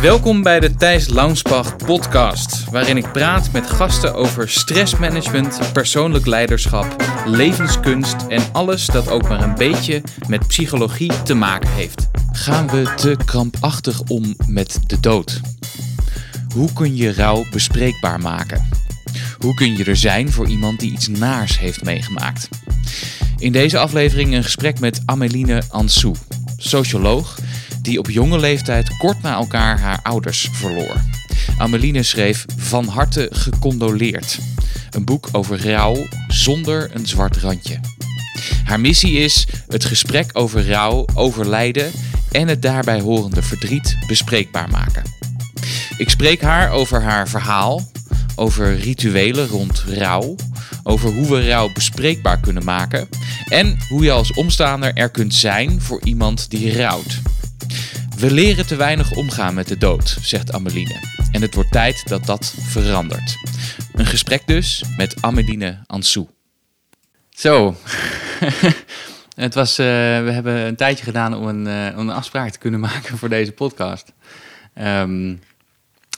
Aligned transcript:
Welkom 0.00 0.42
bij 0.42 0.60
de 0.60 0.74
Thijs 0.74 1.08
Launsbach 1.08 1.76
podcast, 1.76 2.70
waarin 2.70 2.96
ik 2.96 3.12
praat 3.12 3.52
met 3.52 3.70
gasten 3.70 4.14
over 4.14 4.48
stressmanagement, 4.48 5.72
persoonlijk 5.72 6.26
leiderschap, 6.26 6.96
levenskunst 7.26 8.16
en 8.28 8.42
alles 8.52 8.86
dat 8.86 9.08
ook 9.08 9.28
maar 9.28 9.42
een 9.42 9.54
beetje 9.54 10.02
met 10.28 10.46
psychologie 10.46 11.22
te 11.22 11.34
maken 11.34 11.70
heeft. 11.70 12.08
Gaan 12.32 12.68
we 12.68 12.92
te 12.96 13.16
krampachtig 13.24 14.00
om 14.00 14.34
met 14.46 14.78
de 14.86 15.00
dood? 15.00 15.40
Hoe 16.54 16.72
kun 16.72 16.96
je 16.96 17.12
rouw 17.12 17.44
bespreekbaar 17.50 18.20
maken? 18.20 18.68
Hoe 19.38 19.54
kun 19.54 19.76
je 19.76 19.84
er 19.84 19.96
zijn 19.96 20.32
voor 20.32 20.48
iemand 20.48 20.80
die 20.80 20.92
iets 20.92 21.08
naars 21.08 21.58
heeft 21.58 21.84
meegemaakt? 21.84 22.48
In 23.38 23.52
deze 23.52 23.78
aflevering 23.78 24.34
een 24.34 24.44
gesprek 24.44 24.80
met 24.80 25.02
Ameline 25.04 25.62
Ansou, 25.68 26.14
socioloog 26.56 27.38
die 27.82 27.98
op 27.98 28.10
jonge 28.10 28.38
leeftijd 28.38 28.96
kort 28.96 29.22
na 29.22 29.34
elkaar 29.34 29.80
haar 29.80 30.00
ouders 30.02 30.48
verloor. 30.52 31.00
Ameline 31.58 32.02
schreef 32.02 32.44
Van 32.56 32.86
harte 32.86 33.28
gecondoleerd. 33.30 34.38
Een 34.90 35.04
boek 35.04 35.28
over 35.32 35.70
rouw 35.70 36.06
zonder 36.28 36.90
een 36.94 37.06
zwart 37.06 37.36
randje. 37.36 37.80
Haar 38.64 38.80
missie 38.80 39.18
is 39.18 39.46
het 39.68 39.84
gesprek 39.84 40.30
over 40.32 40.66
rouw, 40.66 41.04
overlijden 41.14 41.90
en 42.30 42.48
het 42.48 42.62
daarbij 42.62 43.00
horende 43.00 43.42
verdriet 43.42 43.96
bespreekbaar 44.06 44.70
maken. 44.70 45.02
Ik 45.96 46.10
spreek 46.10 46.40
haar 46.40 46.70
over 46.70 47.02
haar 47.02 47.28
verhaal, 47.28 47.90
over 48.36 48.76
rituelen 48.76 49.48
rond 49.48 49.84
rouw, 49.88 50.34
over 50.82 51.12
hoe 51.12 51.28
we 51.28 51.48
rouw 51.48 51.72
bespreekbaar 51.72 52.40
kunnen 52.40 52.64
maken 52.64 53.08
en 53.48 53.78
hoe 53.88 54.02
je 54.02 54.10
als 54.10 54.32
omstaander 54.32 54.94
er 54.94 55.10
kunt 55.10 55.34
zijn 55.34 55.80
voor 55.80 56.00
iemand 56.04 56.50
die 56.50 56.76
rouwt. 56.76 57.20
We 58.16 58.30
leren 58.30 58.66
te 58.66 58.76
weinig 58.76 59.12
omgaan 59.12 59.54
met 59.54 59.68
de 59.68 59.78
dood, 59.78 60.16
zegt 60.20 60.52
Ameline. 60.52 61.00
En 61.32 61.42
het 61.42 61.54
wordt 61.54 61.72
tijd 61.72 62.08
dat 62.08 62.24
dat 62.26 62.54
verandert. 62.58 63.36
Een 63.92 64.06
gesprek 64.06 64.46
dus 64.46 64.84
met 64.96 65.16
Ameline 65.20 65.78
Ansou. 65.86 66.26
Zo, 67.30 67.76
het 69.34 69.54
was, 69.54 69.78
uh, 69.78 69.86
we 70.24 70.30
hebben 70.30 70.54
een 70.54 70.76
tijdje 70.76 71.04
gedaan 71.04 71.34
om 71.34 71.46
een, 71.46 71.66
uh, 71.66 71.98
om 71.98 72.08
een 72.08 72.14
afspraak 72.14 72.50
te 72.50 72.58
kunnen 72.58 72.80
maken 72.80 73.18
voor 73.18 73.28
deze 73.28 73.52
podcast. 73.52 74.12
Um, 74.74 75.40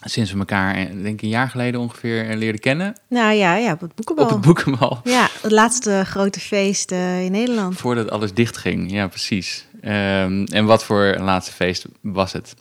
sinds 0.04 0.32
we 0.32 0.38
elkaar, 0.38 0.74
eh, 0.74 0.86
denk 0.86 1.06
ik, 1.06 1.22
een 1.22 1.28
jaar 1.28 1.48
geleden 1.48 1.80
ongeveer 1.80 2.36
leerden 2.36 2.60
kennen. 2.60 2.96
Nou 3.08 3.32
ja, 3.32 3.56
ja 3.56 3.72
op 3.72 3.80
het 3.80 3.94
boekenbal. 3.94 4.24
Op 4.24 4.30
het 4.30 4.40
boekenbal. 4.40 5.00
Ja, 5.04 5.28
het 5.42 5.50
laatste 5.52 6.02
grote 6.06 6.40
feest 6.40 6.92
uh, 6.92 7.24
in 7.24 7.32
Nederland. 7.32 7.76
Voordat 7.76 8.10
alles 8.10 8.34
dicht 8.34 8.56
ging, 8.56 8.92
ja 8.92 9.06
precies. 9.08 9.66
Um, 9.84 10.44
en 10.44 10.64
wat 10.64 10.84
voor 10.84 11.02
een 11.04 11.24
laatste 11.24 11.52
feest 11.52 11.86
was 12.00 12.32
het? 12.32 12.54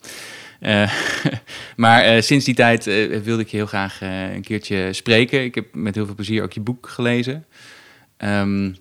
Uh, 0.59 0.93
maar 1.75 2.15
uh, 2.15 2.21
sinds 2.21 2.45
die 2.45 2.55
tijd 2.55 2.87
uh, 2.87 3.19
wilde 3.19 3.41
ik 3.41 3.47
je 3.47 3.57
heel 3.57 3.65
graag 3.65 4.01
een 4.01 4.43
keertje 4.43 4.93
spreken. 4.93 5.43
Ik 5.43 5.55
heb 5.55 5.75
met 5.75 5.95
heel 5.95 6.05
veel 6.05 6.15
plezier 6.15 6.43
ook 6.43 6.53
je 6.53 6.59
boek 6.59 6.89
gelezen. 6.89 7.45
Um, 8.17 8.75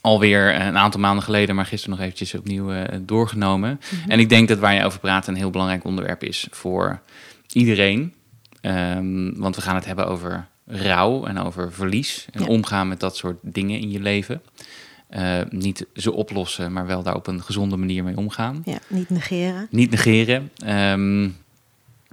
alweer 0.00 0.60
een 0.60 0.76
aantal 0.76 1.00
maanden 1.00 1.24
geleden, 1.24 1.54
maar 1.54 1.66
gisteren 1.66 1.96
nog 1.96 2.04
eventjes 2.04 2.34
opnieuw 2.34 2.72
doorgenomen. 3.00 3.70
Mm 3.70 3.98
-hmm. 3.98 4.10
En 4.10 4.18
ik 4.18 4.28
denk 4.28 4.48
dat 4.48 4.58
waar 4.58 4.74
je 4.74 4.84
over 4.84 5.00
praat 5.00 5.26
een 5.26 5.34
heel 5.34 5.50
belangrijk 5.50 5.84
onderwerp 5.84 6.24
is 6.24 6.46
voor 6.50 7.00
iedereen. 7.52 8.14
Um, 8.62 9.38
want 9.38 9.56
we 9.56 9.62
gaan 9.62 9.74
het 9.74 9.84
hebben 9.84 10.06
over 10.06 10.46
rouw 10.66 11.24
en 11.24 11.38
over 11.38 11.72
verlies 11.72 12.26
en 12.32 12.42
ja. 12.42 12.46
omgaan 12.46 12.88
met 12.88 13.00
dat 13.00 13.16
soort 13.16 13.36
dingen 13.42 13.80
in 13.80 13.90
je 13.90 14.00
leven. 14.00 14.42
Uh, 15.10 15.40
niet 15.50 15.86
ze 15.94 16.12
oplossen, 16.12 16.72
maar 16.72 16.86
wel 16.86 17.02
daar 17.02 17.14
op 17.14 17.26
een 17.26 17.42
gezonde 17.42 17.76
manier 17.76 18.04
mee 18.04 18.16
omgaan. 18.16 18.62
Ja, 18.64 18.78
niet 18.88 19.10
negeren. 19.10 19.66
Niet 19.70 19.90
negeren. 19.90 20.50
Um, 20.66 21.36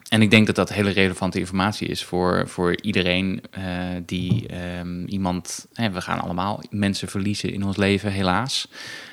en 0.09 0.21
ik 0.21 0.31
denk 0.31 0.45
dat 0.45 0.55
dat 0.55 0.73
hele 0.73 0.89
relevante 0.89 1.39
informatie 1.39 1.87
is 1.87 2.03
voor, 2.03 2.47
voor 2.47 2.81
iedereen 2.81 3.41
uh, 3.57 3.63
die 4.05 4.45
um, 4.79 5.05
iemand. 5.05 5.67
Hè, 5.73 5.91
we 5.91 6.01
gaan 6.01 6.19
allemaal 6.19 6.63
mensen 6.69 7.07
verliezen 7.07 7.53
in 7.53 7.63
ons 7.63 7.77
leven, 7.77 8.11
helaas. 8.11 8.67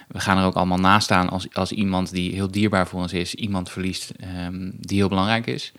We 0.09 0.21
gaan 0.21 0.39
er 0.39 0.45
ook 0.45 0.55
allemaal 0.55 0.79
naast 0.79 1.05
staan 1.05 1.29
als, 1.29 1.47
als 1.53 1.73
iemand 1.73 2.11
die 2.11 2.35
heel 2.35 2.51
dierbaar 2.51 2.87
voor 2.87 3.01
ons 3.01 3.13
is, 3.13 3.35
iemand 3.35 3.71
verliest 3.71 4.13
um, 4.47 4.73
die 4.81 4.99
heel 4.99 5.09
belangrijk 5.09 5.47
is. 5.47 5.73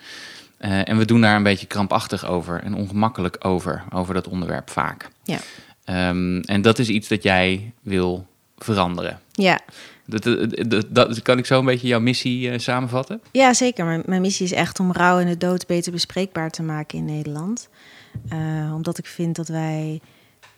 Uh, 0.60 0.90
en 0.90 0.98
we 0.98 1.06
doen 1.06 1.22
daar 1.22 1.36
een 1.36 1.44
beetje 1.44 1.68
krampachtig 1.68 2.26
over 2.26 2.64
en 2.64 2.74
ongemakkelijk 2.74 3.38
over, 3.40 3.84
over 3.90 4.14
dat 4.14 4.28
onderwerp 4.28 4.70
vaak. 4.70 5.10
Ja. 5.24 5.40
Um, 5.86 6.40
en 6.42 6.62
dat 6.62 6.80
is 6.80 6.90
iets 6.90 7.08
dat 7.08 7.24
jij 7.24 7.74
wil 7.82 8.28
veranderen. 8.58 9.20
Ja. 9.32 9.60
Dat, 10.06 10.24
dat, 10.70 10.86
dat, 10.90 11.22
kan 11.22 11.38
ik 11.38 11.46
zo 11.46 11.60
een 11.60 11.66
beetje 11.66 11.88
jouw 11.88 12.00
missie 12.00 12.52
uh, 12.52 12.58
samenvatten? 12.58 13.22
Ja, 13.32 13.54
zeker. 13.54 13.86
Mijn, 13.86 14.04
mijn, 14.06 14.22
missie 14.22 14.46
is 14.46 14.52
echt 14.52 14.80
om 14.80 14.92
rouw 14.92 15.20
en 15.20 15.28
de 15.28 15.38
dood 15.38 15.68
beter 15.68 15.92
bespreekbaar 15.92 16.50
te 16.50 16.64
maken 16.64 16.98
in 16.98 17.06
Nederland. 17.06 17.70
Uh, 18.34 18.74
omdat 18.74 18.98
ik 18.98 19.06
vind 19.06 19.36
dat 19.36 19.48
wij 19.48 20.02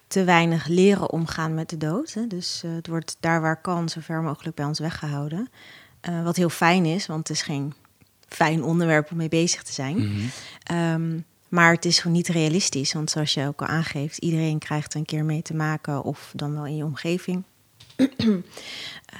te 0.07 0.23
weinig 0.23 0.67
leren 0.67 1.11
omgaan 1.11 1.53
met 1.53 1.69
de 1.69 1.77
dood. 1.77 2.13
Hè. 2.13 2.27
Dus 2.27 2.61
uh, 2.65 2.75
het 2.75 2.87
wordt 2.87 3.17
daar 3.19 3.41
waar 3.41 3.61
kan 3.61 3.89
zo 3.89 3.99
ver 4.01 4.21
mogelijk 4.21 4.55
bij 4.55 4.65
ons 4.65 4.79
weggehouden. 4.79 5.49
wat 6.23 6.35
heel 6.35 6.49
fijn 6.49 6.85
is, 6.85 7.05
want 7.05 7.27
het 7.27 7.37
is 7.37 7.43
geen 7.43 7.73
fijn 8.27 8.63
onderwerp 8.63 9.11
om 9.11 9.17
mee 9.17 9.29
bezig 9.29 9.63
te 9.63 9.73
zijn. 9.73 9.95
Mm 9.97 10.29
-hmm. 10.65 10.77
um, 10.77 11.25
maar 11.53 11.71
het 11.71 11.85
is 11.85 11.99
gewoon 11.99 12.15
niet 12.15 12.27
realistisch, 12.27 12.93
want 12.93 13.09
zoals 13.09 13.33
je 13.33 13.47
ook 13.47 13.61
al 13.61 13.67
aangeeft, 13.67 14.17
iedereen 14.17 14.57
krijgt 14.57 14.93
een 14.93 15.05
keer 15.05 15.25
mee 15.25 15.41
te 15.41 15.55
maken, 15.55 16.03
of 16.03 16.31
dan 16.35 16.53
wel 16.53 16.65
in 16.65 16.75
je 16.75 16.83
omgeving. 16.83 17.43
uh, 17.97 18.37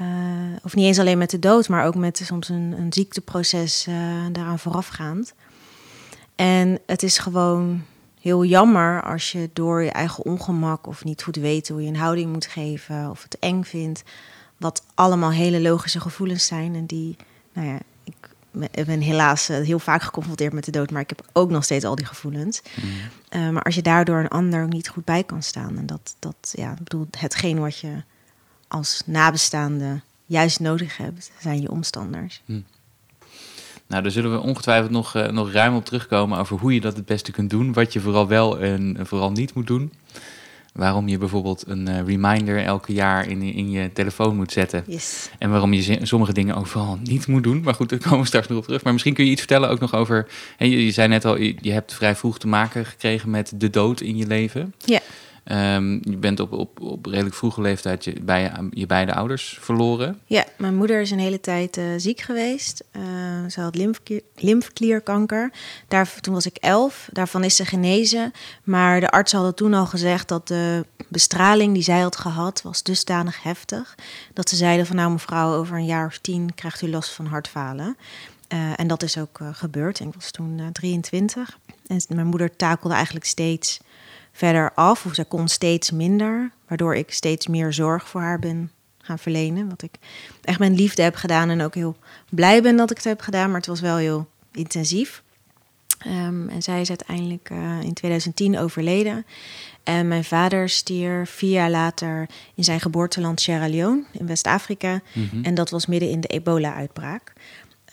of 0.63 0.75
niet 0.75 0.85
eens 0.85 0.99
alleen 0.99 1.17
met 1.17 1.29
de 1.29 1.39
dood, 1.39 1.69
maar 1.69 1.85
ook 1.85 1.95
met 1.95 2.21
soms 2.23 2.49
een, 2.49 2.75
een 2.77 2.93
ziekteproces 2.93 3.87
uh, 3.87 3.95
daaraan 4.31 4.59
voorafgaand. 4.59 5.33
En 6.35 6.79
het 6.85 7.03
is 7.03 7.17
gewoon 7.17 7.83
heel 8.19 8.45
jammer 8.45 9.03
als 9.03 9.31
je 9.31 9.49
door 9.53 9.83
je 9.83 9.91
eigen 9.91 10.25
ongemak 10.25 10.87
of 10.87 11.03
niet 11.03 11.23
goed 11.23 11.35
weet 11.35 11.69
hoe 11.69 11.81
je 11.81 11.87
een 11.87 11.95
houding 11.95 12.31
moet 12.31 12.45
geven 12.45 13.09
of 13.09 13.23
het 13.23 13.39
eng 13.39 13.63
vindt, 13.63 14.03
wat 14.57 14.83
allemaal 14.93 15.31
hele 15.31 15.61
logische 15.61 15.99
gevoelens 15.99 16.45
zijn 16.45 16.75
en 16.75 16.85
die, 16.85 17.15
nou 17.53 17.67
ja, 17.67 17.79
ik 18.71 18.85
ben 18.85 18.99
helaas 18.99 19.47
heel 19.47 19.79
vaak 19.79 20.01
geconfronteerd 20.01 20.53
met 20.53 20.65
de 20.65 20.71
dood, 20.71 20.91
maar 20.91 21.01
ik 21.01 21.09
heb 21.09 21.25
ook 21.33 21.49
nog 21.49 21.63
steeds 21.63 21.85
al 21.85 21.95
die 21.95 22.05
gevoelens. 22.05 22.61
Mm. 22.81 22.89
Uh, 23.41 23.49
maar 23.49 23.63
als 23.63 23.75
je 23.75 23.81
daardoor 23.81 24.19
een 24.19 24.27
ander 24.27 24.63
ook 24.63 24.73
niet 24.73 24.89
goed 24.89 25.05
bij 25.05 25.23
kan 25.23 25.43
staan, 25.43 25.77
en 25.77 25.85
dat, 25.85 26.15
dat 26.19 26.53
ja, 26.55 26.71
ik 26.71 26.83
bedoel, 26.83 27.07
hetgeen 27.17 27.59
wat 27.59 27.77
je 27.77 28.03
als 28.67 29.01
nabestaande 29.05 30.01
juist 30.25 30.59
nodig 30.59 30.97
hebt, 30.97 31.31
zijn 31.39 31.61
je 31.61 31.71
omstanders. 31.71 32.41
Mm. 32.45 32.65
Nou, 33.87 34.03
daar 34.03 34.11
zullen 34.11 34.31
we 34.31 34.39
ongetwijfeld 34.39 34.91
nog, 34.91 35.15
uh, 35.15 35.27
nog 35.27 35.51
ruim 35.51 35.75
op 35.75 35.85
terugkomen 35.85 36.37
over 36.37 36.59
hoe 36.59 36.73
je 36.73 36.81
dat 36.81 36.95
het 36.95 37.05
beste 37.05 37.31
kunt 37.31 37.49
doen, 37.49 37.73
wat 37.73 37.93
je 37.93 37.99
vooral 37.99 38.27
wel 38.27 38.59
en 38.59 38.97
vooral 39.01 39.31
niet 39.31 39.53
moet 39.53 39.67
doen. 39.67 39.93
Waarom 40.73 41.07
je 41.07 41.17
bijvoorbeeld 41.17 41.63
een 41.67 41.89
uh, 41.89 41.99
reminder 42.05 42.63
elke 42.63 42.93
jaar 42.93 43.29
in, 43.29 43.41
in 43.41 43.71
je 43.71 43.93
telefoon 43.93 44.35
moet 44.35 44.51
zetten. 44.51 44.83
Yes. 44.87 45.29
En 45.39 45.49
waarom 45.49 45.73
je 45.73 45.99
sommige 46.01 46.33
dingen 46.33 46.55
ook 46.55 46.67
vooral 46.67 46.99
niet 47.03 47.27
moet 47.27 47.43
doen. 47.43 47.61
Maar 47.61 47.73
goed, 47.73 47.89
daar 47.89 47.99
komen 47.99 48.19
we 48.19 48.25
straks 48.25 48.47
nog 48.47 48.57
op 48.57 48.63
terug. 48.63 48.83
Maar 48.83 48.93
misschien 48.93 49.13
kun 49.13 49.25
je 49.25 49.31
iets 49.31 49.39
vertellen 49.39 49.69
ook 49.69 49.79
nog 49.79 49.95
over... 49.95 50.27
Hè, 50.57 50.65
je, 50.65 50.85
je 50.85 50.91
zei 50.91 51.07
net 51.07 51.25
al, 51.25 51.37
je, 51.37 51.55
je, 51.61 51.71
hebt 51.71 51.93
vrij 51.93 52.15
vroeg 52.15 52.39
te 52.39 52.47
maken 52.47 52.85
gekregen 52.85 53.29
met 53.29 53.51
de 53.55 53.69
dood 53.69 54.01
in 54.01 54.17
je 54.17 54.27
leven. 54.27 54.73
Ja. 54.77 54.99
Um, 55.51 55.99
je 56.01 56.17
bent 56.17 56.39
op, 56.39 56.51
op, 56.51 56.81
op 56.81 57.05
redelijk 57.05 57.35
vroege 57.35 57.61
leeftijd 57.61 58.03
je, 58.03 58.21
bij 58.21 58.51
je, 58.71 58.85
beide 58.85 59.13
ouders 59.13 59.57
verloren. 59.61 60.19
Ja, 60.25 60.45
mijn 60.57 60.75
moeder 60.75 61.01
is 61.01 61.11
een 61.11 61.19
hele 61.19 61.39
tijd 61.39 61.77
uh, 61.77 61.85
ziek 61.97 62.21
geweest. 62.21 62.83
Uh, 62.91 63.03
ze 63.49 63.61
had 63.61 63.75
lymfeklier, 63.75 64.21
lymfklierkanker. 64.35 65.51
Toen 66.21 66.33
was 66.33 66.45
ik 66.45 66.55
elf. 66.55 67.09
Daarvan 67.11 67.43
is 67.43 67.55
ze 67.55 67.65
genezen. 67.65 68.31
Maar 68.63 68.99
de 68.99 69.09
artsen 69.09 69.37
hadden 69.37 69.55
toen 69.55 69.73
al 69.73 69.85
gezegd 69.85 70.27
dat 70.27 70.47
de 70.47 70.85
bestraling 71.07 71.73
die 71.73 71.83
zij 71.83 71.99
had 71.99 72.17
gehad... 72.17 72.61
was 72.61 72.83
dusdanig 72.83 73.43
heftig. 73.43 73.95
Dat 74.33 74.49
ze 74.49 74.55
zeiden 74.55 74.85
van 74.85 74.95
nou 74.95 75.11
mevrouw, 75.11 75.53
over 75.53 75.77
een 75.77 75.85
jaar 75.85 76.05
of 76.05 76.17
tien 76.17 76.55
krijgt 76.55 76.81
u 76.81 76.89
last 76.89 77.11
van 77.11 77.25
hartfalen. 77.25 77.97
Uh, 78.53 78.79
en 78.79 78.87
dat 78.87 79.03
is 79.03 79.17
ook 79.17 79.39
gebeurd. 79.51 79.99
Ik 79.99 80.13
was 80.13 80.31
toen 80.31 80.69
23. 80.71 81.57
En 81.87 82.01
mijn 82.07 82.27
moeder 82.27 82.55
takelde 82.55 82.95
eigenlijk 82.95 83.25
steeds 83.25 83.79
verder 84.33 84.71
af. 84.73 85.05
Of 85.05 85.13
zij 85.13 85.25
kon 85.25 85.47
steeds 85.47 85.91
minder, 85.91 86.51
waardoor 86.67 86.95
ik 86.95 87.11
steeds 87.11 87.47
meer 87.47 87.73
zorg 87.73 88.09
voor 88.09 88.21
haar 88.21 88.39
ben 88.39 88.71
gaan 88.97 89.19
verlenen. 89.19 89.69
Wat 89.69 89.81
ik 89.81 89.93
echt 90.41 90.59
mijn 90.59 90.75
liefde 90.75 91.01
heb 91.01 91.15
gedaan 91.15 91.49
en 91.49 91.61
ook 91.61 91.75
heel 91.75 91.95
blij 92.29 92.61
ben 92.61 92.75
dat 92.75 92.91
ik 92.91 92.97
het 92.97 93.05
heb 93.05 93.21
gedaan. 93.21 93.47
Maar 93.47 93.59
het 93.59 93.67
was 93.67 93.81
wel 93.81 93.97
heel 93.97 94.27
intensief. 94.51 95.23
Um, 96.07 96.49
en 96.49 96.61
zij 96.61 96.81
is 96.81 96.89
uiteindelijk 96.89 97.49
uh, 97.51 97.81
in 97.81 97.93
2010 97.93 98.57
overleden. 98.57 99.25
En 99.83 100.07
mijn 100.07 100.23
vader 100.23 100.69
stierf 100.69 101.29
vier 101.29 101.51
jaar 101.51 101.69
later 101.69 102.29
in 102.55 102.63
zijn 102.63 102.79
geboorteland 102.79 103.41
Sierra 103.41 103.67
Leone 103.67 104.03
in 104.11 104.27
West-Afrika. 104.27 105.01
Mm 105.13 105.27
-hmm. 105.31 105.43
En 105.43 105.53
dat 105.53 105.69
was 105.69 105.85
midden 105.85 106.09
in 106.09 106.21
de 106.21 106.27
ebola-uitbraak. 106.27 107.33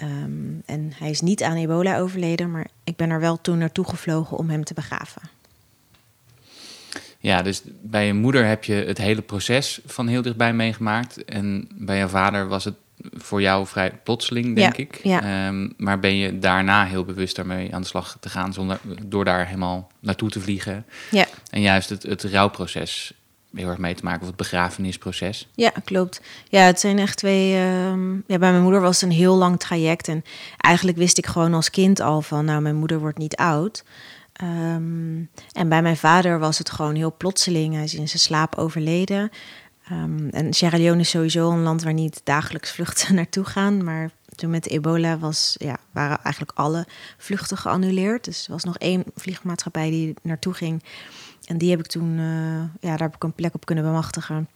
Um, 0.03 0.63
en 0.67 0.93
hij 0.95 1.11
is 1.11 1.21
niet 1.21 1.43
aan 1.43 1.57
ebola 1.57 1.99
overleden, 1.99 2.51
maar 2.51 2.67
ik 2.85 2.97
ben 2.97 3.11
er 3.11 3.21
wel 3.21 3.41
toen 3.41 3.59
naartoe 3.59 3.85
gevlogen 3.85 4.37
om 4.37 4.51
hem 4.51 4.65
te 4.65 4.75
begraven. 4.75 5.23
Ja, 7.23 7.43
dus 7.43 7.63
bij 7.83 8.07
je 8.07 8.15
moeder 8.15 8.47
heb 8.47 8.65
je 8.65 8.73
het 8.75 8.99
hele 8.99 9.23
proces 9.23 9.81
van 9.87 10.07
heel 10.07 10.23
dichtbij 10.23 10.53
meegemaakt. 10.53 11.25
En 11.25 11.69
bij 11.75 11.99
je 11.99 12.09
vader 12.09 12.49
was 12.49 12.65
het 12.65 12.75
voor 13.15 13.41
jou 13.41 13.67
vrij 13.67 13.93
plotseling, 14.05 14.55
denk 14.57 14.77
Ja, 14.77 14.83
ik. 14.83 15.01
ja. 15.03 15.23
Ehm, 15.47 15.69
maar 15.77 15.99
ben 16.01 16.17
je 16.17 16.39
daarna 16.39 16.85
heel 16.87 17.05
bewust 17.05 17.37
daarmee 17.37 17.75
aan 17.75 17.81
de 17.81 17.87
slag 17.87 18.17
te 18.21 18.29
gaan, 18.29 18.53
zonder, 18.53 18.81
door 19.07 19.25
daar 19.25 19.47
helemaal 19.47 19.91
naartoe 20.01 20.31
te 20.31 20.41
vliegen. 20.41 20.85
Ja. 21.11 21.27
En 21.51 21.61
juist 21.61 21.89
het, 21.89 22.03
het 22.03 22.23
rouwproces 22.25 23.13
heel 23.55 23.69
erg 23.69 23.79
mee 23.79 23.95
te 23.95 24.05
maken, 24.05 24.21
of 24.21 24.27
het 24.27 24.37
begrafenisproces. 24.37 25.49
Ja, 25.55 25.73
klopt. 25.85 26.21
Ja, 26.49 26.61
het 26.61 26.81
zijn 26.81 26.99
echt 26.99 27.17
twee. 27.17 27.55
ehm, 27.55 28.13
ja, 28.15 28.39
bij 28.39 28.51
mijn 28.51 28.63
moeder 28.63 28.81
was 28.81 29.01
het 29.01 29.11
een 29.11 29.17
heel 29.17 29.37
lang 29.37 29.59
traject. 29.61 30.09
En 30.09 30.25
eigenlijk 30.57 30.99
wist 30.99 31.19
ik 31.19 31.27
gewoon 31.27 31.55
als 31.55 31.71
kind 31.71 32.01
al 32.01 32.23
van, 32.23 32.45
nou, 32.45 32.61
mijn 32.63 32.77
moeder 32.77 32.99
wordt 32.99 33.19
niet 33.19 33.37
oud. 33.37 33.85
Ehm, 34.41 35.19
en 35.53 35.69
bij 35.69 35.83
mijn 35.83 35.97
vader 35.97 36.39
was 36.39 36.59
het 36.59 36.71
gewoon 36.71 36.95
heel 36.95 37.15
plotseling. 37.17 37.75
Hij 37.75 37.85
is 37.85 37.95
in 37.95 38.09
zijn 38.09 38.21
slaap 38.21 38.55
overleden. 38.59 39.31
Ehm, 39.89 40.29
en 40.29 40.53
Sierra 40.53 40.79
Leone 40.79 41.01
is 41.01 41.11
sowieso 41.11 41.51
een 41.51 41.63
land 41.63 41.83
waar 41.83 41.93
niet 41.93 42.21
dagelijks 42.25 42.71
vluchten 42.73 43.15
naartoe 43.21 43.45
gaan. 43.45 43.85
Maar 43.85 44.11
toen 44.35 44.51
met 44.51 44.69
ebola 44.69 45.19
was, 45.19 45.55
ja, 45.59 45.77
waren 45.93 46.19
eigenlijk 46.23 46.59
alle 46.59 46.87
vluchten 47.19 47.57
geannuleerd. 47.57 48.25
Dus 48.25 48.47
er 48.47 48.53
was 48.53 48.65
nog 48.65 48.79
één 48.79 49.05
vliegmaatschappij 49.17 49.91
die 49.91 50.15
naartoe 50.23 50.55
ging. 50.55 50.83
En 51.47 51.59
die 51.59 51.71
heb 51.71 51.79
ik 51.79 51.87
toen, 51.87 52.19
eh, 52.19 52.89
ja, 52.91 52.97
daar 52.97 52.99
heb 53.07 53.15
ik 53.15 53.23
een 53.23 53.33
plek 53.33 53.55
op 53.55 53.67
kunnen 53.67 53.85
bemachtigen 53.85 54.49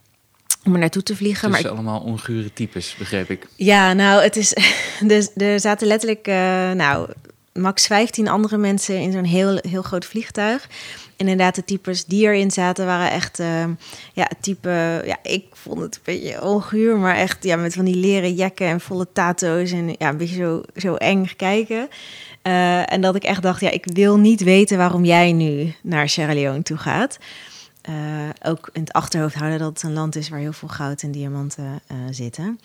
om 0.65 0.73
er 0.73 0.79
naartoe 0.79 1.03
te 1.03 1.17
vliegen. 1.17 1.51
Dus 1.51 1.61
maar 1.63 1.71
ik- 1.71 1.77
allemaal 1.77 2.01
ongure 2.01 2.53
types, 2.53 2.95
begreep 2.99 3.31
ik. 3.31 3.49
ja, 3.57 3.93
nou, 3.93 4.23
het 4.23 4.37
is. 4.37 4.57
Dus 5.07 5.31
er 5.37 5.61
zaten 5.61 5.87
letterlijk, 5.87 6.27
eh, 6.27 6.35
nou, 6.73 7.11
max 7.55 7.87
15 7.87 8.29
andere 8.29 8.57
mensen 8.57 9.01
in 9.01 9.13
zo'n 9.13 9.25
heel, 9.25 9.59
heel 9.69 9.83
groot 9.83 10.05
vliegtuig. 10.05 10.69
En 11.17 11.29
inderdaad, 11.29 11.55
de 11.55 11.65
types 11.65 12.05
die 12.05 12.27
erin 12.27 12.51
zaten 12.51 12.87
waren 12.87 13.11
echt, 13.11 13.39
eh, 13.39 13.65
ja, 14.13 14.29
type, 14.41 15.03
ja, 15.07 15.17
ik 15.23 15.45
vond 15.53 15.81
het 15.81 15.95
een 15.95 16.01
beetje 16.05 16.43
onguur, 16.43 16.97
maar 16.97 17.17
echt, 17.17 17.45
ja, 17.45 17.57
met 17.57 17.75
van 17.75 17.85
die 17.85 17.97
leren 17.97 18.35
jacken 18.35 18.67
en 18.67 18.81
volle 18.81 19.07
tato's 19.13 19.71
en 19.71 19.95
ja, 19.99 20.09
een 20.09 20.17
beetje 20.17 20.37
zo, 20.37 20.63
zo 20.77 20.95
eng 20.95 21.27
kijken. 21.37 21.89
Eh, 22.43 22.93
en 22.93 23.01
dat 23.01 23.15
ik 23.15 23.25
echt 23.25 23.43
dacht, 23.43 23.61
ja, 23.61 23.71
ik 23.71 23.85
wil 23.93 24.19
niet 24.19 24.43
weten 24.43 24.79
waarom 24.79 25.05
jij 25.05 25.33
nu 25.33 25.75
naar 25.83 26.09
Sierra 26.09 26.35
Leone 26.35 26.63
toe 26.63 26.77
gaat. 26.77 27.19
Eh, 27.85 28.29
ook 28.43 28.69
in 28.73 28.81
het 28.81 28.93
achterhoofd 28.93 29.35
houden 29.35 29.59
dat 29.59 29.69
het 29.69 29.83
een 29.83 29.93
land 29.93 30.17
is 30.17 30.29
waar 30.29 30.39
heel 30.39 30.53
veel 30.53 30.69
goud 30.69 31.03
en 31.03 31.11
diamanten 31.11 31.81
eh, 31.87 31.97
zitten. 32.11 32.61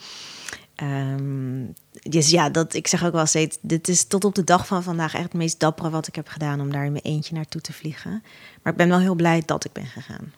Ehm, 0.75 1.63
dus 2.01 2.29
ja, 2.29 2.49
dat, 2.49 2.73
ik 2.73 2.87
zeg 2.87 3.05
ook 3.05 3.11
wel 3.11 3.25
steeds, 3.25 3.57
dit 3.61 3.87
is 3.87 4.03
tot 4.03 4.23
op 4.23 4.35
de 4.35 4.43
dag 4.43 4.67
van 4.67 4.83
vandaag 4.83 5.13
echt 5.13 5.23
het 5.23 5.33
meest 5.33 5.59
dappere 5.59 5.89
wat 5.89 6.07
ik 6.07 6.15
heb 6.15 6.27
gedaan 6.27 6.61
om 6.61 6.71
daar 6.71 6.85
in 6.85 6.91
mijn 6.91 7.03
eentje 7.03 7.35
naartoe 7.35 7.61
te 7.61 7.73
vliegen. 7.73 8.23
Maar 8.61 8.71
ik 8.71 8.77
ben 8.77 8.89
wel 8.89 8.99
heel 8.99 9.15
blij 9.15 9.43
dat 9.45 9.65
ik 9.65 9.71
ben 9.71 9.85
gegaan. 9.85 10.33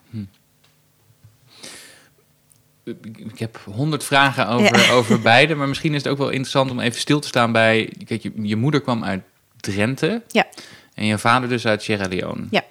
Ik 2.83 3.07
ik 3.17 3.39
heb 3.39 3.61
honderd 3.65 4.03
vragen 4.03 4.47
over, 4.47 4.79
Ja. 4.79 4.91
over 4.99 5.21
beide, 5.21 5.55
maar 5.55 5.67
misschien 5.67 5.93
is 5.93 6.03
het 6.03 6.11
ook 6.11 6.17
wel 6.17 6.29
interessant 6.29 6.71
om 6.71 6.79
even 6.79 6.99
stil 6.99 7.19
te 7.19 7.27
staan 7.27 7.51
bij... 7.51 7.93
Kijk, 8.05 8.21
je, 8.23 8.31
je 8.35 8.55
moeder 8.55 8.81
kwam 8.81 9.03
uit 9.03 9.21
Drenthe 9.59 10.23
Ja. 10.27 10.47
en 10.93 11.05
je 11.05 11.17
vader 11.17 11.49
dus 11.49 11.65
uit 11.65 11.83
Sierra 11.83 12.07
Leone. 12.07 12.47
Ja. 12.49 12.63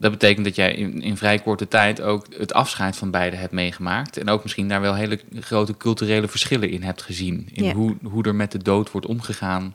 Dat 0.00 0.10
betekent 0.10 0.44
dat 0.44 0.54
jij 0.56 0.74
in, 0.74 1.02
in 1.02 1.16
vrij 1.16 1.38
korte 1.38 1.68
tijd 1.68 2.00
ook 2.00 2.26
het 2.38 2.52
afscheid 2.52 2.96
van 2.96 3.10
beide 3.10 3.36
hebt 3.36 3.52
meegemaakt. 3.52 4.16
En 4.16 4.28
ook 4.28 4.42
misschien 4.42 4.68
daar 4.68 4.80
wel 4.80 4.94
hele 4.94 5.20
grote 5.40 5.76
culturele 5.76 6.28
verschillen 6.28 6.70
in 6.70 6.82
hebt 6.82 7.02
gezien. 7.02 7.48
In 7.52 7.64
Ja. 7.64 7.72
hoe, 7.72 7.96
hoe 8.02 8.24
er 8.24 8.34
met 8.34 8.52
de 8.52 8.62
dood 8.62 8.90
wordt 8.90 9.06
omgegaan 9.06 9.74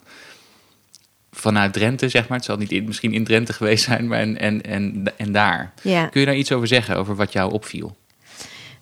vanuit 1.31 1.73
Drenthe, 1.73 2.09
zeg 2.09 2.27
maar. 2.27 2.37
Het 2.37 2.45
zal 2.45 2.57
niet 2.57 2.71
in, 2.71 2.83
misschien 2.85 3.13
in 3.13 3.23
Drenthe 3.23 3.53
geweest 3.53 3.83
zijn, 3.83 4.07
maar 4.07 4.19
en, 4.19 4.39
en, 4.39 4.61
en, 4.61 5.03
en 5.17 5.31
daar. 5.31 5.73
Ja. 5.81 6.05
Kun 6.05 6.19
je 6.19 6.25
daar 6.25 6.35
iets 6.35 6.51
over 6.51 6.67
zeggen, 6.67 6.97
over 6.97 7.15
wat 7.15 7.33
jou 7.33 7.51
opviel? 7.51 7.95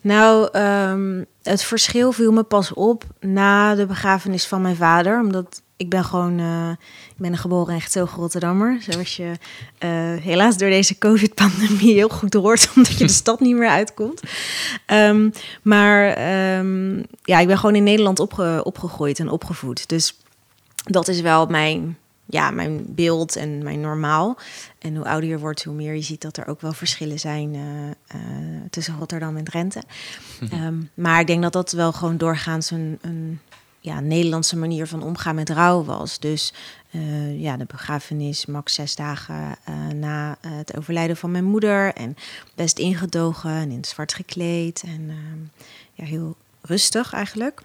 Nou, 0.00 0.48
ehm, 0.52 1.22
het 1.42 1.62
verschil 1.64 2.12
viel 2.12 2.32
me 2.32 2.42
pas 2.42 2.72
op 2.72 3.04
na 3.20 3.74
de 3.74 3.86
begrafenis 3.86 4.46
van 4.46 4.62
mijn 4.62 4.76
vader. 4.76 5.20
Omdat 5.20 5.62
ik 5.76 5.88
ben 5.88 6.04
gewoon, 6.04 6.38
eh, 6.38 6.70
ik 7.10 7.16
ben 7.16 7.32
een 7.32 7.38
geboren 7.38 7.74
en 7.74 7.80
getogen 7.80 8.18
Rotterdammer. 8.18 8.82
Zoals 8.88 9.16
je 9.16 9.32
eh, 9.78 9.90
helaas 10.20 10.56
door 10.56 10.70
deze 10.70 10.98
covid-pandemie 10.98 11.94
heel 11.94 12.08
goed 12.08 12.34
hoort, 12.34 12.70
omdat 12.76 12.98
je 12.98 13.06
de 13.06 13.12
stad 13.12 13.40
niet 13.40 13.56
meer 13.56 13.68
uitkomt. 13.68 14.20
Ehm, 14.86 15.30
maar 15.62 16.12
ehm, 16.12 16.96
ja, 17.22 17.38
ik 17.38 17.46
ben 17.46 17.58
gewoon 17.58 17.74
in 17.74 17.82
Nederland 17.82 18.20
opge- 18.20 18.60
opgegroeid 18.64 19.18
en 19.18 19.28
opgevoed. 19.28 19.88
Dus 19.88 20.16
dat 20.84 21.08
is 21.08 21.20
wel 21.20 21.46
mijn, 21.46 21.98
ja, 22.32 22.50
mijn 22.50 22.84
beeld 22.88 23.36
en 23.36 23.62
mijn 23.62 23.80
normaal. 23.80 24.38
En 24.78 24.96
hoe 24.96 25.04
ouder 25.04 25.28
je 25.28 25.38
wordt, 25.38 25.64
hoe 25.64 25.74
meer 25.74 25.94
je 25.94 26.02
ziet 26.02 26.20
dat 26.20 26.36
er 26.36 26.46
ook 26.46 26.60
wel 26.60 26.72
verschillen 26.72 27.20
zijn 27.20 27.54
eh, 27.54 27.90
eh, 27.90 28.62
tussen 28.70 28.98
Rotterdam 28.98 29.36
en 29.36 29.44
Drenthe. 29.44 29.82
Ehm, 30.50 30.80
maar 30.94 31.20
ik 31.20 31.26
denk 31.26 31.42
dat 31.42 31.52
dat 31.52 31.72
wel 31.72 31.92
gewoon 31.92 32.16
doorgaans 32.16 32.70
een, 32.70 32.98
een 33.00 33.40
ja, 33.80 34.00
Nederlandse 34.00 34.56
manier 34.56 34.86
van 34.86 35.02
omgaan 35.02 35.34
met 35.34 35.50
rouw 35.50 35.84
was. 35.84 36.18
Dus 36.18 36.54
eh, 36.90 37.40
ja, 37.40 37.56
de 37.56 37.66
begrafenis 37.66 38.46
max 38.46 38.74
zes 38.74 38.94
dagen 38.94 39.56
na 39.94 40.36
het 40.46 40.76
overlijden 40.76 41.16
van 41.16 41.30
mijn 41.30 41.44
moeder. 41.44 41.94
En 41.94 42.16
best 42.54 42.78
ingedogen 42.78 43.50
en 43.50 43.70
in 43.70 43.76
het 43.76 43.86
zwart 43.86 44.14
gekleed. 44.14 44.82
En 44.86 45.06
ehm, 45.08 45.68
ja, 45.92 46.04
heel 46.04 46.36
rustig 46.60 47.12
eigenlijk. 47.12 47.62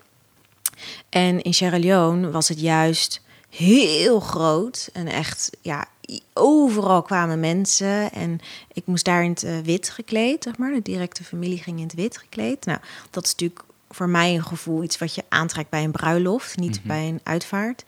En 1.10 1.42
in 1.42 1.54
Sierra 1.54 1.80
Leone 1.80 2.32
was 2.32 2.48
het 2.48 2.60
juist 2.60 3.26
heel 3.58 4.20
groot. 4.20 4.90
En 4.94 5.08
echt, 5.08 5.50
ja, 5.62 5.88
overal 6.34 7.02
kwamen 7.02 7.40
mensen. 7.40 8.12
En 8.12 8.40
ik 8.74 8.86
moest 8.86 9.06
daar 9.06 9.24
in 9.24 9.30
het 9.30 9.44
eh, 9.44 9.60
wit 9.60 9.90
gekleed, 9.90 10.44
zeg 10.44 10.58
maar. 10.58 10.74
De 10.74 10.82
directe 10.82 11.24
familie 11.24 11.58
ging 11.58 11.78
in 11.78 11.84
het 11.84 11.94
wit 11.94 12.18
gekleed. 12.18 12.66
Nou, 12.66 12.80
dat 13.10 13.26
is 13.26 13.32
natuurlijk 13.32 13.64
voor 13.90 14.10
mij 14.10 14.36
een 14.36 14.44
gevoel, 14.44 14.84
iets 14.84 14.98
wat 14.98 15.16
je 15.16 15.24
aantrekt 15.30 15.70
bij 15.70 15.84
een 15.84 15.92
bruiloft, 15.92 16.58
niet 16.58 16.84
bij 16.84 17.08
een 17.08 17.20
uitvaart. 17.24 17.84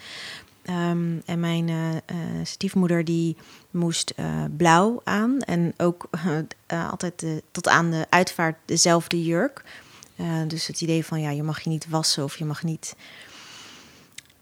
Ehm, 0.61 1.17
en 1.25 1.39
mijn 1.39 1.69
eh, 1.69 1.95
eh, 1.95 2.15
stiefmoeder 2.43 3.05
die 3.05 3.37
moest 3.71 4.13
blauw 4.57 5.01
aan. 5.03 5.39
En 5.39 5.73
ook 5.77 6.09
altijd 6.67 7.19
de, 7.19 7.43
tot 7.51 7.67
aan 7.67 7.91
de 7.91 8.05
uitvaart 8.09 8.55
dezelfde 8.65 9.23
jurk. 9.23 9.63
Dus 10.47 10.67
het 10.67 10.81
idee 10.81 11.05
van 11.05 11.21
ja, 11.21 11.29
je 11.29 11.43
mag 11.43 11.61
je 11.61 11.69
niet 11.69 11.89
wassen 11.89 12.23
of 12.23 12.37
je 12.37 12.45
mag 12.45 12.63
niet. 12.63 12.95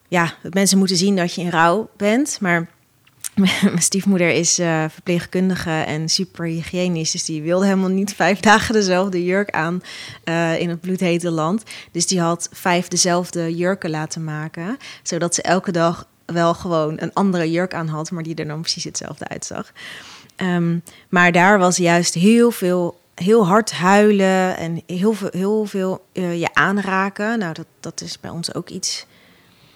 Ja, 0.07 0.33
mensen 0.51 0.77
moeten 0.77 0.98
zien 0.98 1.15
dat 1.15 1.33
je 1.33 1.42
in 1.42 1.50
rouw 1.50 1.89
bent. 1.98 2.38
Maar 2.42 2.68
mijn 3.63 3.81
stiefmoeder 3.81 4.30
is 4.30 4.59
eh, 4.59 4.86
verpleegkundige 4.89 5.69
en 5.69 6.09
super 6.09 6.45
hygiënisch. 6.45 7.12
Dus 7.12 7.25
die 7.25 7.42
wilde 7.42 7.65
helemaal 7.65 7.89
niet 7.89 8.13
vijf 8.24 8.39
dagen 8.39 8.74
dezelfde 8.74 9.24
jurk 9.24 9.51
aan 9.51 9.81
eh, 10.24 10.59
in 10.59 10.69
het 10.69 10.81
bloedhete 10.81 11.31
land. 11.31 11.63
Dus 11.92 12.07
die 12.07 12.21
had 12.21 12.50
vijf 12.51 12.88
dezelfde 12.88 13.56
jurken 13.56 13.89
laten 13.89 14.24
maken. 14.24 14.77
Zodat 15.04 15.36
ze 15.36 15.42
elke 15.42 15.71
dag 15.71 16.07
wel 16.25 16.54
gewoon 16.54 16.95
een 17.00 17.13
andere 17.13 17.51
jurk 17.51 17.74
aan 17.74 17.88
had, 17.88 18.12
maar 18.12 18.23
die 18.23 18.35
er 18.35 18.47
dan 18.47 18.61
precies 18.61 18.83
hetzelfde 18.83 19.28
uitzag. 19.28 19.71
Ehm, 20.35 20.78
maar 21.09 21.31
daar 21.31 21.59
was 21.59 21.78
juist 21.78 22.14
heel 22.14 22.52
veel, 22.52 22.99
heel 23.16 23.47
hard 23.47 23.71
huilen 23.71 24.57
en 24.57 24.81
heel 24.85 25.14
veel, 25.14 25.30
heel 25.31 25.66
veel 25.66 26.06
eh, 26.14 26.40
je 26.40 26.54
aanraken. 26.54 27.40
Nou, 27.40 27.54
dat, 27.54 27.66
dat 27.80 28.02
is 28.02 28.19
bij 28.19 28.30
ons 28.30 28.54
ook 28.54 28.69
iets 28.69 29.06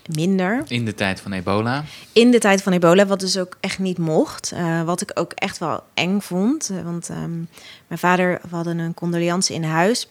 minder. 0.05 0.63
In 0.67 0.86
de 0.86 0.93
tijd 0.93 1.22
van 1.22 1.31
ebola. 1.31 1.84
In 2.13 2.31
de 2.31 2.39
tijd 2.39 2.62
van 2.62 2.74
ebola, 2.74 3.05
wat 3.05 3.20
dus 3.20 3.38
ook 3.38 3.58
echt 3.60 3.79
niet 3.79 3.98
mocht. 3.98 4.51
Eh, 4.51 4.84
wat 4.84 5.01
ik 5.01 5.12
ook 5.13 5.31
echt 5.31 5.58
wel 5.58 5.84
eng 5.93 6.20
vond. 6.20 6.70
Eh, 6.70 6.84
want 6.84 7.10
ehm, 7.10 7.36
mijn 7.88 8.00
vader, 8.00 8.39
we 8.50 8.55
hadden 8.55 8.79
een 8.79 8.93
condoleance 8.93 9.53
in 9.53 9.63
huis. 9.63 10.10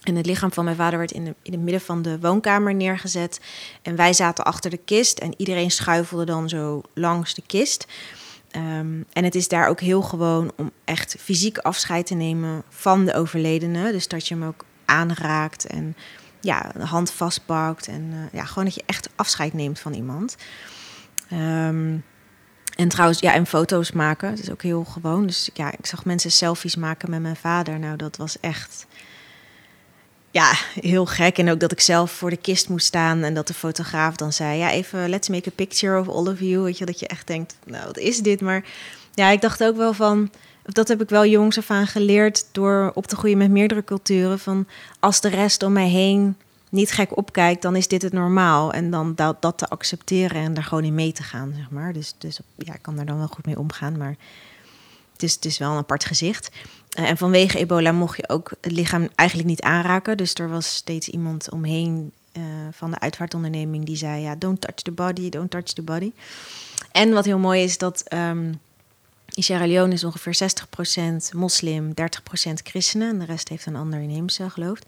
En 0.00 0.16
het 0.16 0.26
lichaam 0.26 0.52
van 0.52 0.64
mijn 0.64 0.76
vader 0.76 0.98
werd 0.98 1.12
in, 1.12 1.24
de, 1.24 1.34
in 1.42 1.52
het 1.52 1.60
midden 1.60 1.80
van 1.80 2.02
de 2.02 2.18
woonkamer 2.20 2.74
neergezet. 2.74 3.40
En 3.82 3.96
wij 3.96 4.12
zaten 4.12 4.44
achter 4.44 4.70
de 4.70 4.80
kist 4.84 5.18
en 5.18 5.34
iedereen 5.36 5.70
schuifelde 5.70 6.24
dan 6.24 6.48
zo 6.48 6.82
langs 6.94 7.34
de 7.34 7.42
kist. 7.46 7.86
Ehm, 8.50 9.02
en 9.12 9.24
het 9.24 9.34
is 9.34 9.48
daar 9.48 9.68
ook 9.68 9.80
heel 9.80 10.02
gewoon 10.02 10.52
om 10.56 10.70
echt 10.84 11.16
fysiek 11.18 11.58
afscheid 11.58 12.06
te 12.06 12.14
nemen 12.14 12.62
van 12.68 13.04
de 13.04 13.14
overledene. 13.14 13.92
Dus 13.92 14.08
dat 14.08 14.28
je 14.28 14.34
hem 14.34 14.44
ook 14.44 14.64
aanraakt 14.84 15.66
en 15.66 15.96
ja, 16.40 16.70
de 16.74 16.84
hand 16.84 17.10
vastpakt. 17.10 17.86
En 17.86 18.10
eh, 18.12 18.38
ja, 18.38 18.44
gewoon 18.44 18.64
dat 18.64 18.74
je 18.74 18.82
echt 18.86 19.08
afscheid 19.16 19.52
neemt 19.52 19.78
van 19.78 19.92
iemand. 19.92 20.36
Ehm, 21.28 21.96
en 22.76 22.88
trouwens, 22.88 23.20
ja, 23.20 23.32
en 23.32 23.46
foto's 23.46 23.92
maken. 23.92 24.30
Dat 24.30 24.38
is 24.38 24.50
ook 24.50 24.62
heel 24.62 24.84
gewoon. 24.84 25.26
Dus 25.26 25.50
ja, 25.54 25.72
ik 25.72 25.86
zag 25.86 26.04
mensen 26.04 26.30
selfies 26.30 26.76
maken 26.76 27.10
met 27.10 27.20
mijn 27.20 27.36
vader. 27.36 27.78
Nou, 27.78 27.96
dat 27.96 28.16
was 28.16 28.40
echt 28.40 28.86
ja, 30.30 30.52
heel 30.80 31.06
gek. 31.06 31.38
En 31.38 31.50
ook 31.50 31.60
dat 31.60 31.72
ik 31.72 31.80
zelf 31.80 32.10
voor 32.10 32.30
de 32.30 32.36
kist 32.36 32.68
moest 32.68 32.86
staan 32.86 33.22
en 33.22 33.34
dat 33.34 33.46
de 33.46 33.54
fotograaf 33.54 34.16
dan 34.16 34.32
zei: 34.32 34.58
Ja, 34.58 34.70
even 34.70 35.08
let's 35.08 35.28
make 35.28 35.48
a 35.48 35.52
picture 35.54 36.00
of 36.00 36.08
all 36.08 36.26
of 36.26 36.40
you. 36.40 36.62
Weet 36.62 36.78
je, 36.78 36.86
dat 36.86 37.00
je 37.00 37.06
echt 37.06 37.26
denkt: 37.26 37.56
Nou, 37.64 37.84
wat 37.84 37.98
is 37.98 38.18
dit? 38.18 38.40
Maar 38.40 38.64
ja, 39.14 39.28
ik 39.28 39.40
dacht 39.40 39.64
ook 39.64 39.76
wel 39.76 39.92
van. 39.92 40.30
Dat 40.62 40.88
heb 40.88 41.02
ik 41.02 41.08
wel 41.08 41.26
jongs 41.26 41.58
af 41.58 41.70
aan 41.70 41.86
geleerd 41.86 42.46
door 42.52 42.90
op 42.94 43.06
te 43.06 43.16
groeien 43.16 43.38
met 43.38 43.50
meerdere 43.50 43.84
culturen. 43.84 44.38
Van 44.38 44.66
als 45.00 45.20
de 45.20 45.28
rest 45.28 45.62
om 45.62 45.72
mij 45.72 45.88
heen 45.88 46.36
niet 46.70 46.92
gek 46.92 47.16
opkijkt, 47.16 47.62
dan 47.62 47.76
is 47.76 47.88
dit 47.88 48.02
het 48.02 48.12
normaal. 48.12 48.72
En 48.72 48.90
dan 48.90 49.14
dat, 49.14 49.42
dat 49.42 49.58
te 49.58 49.68
accepteren 49.68 50.42
en 50.42 50.54
daar 50.54 50.64
gewoon 50.64 50.84
in 50.84 50.94
mee 50.94 51.12
te 51.12 51.22
gaan, 51.22 51.52
zeg 51.56 51.70
maar. 51.70 51.92
Dus, 51.92 52.14
dus 52.18 52.40
ja, 52.56 52.74
ik 52.74 52.82
kan 52.82 52.96
daar 52.96 53.06
dan 53.06 53.18
wel 53.18 53.26
goed 53.26 53.46
mee 53.46 53.58
omgaan. 53.58 53.98
Maar 53.98 54.16
het 55.12 55.22
is, 55.22 55.34
het 55.34 55.44
is 55.44 55.58
wel 55.58 55.70
een 55.70 55.76
apart 55.76 56.04
gezicht. 56.04 56.50
Uh, 56.98 57.08
en 57.08 57.16
vanwege 57.16 57.58
ebola 57.58 57.92
mocht 57.92 58.16
je 58.16 58.28
ook 58.28 58.52
het 58.60 58.72
lichaam 58.72 59.08
eigenlijk 59.14 59.48
niet 59.48 59.60
aanraken. 59.62 60.16
Dus 60.16 60.34
er 60.34 60.48
was 60.48 60.74
steeds 60.74 61.08
iemand 61.08 61.50
omheen 61.50 62.12
eh, 62.32 62.42
van 62.70 62.90
de 62.90 63.00
uitvaartonderneming 63.00 63.84
die 63.84 63.96
zei: 63.96 64.22
ja, 64.22 64.34
don't 64.34 64.60
touch 64.60 64.74
the 64.74 64.90
body, 64.92 65.28
don't 65.28 65.50
touch 65.50 65.72
the 65.72 65.82
body. 65.82 66.12
En 66.92 67.12
wat 67.12 67.24
heel 67.24 67.38
mooi 67.38 67.62
is 67.62 67.78
dat 67.78 68.04
um, 68.12 68.60
in 69.34 69.42
Sierra 69.42 69.66
Leone 69.66 69.92
is 69.92 70.04
ongeveer 70.04 70.50
60% 71.32 71.36
moslim, 71.36 71.88
30% 71.88 72.52
christenen. 72.62 73.08
En 73.08 73.18
de 73.18 73.24
rest 73.24 73.48
heeft 73.48 73.66
een 73.66 73.76
ander 73.76 74.00
inheemse 74.00 74.50
geloofd. 74.50 74.84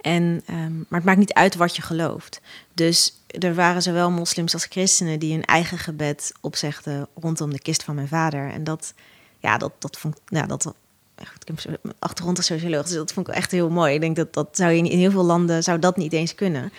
En, 0.00 0.42
um, 0.50 0.86
maar 0.88 0.98
het 0.98 1.04
maakt 1.04 1.18
niet 1.18 1.32
uit 1.32 1.54
wat 1.54 1.76
je 1.76 1.82
gelooft. 1.82 2.40
Dus 2.74 3.12
er 3.26 3.54
waren 3.54 3.82
zowel 3.82 4.10
moslims 4.10 4.52
als 4.52 4.64
christenen 4.64 5.18
die 5.18 5.32
hun 5.32 5.44
eigen 5.44 5.78
gebed 5.78 6.32
opzegden 6.40 7.08
rondom 7.14 7.52
de 7.52 7.60
kist 7.60 7.82
van 7.82 7.94
mijn 7.94 8.08
vader. 8.08 8.50
En 8.50 8.64
dat, 8.64 8.94
ja, 9.38 9.58
dat, 9.58 9.72
dat 9.78 9.98
vond 9.98 10.20
ja, 10.26 10.46
dat. 10.46 10.74
Ik 11.44 11.64
achtergrond 11.98 12.36
als 12.36 12.46
socioloog, 12.46 12.82
dus 12.86 12.94
dat 12.94 13.12
vond 13.12 13.28
ik 13.28 13.34
echt 13.34 13.50
heel 13.50 13.70
mooi. 13.70 13.94
Ik 13.94 14.00
denk 14.00 14.16
dat 14.16 14.34
dat 14.34 14.48
zou 14.52 14.72
je 14.72 14.88
in 14.88 14.98
heel 14.98 15.10
veel 15.10 15.24
landen 15.24 15.62
zou 15.62 15.78
dat 15.78 15.96
niet 15.96 16.12
eens 16.12 16.34
kunnen. 16.34 16.72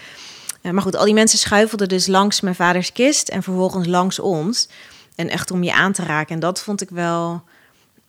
Uh, 0.62 0.72
maar 0.72 0.82
goed, 0.82 0.96
al 0.96 1.06
die 1.06 1.14
mensen 1.14 1.40
schuifelden 1.40 1.88
dus 1.88 2.08
langs 2.08 2.42
mijn 2.42 2.56
vaders 2.56 2.92
kist 2.92 3.30
en 3.30 3.44
vervolgens 3.44 3.88
langs 3.88 4.20
ons. 4.20 4.68
En 5.16 5.30
echt 5.30 5.52
om 5.52 5.64
je 5.64 5.74
aan 5.74 5.92
te 5.92 6.04
raken. 6.04 6.34
En 6.34 6.40
dat 6.40 6.62
vond 6.62 6.82
ik 6.82 6.90
wel, 6.90 7.44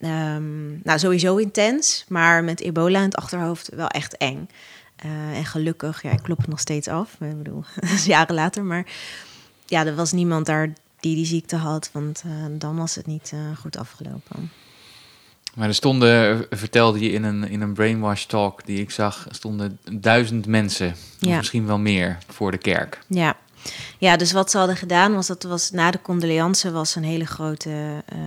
um, 0.00 0.80
nou 0.84 0.98
sowieso 0.98 1.36
intens, 1.36 2.04
maar 2.08 2.44
met 2.44 2.60
ebola 2.60 2.98
in 2.98 3.04
het 3.04 3.16
achterhoofd 3.16 3.68
wel 3.74 3.88
echt 3.88 4.16
eng. 4.16 4.48
Uh, 5.04 5.36
en 5.36 5.44
gelukkig, 5.44 6.02
ja, 6.02 6.10
ik 6.10 6.22
klop 6.22 6.38
het 6.38 6.48
nog 6.48 6.60
steeds 6.60 6.88
af. 6.88 7.16
Ik 7.20 7.36
bedoel, 7.36 7.64
dat 7.80 7.90
is 7.90 8.04
jaren 8.04 8.34
later. 8.34 8.64
Maar 8.64 8.86
ja, 9.66 9.86
er 9.86 9.94
was 9.94 10.12
niemand 10.12 10.46
daar 10.46 10.72
die 11.00 11.14
die 11.14 11.26
ziekte 11.26 11.56
had, 11.56 11.90
want 11.92 12.22
uh, 12.26 12.32
dan 12.50 12.76
was 12.76 12.94
het 12.94 13.06
niet 13.06 13.30
uh, 13.34 13.40
goed 13.56 13.76
afgelopen. 13.76 14.50
Maar 15.54 15.68
er 15.68 15.74
stonden, 15.74 16.46
vertelde 16.50 17.00
je 17.00 17.10
in 17.10 17.24
een, 17.24 17.48
in 17.48 17.60
een 17.60 17.72
brainwash 17.72 18.24
talk 18.24 18.66
die 18.66 18.80
ik 18.80 18.90
zag, 18.90 19.26
stonden 19.30 19.78
duizend 19.92 20.46
mensen, 20.46 20.94
ja. 21.18 21.36
misschien 21.36 21.66
wel 21.66 21.78
meer, 21.78 22.18
voor 22.28 22.50
de 22.50 22.58
kerk. 22.58 22.98
Ja. 23.06 23.36
Ja, 23.98 24.16
dus 24.16 24.32
wat 24.32 24.50
ze 24.50 24.58
hadden 24.58 24.76
gedaan 24.76 25.14
was 25.14 25.26
dat 25.26 25.42
was 25.42 25.70
na 25.70 25.90
de 25.90 26.02
condoleance 26.02 26.70
was 26.70 26.94
een 26.94 27.04
hele 27.04 27.26
grote 27.26 27.70
uh, 27.70 28.18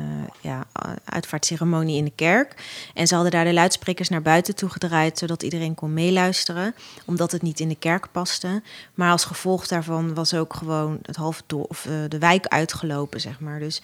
ja, 0.42 0.66
uitvaartceremonie 1.06 1.98
in 1.98 2.04
de 2.04 2.12
kerk. 2.16 2.56
En 2.94 3.08
ze 3.08 3.14
hadden 3.14 3.32
daar 3.32 3.46
de 3.46 3.54
luidsprekers 3.54 4.10
naar 4.10 4.22
buiten 4.22 4.56
toe 4.56 4.70
gedraaid, 4.70 5.18
zodat 5.18 5.44
iedereen 5.44 5.76
kon 5.76 5.94
meeluisteren, 5.94 6.76
omdat 7.06 7.32
het 7.32 7.42
niet 7.42 7.60
in 7.60 7.68
de 7.68 7.76
kerk 7.76 8.12
paste. 8.12 8.62
Maar 8.94 9.12
als 9.12 9.26
gevolg 9.26 9.68
daarvan 9.68 10.14
was 10.14 10.34
ook 10.34 10.54
gewoon 10.54 11.00
het 11.02 11.16
halve 11.16 11.44
of, 11.48 11.86
uh, 11.86 11.94
de 12.08 12.20
wijk 12.20 12.48
uitgelopen, 12.48 13.22
zeg 13.22 13.40
maar. 13.40 13.60
Dus 13.60 13.82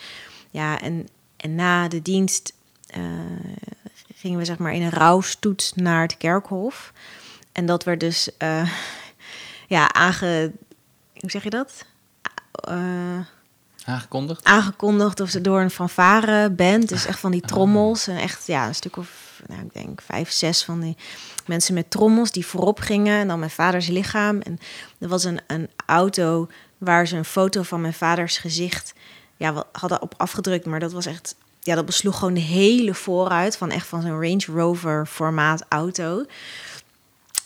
ja, 0.52 0.82
en, 0.82 1.08
en 1.38 1.56
na 1.56 1.88
de 1.88 2.02
dienst 2.02 2.54
uh, 2.98 3.04
gingen 4.16 4.40
we 4.40 4.46
zeg 4.46 4.58
maar 4.58 4.74
in 4.74 4.82
een 4.82 4.90
rouwstoet 4.90 5.72
naar 5.76 6.02
het 6.02 6.18
kerkhof. 6.18 6.94
En 7.52 7.66
dat 7.66 7.84
werd 7.84 8.00
dus 8.00 8.30
ja, 9.68 9.94
aange 9.94 10.52
hoe 11.20 11.30
zeg 11.30 11.44
je 11.44 11.50
dat? 11.50 11.86
Uh, 12.70 13.20
aangekondigd? 13.86 14.44
Aangekondigd 14.44 15.20
of 15.20 15.30
ze 15.30 15.42
door 15.42 15.62
een 15.62 15.70
fanfare 15.70 16.50
band. 16.50 16.90
Dus 16.90 17.06
echt 17.06 17.20
van 17.20 17.32
die 17.32 17.42
trommels. 17.42 18.08
En 18.08 18.18
echt 18.18 18.48
ja, 18.48 18.68
een 18.68 18.76
stuk 18.76 18.98
of, 18.98 19.42
nou, 19.48 19.62
ik 19.62 19.74
denk 19.74 20.02
vijf, 20.02 20.32
zes 20.32 20.64
van 20.64 20.80
die 20.80 20.98
mensen 21.46 21.74
met 21.74 21.92
trommels 21.92 22.32
die 22.32 22.46
voorop 22.46 22.80
gingen. 22.80 23.20
En 23.20 23.28
dan 23.28 23.40
mijn 23.40 23.52
vaders 23.52 23.88
lichaam. 23.88 24.42
En 24.42 24.60
er 25.00 25.08
was 25.08 25.24
een, 25.24 25.40
een 25.48 25.70
auto 25.86 26.48
waar 26.78 27.08
ze 27.08 27.18
een 27.18 27.26
foto 27.26 27.62
van 27.62 27.82
mijn 27.82 27.94
vaders 27.94 28.38
gezicht 28.38 28.94
ja, 29.38 29.66
hadden 29.72 30.02
op 30.02 30.14
afgedrukt. 30.18 30.66
Maar 30.66 30.80
dat 30.80 30.92
was 30.92 31.06
echt, 31.06 31.36
ja, 31.60 31.76
dat 31.76 31.86
besloeg 31.86 32.18
gewoon 32.20 32.34
de 32.34 32.40
hele 32.40 32.94
vooruit 32.94 33.58
van 33.58 33.72
echt 33.72 33.88
van 33.88 34.02
zo'n 34.02 34.22
Range 34.22 34.46
Rover 34.46 35.06
formaat 35.06 35.66
auto. 35.70 36.26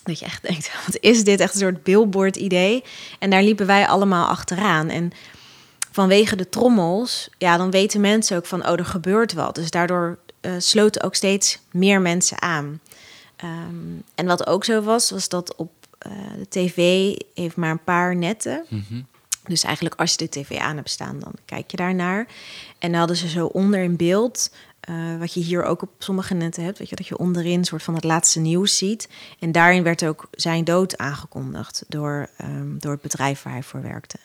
Dat 0.04 0.20
je 0.20 0.26
echt 0.26 0.44
denkt, 0.44 0.72
wat 0.86 0.98
is 1.00 1.24
dit? 1.24 1.40
Echt 1.40 1.54
een 1.54 1.60
soort 1.60 1.84
billboard 1.84 2.36
idee. 2.36 2.84
En 3.20 3.30
daar 3.30 3.44
liepen 3.44 3.66
wij 3.66 3.88
allemaal 3.88 4.28
achteraan. 4.28 4.90
En 4.90 5.12
vanwege 5.92 6.36
de 6.36 6.50
trommels, 6.50 7.30
ja, 7.38 7.58
dan 7.58 7.72
weten 7.72 8.02
mensen 8.02 8.38
ook 8.38 8.46
van, 8.46 8.68
oh, 8.68 8.80
er 8.80 8.86
gebeurt 8.86 9.34
wat. 9.34 9.56
Dus 9.56 9.72
daardoor 9.72 10.18
uh, 10.42 10.52
sloten 10.58 11.04
ook 11.04 11.16
steeds 11.16 11.60
meer 11.72 12.02
mensen 12.02 12.42
aan. 12.42 12.80
Um, 13.44 14.04
en 14.16 14.26
wat 14.26 14.48
ook 14.48 14.66
zo 14.66 14.82
was, 14.82 15.12
was 15.12 15.30
dat 15.30 15.56
op 15.56 15.72
uh, 16.08 16.12
de 16.38 16.48
tv 16.50 16.78
heeft 17.34 17.56
maar 17.56 17.72
een 17.72 17.84
paar 17.84 18.16
netten. 18.16 18.66
Mm 18.70 18.86
-hmm. 18.88 19.06
Dus 19.48 19.64
eigenlijk 19.64 19.96
als 19.96 20.12
je 20.12 20.18
de 20.18 20.30
tv 20.30 20.58
aan 20.58 20.76
hebt 20.76 20.90
staan, 20.90 21.20
dan 21.20 21.34
kijk 21.46 21.72
je 21.72 21.78
daarnaar. 21.78 22.28
En 22.80 22.90
dan 22.90 23.00
hadden 23.00 23.18
ze 23.18 23.30
zo 23.30 23.46
onder 23.46 23.80
in 23.80 23.96
beeld 23.96 24.52
uh, 24.90 25.20
wat 25.20 25.34
je 25.34 25.40
hier 25.40 25.63
ook 25.63 25.82
op 25.82 25.90
sommige 25.98 26.34
netten 26.34 26.63
hebt, 26.63 26.78
weet 26.78 26.90
je, 26.90 26.96
dat 26.96 27.08
je 27.08 27.18
onderin 27.18 27.63
soort 27.63 27.84
van 27.84 27.96
het 27.96 28.04
laatste 28.04 28.40
nieuws 28.40 28.78
ziet. 28.78 29.10
En 29.40 29.52
daarin 29.52 29.84
werd 29.84 30.06
ook 30.06 30.28
zijn 30.32 30.63
dood 30.63 30.98
aangekondigd 30.98 31.84
door, 31.88 32.30
um, 32.44 32.80
door 32.80 32.92
het 32.92 33.02
bedrijf 33.02 33.42
waar 33.42 33.54
hij 33.54 33.63
voor 33.63 33.82
werkte. 33.82 34.18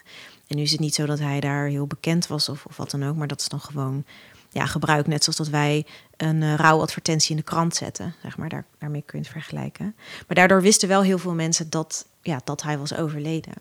En 0.46 0.56
nu 0.56 0.62
is 0.62 0.70
het 0.70 0.80
niet 0.80 0.94
zo 0.94 1.06
dat 1.06 1.18
hij 1.18 1.40
daar 1.40 1.66
heel 1.66 1.86
bekend 1.86 2.26
was 2.26 2.48
of, 2.48 2.64
of 2.64 2.76
wat 2.76 2.90
dan 2.90 3.04
ook, 3.04 3.16
maar 3.16 3.26
dat 3.26 3.40
is 3.40 3.48
dan 3.48 3.60
gewoon 3.60 4.04
ja, 4.50 4.66
gebruik. 4.66 5.06
Net 5.06 5.22
zoals 5.22 5.38
dat 5.38 5.48
wij 5.48 5.86
een 6.16 6.42
uh, 6.42 6.54
rouwadvertentie 6.54 7.30
in 7.30 7.36
de 7.36 7.42
krant 7.42 7.76
zetten, 7.76 8.14
zeg 8.22 8.36
maar. 8.36 8.48
Daar, 8.48 8.64
daarmee 8.78 9.02
kun 9.06 9.18
je 9.18 9.24
het 9.24 9.32
vergelijken. 9.32 9.94
Maar 10.26 10.36
daardoor 10.36 10.62
wisten 10.62 10.88
wel 10.88 11.02
heel 11.02 11.18
veel 11.18 11.34
mensen 11.34 11.70
dat, 11.70 12.06
ja, 12.22 12.40
dat 12.44 12.62
hij 12.62 12.78
was 12.78 12.94
overleden. 12.94 13.52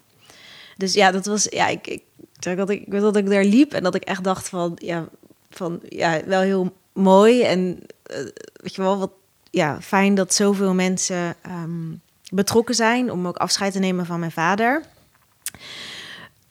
Dus 0.77 0.93
ja, 0.93 1.11
dat 1.11 1.25
was, 1.25 1.47
ja, 1.49 1.67
ik, 1.67 1.87
ik, 1.87 2.03
dat 2.39 2.69
ik, 2.69 2.91
dat 2.91 3.15
ik 3.15 3.29
daar 3.29 3.43
liep 3.43 3.73
en 3.73 3.83
dat 3.83 3.95
ik 3.95 4.03
echt 4.03 4.23
dacht 4.23 4.49
van, 4.49 4.71
ja, 4.75 5.07
van, 5.49 5.79
ja, 5.89 6.21
wel 6.25 6.41
heel 6.41 6.75
mooi 6.97 7.41
en 7.43 7.79
uh, 8.11 8.17
weet 8.53 8.75
je 8.75 8.81
wel, 8.81 8.97
wat 8.97 9.11
ja, 9.49 9.81
fijn 9.81 10.15
dat 10.15 10.33
zoveel 10.33 10.73
mensen 10.73 11.35
um, 11.45 12.01
betrokken 12.29 12.75
zijn 12.75 13.11
om 13.11 13.27
ook 13.27 13.37
afscheid 13.37 13.73
te 13.73 13.79
nemen 13.79 14.05
van 14.05 14.19
mijn 14.19 14.31
vader. 14.31 14.83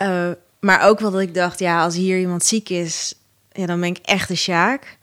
Uh, 0.03 0.31
maar 0.61 0.89
ook 0.89 1.01
wel 1.01 1.11
dat 1.11 1.21
ik 1.21 1.35
dacht, 1.35 1.59
ja, 1.59 1.83
als 1.83 1.95
hier 1.95 2.19
iemand 2.19 2.45
ziek 2.45 2.69
is, 2.69 3.15
ja, 3.53 3.67
dan 3.67 3.81
ben 3.81 3.89
ik 3.89 3.99
echt 3.99 4.29
de 4.29 4.35
Sjaak. 4.35 4.99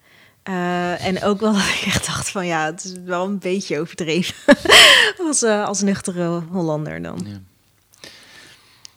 Uh, 0.48 1.06
en 1.06 1.22
ook 1.22 1.40
wel 1.40 1.52
dat 1.52 1.62
ik 1.62 1.82
echt 1.86 2.06
dacht 2.06 2.28
van 2.30 2.46
ja, 2.46 2.64
het 2.64 2.84
is 2.84 2.92
wel 3.04 3.24
een 3.24 3.38
beetje 3.38 3.80
overdreven 3.80 4.56
als, 5.26 5.42
als 5.42 5.82
nuchtere 5.82 6.42
Hollander 6.50 7.02
dan. 7.02 7.20
Ja. 7.26 7.40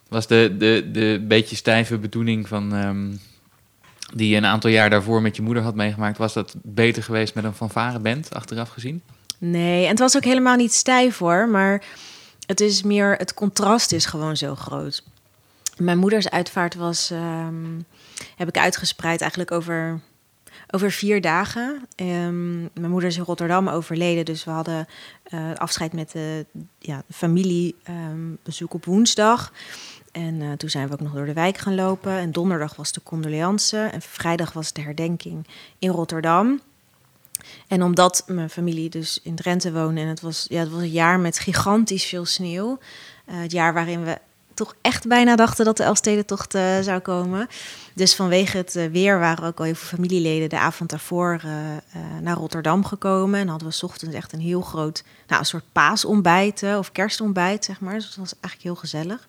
Was 0.07 0.27
de, 0.27 0.55
de, 0.57 0.89
de 0.91 1.25
beetje 1.27 1.55
stijve 1.55 1.97
bedoeling 1.97 2.47
van 2.47 2.73
um, 2.73 3.19
die 4.15 4.29
je 4.29 4.37
een 4.37 4.45
aantal 4.45 4.69
jaar 4.69 4.89
daarvoor 4.89 5.21
met 5.21 5.35
je 5.35 5.41
moeder 5.41 5.63
had 5.63 5.75
meegemaakt, 5.75 6.17
was 6.17 6.33
dat 6.33 6.55
beter 6.63 7.03
geweest 7.03 7.35
met 7.35 7.43
een 7.43 7.53
fanfareband 7.53 8.33
achteraf 8.33 8.69
gezien? 8.69 9.01
Nee, 9.37 9.83
en 9.83 9.89
het 9.89 9.99
was 9.99 10.15
ook 10.15 10.23
helemaal 10.23 10.55
niet 10.55 10.73
stijf 10.73 11.17
hoor, 11.17 11.49
maar 11.49 11.83
het 12.45 12.61
is 12.61 12.83
meer, 12.83 13.15
het 13.15 13.33
contrast 13.33 13.91
is 13.91 14.05
gewoon 14.05 14.37
zo 14.37 14.55
groot. 14.55 15.03
Mijn 15.77 15.97
moeders 15.97 16.29
uitvaart 16.29 16.75
was, 16.75 17.11
um, 17.11 17.85
heb 18.35 18.47
ik 18.47 18.57
uitgespreid 18.57 19.21
eigenlijk 19.21 19.51
over, 19.51 19.99
over 20.69 20.91
vier 20.91 21.21
dagen. 21.21 21.81
Um, 21.95 22.69
mijn 22.73 22.89
moeder 22.89 23.09
is 23.09 23.17
in 23.17 23.23
Rotterdam 23.23 23.67
overleden, 23.67 24.25
dus 24.25 24.43
we 24.43 24.51
hadden 24.51 24.87
uh, 25.29 25.53
afscheid 25.55 25.93
met 25.93 26.11
de 26.11 26.45
ja, 26.79 27.03
familiebezoek 27.11 28.71
um, 28.71 28.75
op 28.75 28.85
woensdag. 28.85 29.53
En 30.17 30.41
uh, 30.41 30.51
toen 30.51 30.69
zijn 30.69 30.87
we 30.87 30.93
ook 30.93 31.01
nog 31.01 31.13
door 31.13 31.25
de 31.25 31.33
wijk 31.33 31.57
gaan 31.57 31.75
lopen. 31.75 32.11
En 32.11 32.31
donderdag 32.31 32.75
was 32.75 32.91
de 32.91 33.03
condoleance. 33.03 33.77
En 33.77 34.01
vrijdag 34.01 34.53
was 34.53 34.73
de 34.73 34.81
herdenking 34.81 35.47
in 35.79 35.89
Rotterdam. 35.89 36.61
En 37.67 37.83
omdat 37.83 38.23
mijn 38.27 38.49
familie 38.49 38.89
dus 38.89 39.19
in 39.23 39.35
Drenthe 39.35 39.71
woonde 39.71 40.01
en 40.01 40.07
het 40.07 40.21
was, 40.21 40.45
ja, 40.49 40.59
het 40.59 40.69
was 40.69 40.81
een 40.81 40.89
jaar 40.89 41.19
met 41.19 41.39
gigantisch 41.39 42.05
veel 42.05 42.25
sneeuw. 42.25 42.79
Uh, 43.29 43.41
het 43.41 43.51
jaar 43.51 43.73
waarin 43.73 44.03
we 44.03 44.17
toch 44.53 44.75
echt 44.81 45.07
bijna 45.07 45.35
dachten 45.35 45.65
dat 45.65 45.77
de 45.77 45.83
Elfstedentocht 45.83 46.55
uh, 46.55 46.79
zou 46.79 46.99
komen. 46.99 47.47
Dus 47.93 48.15
vanwege 48.15 48.57
het 48.57 48.73
weer 48.91 49.19
waren 49.19 49.43
ook 49.43 49.59
al 49.59 49.65
veel 49.65 49.75
familieleden 49.75 50.49
de 50.49 50.59
avond 50.59 50.89
daarvoor 50.89 51.41
naar 52.21 52.35
Rotterdam 52.35 52.85
gekomen. 52.85 53.39
En 53.39 53.47
hadden 53.47 53.69
we 53.69 53.85
ochtends 53.85 54.15
echt 54.15 54.33
een 54.33 54.39
heel 54.39 54.61
groot, 54.61 55.03
nou, 55.27 55.39
een 55.39 55.45
soort 55.45 55.71
paasontbijt 55.71 56.63
of 56.63 56.91
kerstontbijt, 56.91 57.65
zeg 57.65 57.79
maar. 57.79 57.93
Dus 57.93 58.05
dat 58.05 58.15
was 58.15 58.33
eigenlijk 58.39 58.63
heel 58.63 58.75
gezellig. 58.75 59.27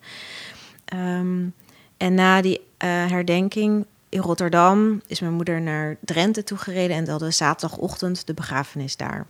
Um, 0.95 1.55
en 1.97 2.15
na 2.15 2.41
die 2.41 2.59
uh, 2.59 2.89
herdenking 3.07 3.87
in 4.09 4.21
Rotterdam 4.21 5.03
is 5.07 5.21
mijn 5.21 5.33
moeder 5.33 5.61
naar 5.61 5.97
Drenthe 6.01 6.45
toegereden 6.45 6.97
en 6.97 7.09
hadden 7.09 7.29
we 7.29 7.35
zaterdagochtend 7.35 8.27
de 8.27 8.35
begrafenis 8.35 8.97
daar. 8.97 9.27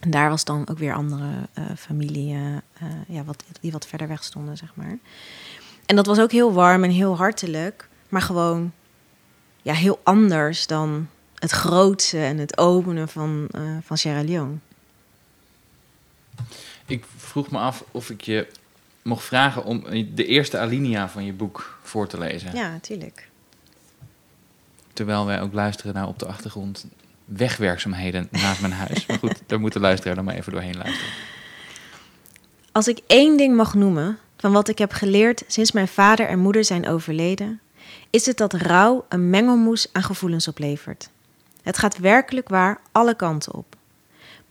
En 0.00 0.10
daar 0.10 0.30
was 0.30 0.44
dan 0.44 0.68
ook 0.68 0.78
weer 0.78 0.94
andere 0.94 1.28
uh, 1.58 1.64
familie 1.76 2.34
uh, 2.34 2.56
ja, 3.08 3.24
wat, 3.24 3.44
die 3.60 3.72
wat 3.72 3.86
verder 3.86 4.08
weg 4.08 4.24
stonden, 4.24 4.56
zeg 4.56 4.74
maar. 4.74 4.98
En 5.86 5.96
dat 5.96 6.06
was 6.06 6.18
ook 6.18 6.32
heel 6.32 6.52
warm 6.52 6.84
en 6.84 6.90
heel 6.90 7.16
hartelijk, 7.16 7.88
maar 8.08 8.22
gewoon 8.22 8.72
ja, 9.62 9.72
heel 9.72 10.00
anders 10.02 10.66
dan 10.66 11.08
het 11.34 11.50
grootste 11.50 12.18
en 12.18 12.38
het 12.38 12.58
openen 12.58 13.08
van, 13.08 13.48
van 13.82 13.98
Sierra 13.98 14.22
Leone. 14.22 14.54
Ik 16.86 17.04
vroeg 17.16 17.50
me 17.50 17.58
af 17.58 17.84
of 17.90 18.10
ik 18.10 18.20
je 18.20 18.46
mocht 19.06 19.24
vragen 19.24 19.64
om 19.64 19.84
de 20.14 20.26
eerste 20.26 20.58
alinea 20.58 21.08
van 21.08 21.24
je 21.24 21.32
boek 21.32 21.78
voor 21.82 22.06
te 22.08 22.18
lezen. 22.18 22.54
Ja, 22.54 22.70
natuurlijk. 22.70 23.28
Terwijl 24.92 25.26
wij 25.26 25.40
ook 25.40 25.52
luisteren 25.52 25.94
naar 25.94 26.08
op 26.08 26.18
de 26.18 26.26
achtergrond 26.26 26.86
wegwerkzaamheden 27.24 28.28
naast 28.30 28.60
mijn 28.60 28.72
huis. 28.72 29.06
Maar 29.06 29.18
goed, 29.18 29.42
daar 29.46 29.60
moet 29.60 29.72
de 29.72 29.80
luisteraar 29.80 30.14
dan 30.14 30.24
maar 30.24 30.34
even 30.34 30.52
doorheen 30.52 30.76
luisteren. 30.76 31.12
Als 32.72 32.88
ik 32.88 33.00
één 33.06 33.36
ding 33.36 33.56
mag 33.56 33.74
noemen 33.74 34.18
van 34.36 34.52
wat 34.52 34.68
ik 34.68 34.78
heb 34.78 34.92
geleerd 34.92 35.42
sinds 35.46 35.72
mijn 35.72 35.88
vader 35.88 36.26
en 36.26 36.38
moeder 36.38 36.64
zijn 36.64 36.88
overleden, 36.88 37.60
is 38.10 38.26
het 38.26 38.36
dat 38.36 38.52
rouw 38.52 39.04
een 39.08 39.30
mengelmoes 39.30 39.88
aan 39.92 40.02
gevoelens 40.02 40.48
oplevert. 40.48 41.10
Het 41.62 41.78
gaat 41.78 41.98
werkelijk 41.98 42.48
waar 42.48 42.80
alle 42.92 43.14
kanten 43.14 43.54
op. 43.54 43.76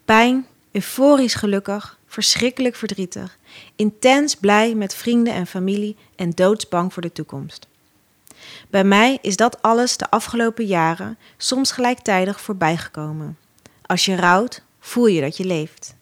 Pijn, 0.05 0.45
euforisch 0.71 1.35
gelukkig, 1.35 1.97
verschrikkelijk 2.15 2.75
verdrietig, 2.75 3.38
intens 3.75 4.36
blij 4.36 4.75
met 4.75 4.95
vrienden 4.95 5.34
en 5.34 5.48
familie 5.48 5.95
en 6.15 6.29
doodsbang 6.29 6.93
voor 6.93 7.01
de 7.01 7.12
toekomst. 7.12 7.67
Bij 8.69 8.84
mij 8.84 9.17
is 9.22 9.36
dat 9.36 9.62
alles 9.62 9.98
de 9.98 10.10
afgelopen 10.10 10.65
jaren 10.65 11.17
soms 11.38 11.72
gelijktijdig 11.72 12.41
voorbijgekomen. 12.41 13.38
Als 13.86 14.05
je 14.05 14.15
rouwt, 14.15 14.63
voel 14.79 15.07
je 15.07 15.22
dat 15.22 15.38
je 15.38 15.45
leeft. 15.45 15.95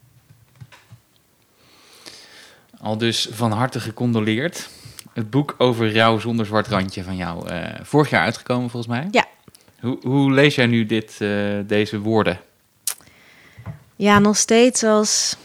Al 2.79 2.97
dus 2.97 3.27
van 3.31 3.51
harte 3.51 3.79
gecondoleerd. 3.79 4.69
Het 5.13 5.29
boek 5.29 5.55
over 5.57 5.93
rouw 5.93 6.19
zonder 6.19 6.45
zwart 6.45 6.67
randje 6.67 7.03
van 7.03 7.15
jou. 7.15 7.49
Uh, 7.49 7.65
vorig 7.81 8.09
jaar 8.09 8.23
uitgekomen 8.23 8.69
volgens 8.69 8.91
mij. 8.91 9.07
Ja. 9.11 9.25
Hoe, 9.79 9.97
hoe 10.01 10.31
lees 10.31 10.55
jij 10.55 10.65
nu 10.65 10.85
dit, 10.85 11.15
uh, 11.19 11.59
deze 11.67 11.99
woorden? 11.99 12.39
Ja, 13.95 14.19
nog 14.19 14.37
steeds 14.37 14.83
als, 14.83 15.37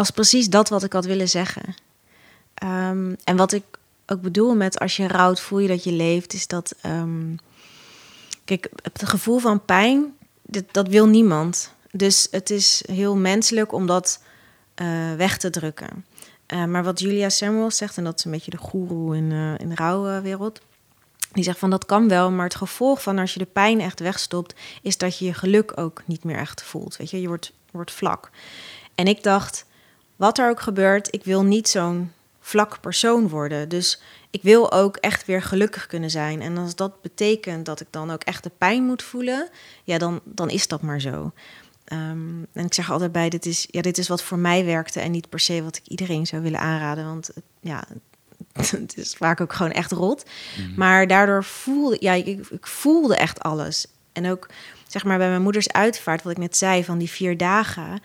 als 0.00 0.10
precies 0.10 0.48
dat 0.48 0.68
wat 0.68 0.82
ik 0.82 0.92
had 0.92 1.04
willen 1.04 1.28
zeggen. 1.28 1.74
Um, 2.64 3.16
en 3.24 3.36
wat 3.36 3.52
ik 3.52 3.64
ook 4.06 4.20
bedoel 4.20 4.54
met 4.54 4.78
als 4.78 4.96
je 4.96 5.08
rouwt, 5.08 5.40
voel 5.40 5.58
je 5.58 5.68
dat 5.68 5.84
je 5.84 5.92
leeft, 5.92 6.32
is 6.32 6.46
dat. 6.46 6.74
Um, 6.86 7.38
kijk, 8.44 8.70
het 8.82 9.08
gevoel 9.08 9.38
van 9.38 9.64
pijn, 9.64 10.14
dat, 10.42 10.64
dat 10.70 10.88
wil 10.88 11.06
niemand. 11.06 11.74
Dus 11.92 12.28
het 12.30 12.50
is 12.50 12.82
heel 12.92 13.16
menselijk 13.16 13.72
om 13.72 13.86
dat 13.86 14.22
uh, 14.82 15.14
weg 15.14 15.38
te 15.38 15.50
drukken. 15.50 16.04
Uh, 16.52 16.64
maar 16.64 16.84
wat 16.84 17.00
Julia 17.00 17.28
Samuels 17.28 17.76
zegt, 17.76 17.96
en 17.96 18.04
dat 18.04 18.18
is 18.18 18.24
een 18.24 18.30
beetje 18.30 18.50
de 18.50 18.56
goeroe 18.56 19.16
in, 19.16 19.30
uh, 19.30 19.58
in 19.58 19.68
de 19.68 19.74
rouwwereld. 19.74 20.60
Die 21.32 21.44
zegt 21.44 21.58
van 21.58 21.70
dat 21.70 21.86
kan 21.86 22.08
wel, 22.08 22.30
maar 22.30 22.44
het 22.44 22.54
gevolg 22.54 23.02
van 23.02 23.18
als 23.18 23.32
je 23.32 23.38
de 23.38 23.44
pijn 23.44 23.80
echt 23.80 24.00
wegstopt, 24.00 24.54
is 24.82 24.98
dat 24.98 25.18
je 25.18 25.24
je 25.24 25.34
geluk 25.34 25.72
ook 25.78 26.02
niet 26.06 26.24
meer 26.24 26.36
echt 26.36 26.62
voelt. 26.62 26.96
Weet 26.96 27.10
je, 27.10 27.20
je 27.20 27.28
wordt, 27.28 27.52
wordt 27.70 27.92
vlak. 27.92 28.30
En 28.94 29.06
ik 29.06 29.22
dacht, 29.22 29.64
wat 30.20 30.38
er 30.38 30.48
ook 30.48 30.60
gebeurt, 30.60 31.14
ik 31.14 31.24
wil 31.24 31.42
niet 31.42 31.68
zo'n 31.68 32.12
vlak 32.40 32.80
persoon 32.80 33.28
worden. 33.28 33.68
Dus 33.68 34.00
ik 34.30 34.42
wil 34.42 34.72
ook 34.72 34.96
echt 34.96 35.26
weer 35.26 35.42
gelukkig 35.42 35.86
kunnen 35.86 36.10
zijn. 36.10 36.42
En 36.42 36.58
als 36.58 36.74
dat 36.76 37.02
betekent 37.02 37.66
dat 37.66 37.80
ik 37.80 37.86
dan 37.90 38.10
ook 38.10 38.22
echt 38.22 38.42
de 38.42 38.50
pijn 38.58 38.84
moet 38.84 39.02
voelen, 39.02 39.48
ja, 39.84 39.98
dan, 39.98 40.20
dan 40.24 40.50
is 40.50 40.68
dat 40.68 40.82
maar 40.82 41.00
zo. 41.00 41.32
Um, 41.92 42.46
en 42.52 42.64
ik 42.64 42.74
zeg 42.74 42.90
altijd 42.90 43.12
bij, 43.12 43.28
dit 43.28 43.46
is, 43.46 43.66
ja, 43.70 43.80
dit 43.80 43.98
is 43.98 44.08
wat 44.08 44.22
voor 44.22 44.38
mij 44.38 44.64
werkte 44.64 45.00
en 45.00 45.10
niet 45.10 45.28
per 45.28 45.40
se 45.40 45.62
wat 45.62 45.76
ik 45.76 45.86
iedereen 45.86 46.26
zou 46.26 46.42
willen 46.42 46.60
aanraden. 46.60 47.04
Want 47.04 47.30
ja, 47.60 47.84
het 48.52 48.96
is 48.96 49.14
vaak 49.14 49.40
ook 49.40 49.52
gewoon 49.52 49.72
echt 49.72 49.92
rot. 49.92 50.24
Mm 50.56 50.64
-hmm. 50.64 50.74
Maar 50.76 51.06
daardoor 51.06 51.44
voelde 51.44 51.96
ja, 52.00 52.12
ik, 52.12 52.26
ik, 52.50 52.66
voelde 52.66 53.16
echt 53.16 53.40
alles. 53.40 53.86
En 54.12 54.30
ook 54.30 54.48
zeg 54.86 55.04
maar 55.04 55.18
bij 55.18 55.28
mijn 55.28 55.42
moeders 55.42 55.72
uitvaart, 55.72 56.22
wat 56.22 56.32
ik 56.32 56.38
net 56.38 56.56
zei, 56.56 56.84
van 56.84 56.98
die 56.98 57.10
vier 57.10 57.36
dagen. 57.36 58.00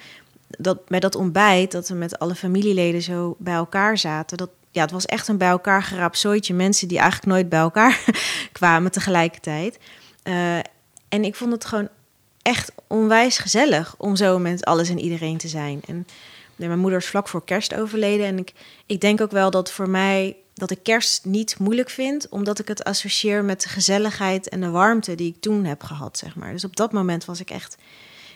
Dat, 0.48 0.90
met 0.90 1.02
dat 1.02 1.16
ontbijt, 1.16 1.72
dat 1.72 1.88
we 1.88 1.96
met 1.96 2.20
alle 2.20 2.36
familieleden 2.36 3.02
zo 3.02 3.36
bij 3.40 3.54
elkaar 3.54 3.98
zaten. 3.98 4.38
Dat, 4.38 4.50
ja, 4.72 4.82
het 4.82 4.92
was 4.92 5.06
echt 5.06 5.28
een 5.28 5.38
bij 5.38 5.50
elkaar 5.50 5.84
geraapt 5.84 6.18
zooitje. 6.18 6.54
Mensen 6.54 6.88
die 6.88 7.00
eigenlijk 7.00 7.32
nooit 7.32 7.50
bij 7.50 7.60
elkaar 7.60 8.04
kwamen 8.52 8.92
tegelijkertijd. 8.92 9.80
Uh, 10.24 10.58
en 11.10 11.24
ik 11.24 11.36
vond 11.36 11.52
het 11.52 11.66
gewoon 11.66 11.90
echt 12.42 12.72
onwijs 12.88 13.38
gezellig 13.38 13.96
om 13.98 14.16
zo 14.16 14.40
met 14.40 14.66
alles 14.66 14.90
en 14.90 15.00
iedereen 15.00 15.38
te 15.38 15.48
zijn. 15.48 15.82
En 15.88 16.08
mijn 16.56 16.80
moeder 16.80 17.00
is 17.00 17.06
vlak 17.06 17.28
voor 17.28 17.46
kerst 17.46 17.74
overleden. 17.74 18.26
En 18.26 18.38
ik, 18.38 18.54
ik 18.86 19.02
denk 19.02 19.22
ook 19.22 19.32
wel 19.32 19.52
dat 19.52 19.72
voor 19.72 19.90
mij 19.90 20.36
dat 20.54 20.72
ik 20.72 20.84
kerst 20.84 21.26
niet 21.26 21.60
moeilijk 21.60 21.90
vind, 21.90 22.30
omdat 22.30 22.60
ik 22.60 22.68
het 22.68 22.84
associeer 22.84 23.44
met 23.44 23.62
de 23.62 23.70
gezelligheid 23.70 24.50
en 24.50 24.62
de 24.62 24.70
warmte 24.70 25.16
die 25.16 25.30
ik 25.30 25.42
toen 25.42 25.66
heb 25.66 25.84
gehad, 25.84 26.18
zeg 26.18 26.36
maar. 26.36 26.52
Dus 26.52 26.64
op 26.64 26.76
dat 26.76 26.92
moment 26.92 27.26
was 27.26 27.40
ik 27.40 27.50
echt 27.50 27.78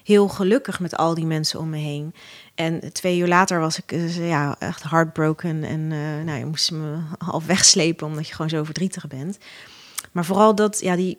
heel 0.03 0.27
gelukkig 0.27 0.79
met 0.79 0.97
al 0.97 1.13
die 1.13 1.25
mensen 1.25 1.59
om 1.59 1.69
me 1.69 1.77
heen. 1.77 2.13
En 2.55 2.93
twee 2.93 3.19
uur 3.19 3.27
later 3.27 3.59
was 3.59 3.77
ik 3.77 3.89
dus, 3.89 4.15
ja, 4.15 4.55
echt 4.59 4.83
heartbroken 4.83 5.63
en 5.63 5.79
uh, 5.79 6.23
nou, 6.23 6.39
je 6.39 6.45
moest 6.45 6.71
me 6.71 6.97
half 7.17 7.45
wegslepen 7.45 8.07
omdat 8.07 8.27
je 8.27 8.33
gewoon 8.33 8.49
zo 8.49 8.63
verdrietig 8.63 9.07
bent. 9.07 9.37
Maar 10.11 10.25
vooral 10.25 10.55
dat, 10.55 10.79
ja, 10.79 10.95
die, 10.95 11.17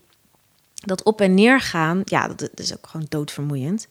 dat 0.75 1.03
op 1.03 1.21
en 1.21 1.35
neer 1.35 1.61
gaan, 1.61 2.01
ja, 2.05 2.29
dat, 2.29 2.51
is 2.55 2.73
ook 2.73 2.87
gewoon 2.87 3.07
doodvermoeiend. 3.09 3.89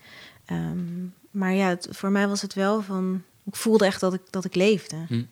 Um, 0.52 1.14
maar 1.32 1.54
ja, 1.54 1.78
voor 1.90 2.12
mij 2.12 2.28
was 2.28 2.42
het 2.42 2.54
wel 2.54 2.82
van. 2.82 3.24
Ik 3.46 3.56
voelde 3.56 3.86
echt 3.86 4.00
dat 4.00 4.14
ik, 4.14 4.22
dat 4.30 4.46
ik 4.46 4.56
leefde. 4.56 4.96
Hm. 5.08 5.24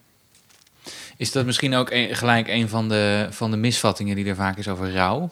Is 1.17 1.31
dat 1.31 1.45
misschien 1.45 1.75
ook 1.75 1.91
een, 1.91 2.15
gelijk 2.15 2.47
een 2.47 2.69
van 2.69 2.89
de, 2.89 3.27
van 3.29 3.51
de 3.51 3.57
misvattingen 3.57 4.15
die 4.15 4.25
er 4.25 4.35
vaak 4.35 4.57
is 4.57 4.67
over 4.67 4.91
rouw? 4.93 5.29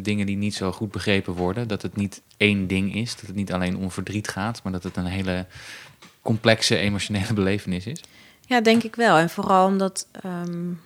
Dingen 0.00 0.26
die 0.26 0.36
niet 0.36 0.54
zo 0.54 0.72
goed 0.72 0.90
begrepen 0.90 1.32
worden. 1.32 1.68
Dat 1.68 1.82
het 1.82 1.96
niet 1.96 2.22
één 2.36 2.66
ding 2.66 2.94
is. 2.94 3.16
Dat 3.16 3.26
het 3.26 3.34
niet 3.34 3.52
alleen 3.52 3.76
om 3.76 3.90
verdriet 3.90 4.28
gaat, 4.28 4.62
maar 4.62 4.72
dat 4.72 4.82
het 4.82 4.96
een 4.96 5.06
hele 5.06 5.46
complexe 6.22 6.76
emotionele 6.76 7.32
belevenis 7.40 7.86
is. 7.86 8.00
Ja, 8.46 8.60
denk 8.60 8.82
ik 8.82 8.96
wel. 8.96 9.16
En 9.16 9.30
vooral 9.30 9.66
omdat. 9.66 10.06
Um, 10.24 10.80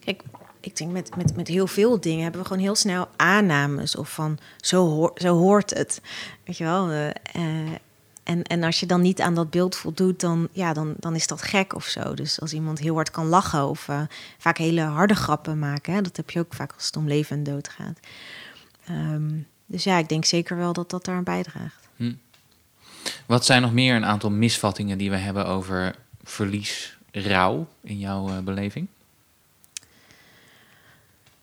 kijk, 0.00 0.22
ik 0.60 0.76
denk 0.76 0.92
met, 0.92 1.16
met, 1.16 1.36
met 1.36 1.48
heel 1.48 1.66
veel 1.66 2.00
dingen 2.00 2.22
hebben 2.22 2.40
we 2.40 2.46
gewoon 2.46 2.62
heel 2.62 2.74
snel 2.74 3.08
aannames. 3.16 3.96
Of 3.96 4.10
van 4.10 4.38
zo, 4.56 4.88
hoor, 4.88 5.12
zo 5.14 5.36
hoort 5.36 5.70
het. 5.70 6.00
Weet 6.44 6.56
je 6.56 6.64
wel. 6.64 6.92
Uh, 6.92 7.06
uh, 7.36 7.70
en, 8.26 8.42
en 8.42 8.62
als 8.62 8.80
je 8.80 8.86
dan 8.86 9.00
niet 9.00 9.20
aan 9.20 9.34
dat 9.34 9.50
beeld 9.50 9.76
voldoet, 9.76 10.20
dan, 10.20 10.48
ja, 10.52 10.72
dan, 10.72 10.94
dan 10.98 11.14
is 11.14 11.26
dat 11.26 11.42
gek 11.42 11.74
of 11.74 11.84
zo. 11.84 12.14
Dus 12.14 12.40
als 12.40 12.52
iemand 12.52 12.78
heel 12.78 12.94
hard 12.94 13.10
kan 13.10 13.26
lachen 13.26 13.68
of 13.68 13.88
uh, 13.88 14.00
vaak 14.38 14.58
hele 14.58 14.80
harde 14.80 15.14
grappen 15.14 15.58
maken, 15.58 15.94
hè, 15.94 16.02
dat 16.02 16.16
heb 16.16 16.30
je 16.30 16.38
ook 16.38 16.54
vaak 16.54 16.72
als 16.72 16.86
het 16.86 16.96
om 16.96 17.06
leven 17.06 17.36
en 17.36 17.42
dood 17.42 17.68
gaat. 17.68 18.00
Um, 18.90 19.46
dus 19.66 19.84
ja, 19.84 19.98
ik 19.98 20.08
denk 20.08 20.24
zeker 20.24 20.56
wel 20.56 20.72
dat 20.72 20.90
dat 20.90 21.04
daar 21.04 21.16
aan 21.16 21.24
bijdraagt. 21.24 21.88
Hm. 21.96 22.14
Wat 23.26 23.44
zijn 23.44 23.62
nog 23.62 23.72
meer 23.72 23.94
een 23.94 24.04
aantal 24.04 24.30
misvattingen 24.30 24.98
die 24.98 25.10
we 25.10 25.16
hebben 25.16 25.46
over 25.46 25.94
verlies, 26.22 26.96
rouw 27.10 27.68
in 27.80 27.98
jouw 27.98 28.28
uh, 28.28 28.38
beleving? 28.38 28.88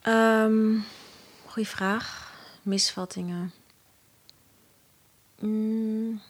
Um, 0.08 0.84
goeie 1.46 1.68
vraag. 1.68 2.32
Misvattingen. 2.62 3.52
Mm. 5.40 6.22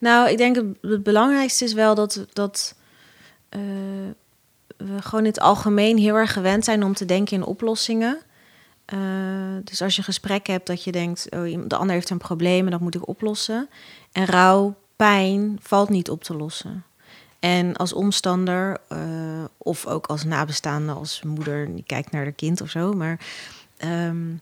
Nou, 0.00 0.30
ik 0.30 0.38
denk 0.38 0.56
het, 0.56 0.66
het 0.80 1.02
belangrijkste 1.02 1.64
is 1.64 1.72
wel 1.72 1.94
dat, 1.94 2.26
dat 2.32 2.74
uh, 3.50 3.60
we 4.76 5.02
gewoon 5.02 5.24
in 5.24 5.30
het 5.30 5.40
algemeen 5.40 5.98
heel 5.98 6.14
erg 6.14 6.32
gewend 6.32 6.64
zijn 6.64 6.84
om 6.84 6.94
te 6.94 7.04
denken 7.04 7.36
in 7.36 7.44
oplossingen. 7.44 8.18
Uh, 8.94 9.00
dus 9.64 9.82
als 9.82 9.96
je 9.96 10.02
gesprekken 10.02 10.52
hebt 10.52 10.66
dat 10.66 10.84
je 10.84 10.92
denkt, 10.92 11.26
oh, 11.30 11.68
de 11.68 11.76
ander 11.76 11.94
heeft 11.94 12.10
een 12.10 12.18
probleem 12.18 12.64
en 12.64 12.70
dat 12.70 12.80
moet 12.80 12.94
ik 12.94 13.08
oplossen. 13.08 13.68
En 14.12 14.26
rouw, 14.26 14.74
pijn 14.96 15.58
valt 15.62 15.88
niet 15.88 16.10
op 16.10 16.24
te 16.24 16.36
lossen. 16.36 16.84
En 17.38 17.76
als 17.76 17.92
omstander, 17.92 18.80
uh, 18.92 18.98
of 19.58 19.86
ook 19.86 20.06
als 20.06 20.24
nabestaande, 20.24 20.92
als 20.92 21.22
moeder 21.22 21.74
die 21.74 21.84
kijkt 21.86 22.10
naar 22.10 22.22
haar 22.22 22.32
kind 22.32 22.60
of 22.60 22.70
zo, 22.70 22.92
maar 22.92 23.20
um, 23.84 24.40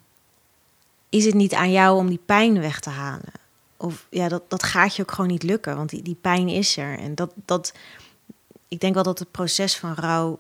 is 1.09 1.25
het 1.25 1.35
niet 1.35 1.55
aan 1.55 1.71
jou 1.71 1.99
om 1.99 2.09
die 2.09 2.21
pijn 2.27 2.61
weg 2.61 2.81
te 2.81 2.91
halen? 2.91 3.33
Of 3.79 4.07
ja, 4.11 4.29
dat, 4.29 4.43
dat 4.49 4.63
gaat 4.63 4.97
je 4.97 5.03
ook 5.03 5.11
gewoon 5.11 5.31
niet 5.31 5.43
lukken, 5.43 5.77
want 5.77 5.91
die, 5.91 6.03
die 6.03 6.19
pijn 6.21 6.49
is 6.49 6.77
er. 6.77 6.99
En 6.99 7.15
dat, 7.15 7.33
dat, 7.45 7.73
ik 8.69 8.81
denk 8.81 8.95
wel 8.95 9.03
dat 9.03 9.19
het 9.19 9.31
proces 9.31 9.77
van 9.77 9.95
rouw 9.95 10.39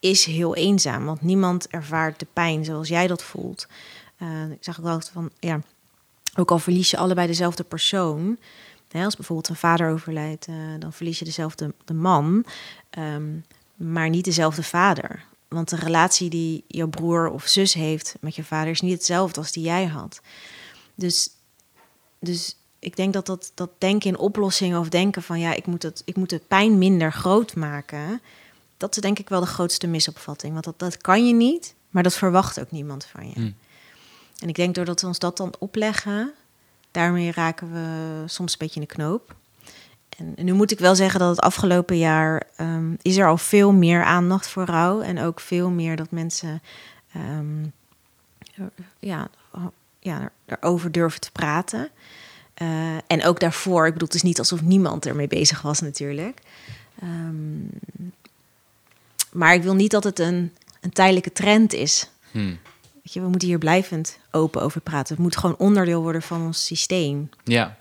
is 0.00 0.24
heel 0.24 0.54
eenzaam, 0.54 1.04
want 1.04 1.22
niemand 1.22 1.68
ervaart 1.68 2.18
de 2.18 2.26
pijn 2.32 2.64
zoals 2.64 2.88
jij 2.88 3.06
dat 3.06 3.22
voelt. 3.22 3.66
Uh, 4.18 4.50
ik 4.50 4.64
zag 4.64 4.78
ook 4.78 4.84
wel 4.84 5.00
van, 5.00 5.30
ja, 5.38 5.60
ook 6.36 6.50
al 6.50 6.58
verlies 6.58 6.90
je 6.90 6.96
allebei 6.96 7.26
dezelfde 7.26 7.64
persoon, 7.64 8.38
hè, 8.88 9.04
als 9.04 9.16
bijvoorbeeld 9.16 9.48
een 9.48 9.56
vader 9.56 9.90
overlijdt, 9.90 10.48
uh, 10.48 10.56
dan 10.78 10.92
verlies 10.92 11.18
je 11.18 11.24
dezelfde 11.24 11.74
de 11.84 11.94
man, 11.94 12.44
um, 12.98 13.44
maar 13.74 14.08
niet 14.08 14.24
dezelfde 14.24 14.62
vader. 14.62 15.24
Want 15.48 15.68
de 15.68 15.76
relatie 15.76 16.30
die 16.30 16.64
jouw 16.66 16.88
broer 16.88 17.30
of 17.30 17.46
zus 17.46 17.74
heeft 17.74 18.16
met 18.20 18.34
je 18.34 18.44
vader 18.44 18.70
is 18.70 18.80
niet 18.80 18.92
hetzelfde 18.92 19.40
als 19.40 19.52
die 19.52 19.64
jij 19.64 19.86
had. 19.86 20.20
Dus, 20.94 21.30
dus 22.18 22.56
ik 22.82 22.96
denk 22.96 23.12
dat, 23.12 23.26
dat 23.26 23.52
dat 23.54 23.70
denken 23.78 24.10
in 24.10 24.18
oplossingen 24.18 24.78
of 24.78 24.88
denken 24.88 25.22
van 25.22 25.40
ja, 25.40 25.54
ik 25.54 25.66
moet, 25.66 25.82
het, 25.82 26.02
ik 26.04 26.16
moet 26.16 26.30
de 26.30 26.40
pijn 26.48 26.78
minder 26.78 27.12
groot 27.12 27.54
maken. 27.54 28.20
Dat 28.76 28.96
is 28.96 29.02
denk 29.02 29.18
ik 29.18 29.28
wel 29.28 29.40
de 29.40 29.46
grootste 29.46 29.86
misopvatting. 29.86 30.52
Want 30.52 30.64
dat, 30.64 30.78
dat 30.78 30.96
kan 30.96 31.26
je 31.26 31.34
niet, 31.34 31.74
maar 31.90 32.02
dat 32.02 32.14
verwacht 32.14 32.60
ook 32.60 32.70
niemand 32.70 33.04
van 33.04 33.28
je. 33.28 33.40
Mm. 33.40 33.54
En 34.38 34.48
ik 34.48 34.54
denk 34.54 34.74
doordat 34.74 35.00
we 35.00 35.06
ons 35.06 35.18
dat 35.18 35.36
dan 35.36 35.54
opleggen, 35.58 36.32
daarmee 36.90 37.32
raken 37.32 37.72
we 37.72 38.22
soms 38.26 38.52
een 38.52 38.58
beetje 38.58 38.80
in 38.80 38.86
de 38.86 38.94
knoop. 38.94 39.34
En, 40.18 40.44
nu 40.44 40.52
moet 40.52 40.70
ik 40.70 40.78
wel 40.78 40.94
zeggen 40.94 41.20
dat 41.20 41.30
het 41.30 41.40
afgelopen 41.40 41.98
jaar 41.98 42.42
um, 42.60 42.96
is 43.02 43.16
er 43.16 43.26
al 43.26 43.38
veel 43.38 43.72
meer 43.72 44.04
aandacht 44.04 44.48
voor 44.48 44.64
rouw. 44.64 45.00
En 45.00 45.20
ook 45.20 45.40
veel 45.40 45.70
meer 45.70 45.96
dat 45.96 46.10
mensen 46.10 46.62
um, 47.16 47.72
ja, 48.98 49.28
ja, 49.98 50.30
erover 50.46 50.92
durven 50.92 51.20
te 51.20 51.32
praten. 51.32 51.90
Uh, 52.62 52.96
en 53.06 53.24
ook 53.24 53.40
daarvoor, 53.40 53.86
ik 53.86 53.92
bedoel, 53.92 54.08
het 54.08 54.16
is 54.16 54.22
niet 54.22 54.38
alsof 54.38 54.62
niemand 54.62 55.06
ermee 55.06 55.26
bezig 55.26 55.62
was 55.62 55.80
natuurlijk. 55.80 56.40
Ehm, 57.00 58.10
maar 59.32 59.54
ik 59.54 59.62
wil 59.62 59.74
niet 59.74 59.90
dat 59.90 60.04
het 60.04 60.18
een, 60.18 60.52
een 60.80 60.92
tijdelijke 60.92 61.32
trend 61.32 61.72
is. 61.72 62.10
Hmm. 62.30 62.58
Weet 62.92 63.12
je, 63.12 63.20
we 63.20 63.28
moeten 63.28 63.48
hier 63.48 63.58
blijvend 63.58 64.18
open 64.30 64.62
over 64.62 64.80
praten. 64.80 65.14
Het 65.14 65.22
moet 65.22 65.36
gewoon 65.36 65.56
onderdeel 65.58 66.02
worden 66.02 66.22
van 66.22 66.42
ons 66.42 66.66
systeem. 66.66 67.28
Ja. 67.44 67.76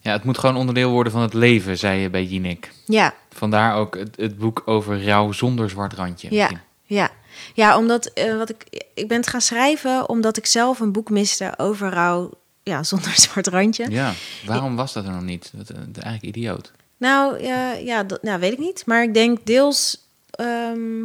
ja, 0.00 0.12
het 0.12 0.24
moet 0.24 0.38
gewoon 0.38 0.56
onderdeel 0.56 0.90
worden 0.90 1.12
van 1.12 1.22
het 1.22 1.34
leven, 1.34 1.78
zei 1.78 2.00
je 2.00 2.10
bij 2.10 2.24
Jinek. 2.24 2.72
Ja, 2.86 3.14
Vandaar 3.30 3.74
ook 3.74 3.96
het, 3.96 4.16
het 4.16 4.38
boek 4.38 4.62
over 4.64 5.04
rouw 5.04 5.32
zonder 5.32 5.70
zwart 5.70 5.92
randje. 5.92 6.28
Ja. 6.30 6.36
misschien. 6.36 6.60
ja. 6.84 7.10
Ja, 7.54 7.78
omdat 7.78 8.06
eh, 8.06 8.36
wat 8.36 8.50
ik, 8.50 8.86
ik 8.94 9.08
ben 9.08 9.16
het 9.16 9.26
gaan 9.26 9.40
schrijven 9.40 10.08
omdat 10.08 10.36
ik 10.36 10.46
zelf 10.46 10.80
een 10.80 10.92
boek 10.92 11.10
miste 11.10 11.54
over 11.56 11.90
rouw 11.90 12.30
ja, 12.64 12.82
zonder 12.92 13.12
zwart 13.20 13.46
randje. 13.46 13.90
ja. 13.90 14.14
Waarom 14.46 14.76
was 14.76 14.92
dat 14.92 15.04
er 15.04 15.12
nog 15.12 15.22
niet? 15.22 15.50
Dat, 15.54 15.70
eh, 15.70 15.76
eigenlijk 15.78 16.22
idioot. 16.36 16.72
Nou, 16.96 17.42
ja, 17.42 17.72
ja 17.72 18.02
dat 18.02 18.22
nou, 18.22 18.40
weet 18.40 18.52
ik 18.52 18.58
niet. 18.58 18.86
Maar 18.86 19.02
ik 19.02 19.14
denk 19.14 19.46
deels 19.46 20.06
ehm, 20.30 21.04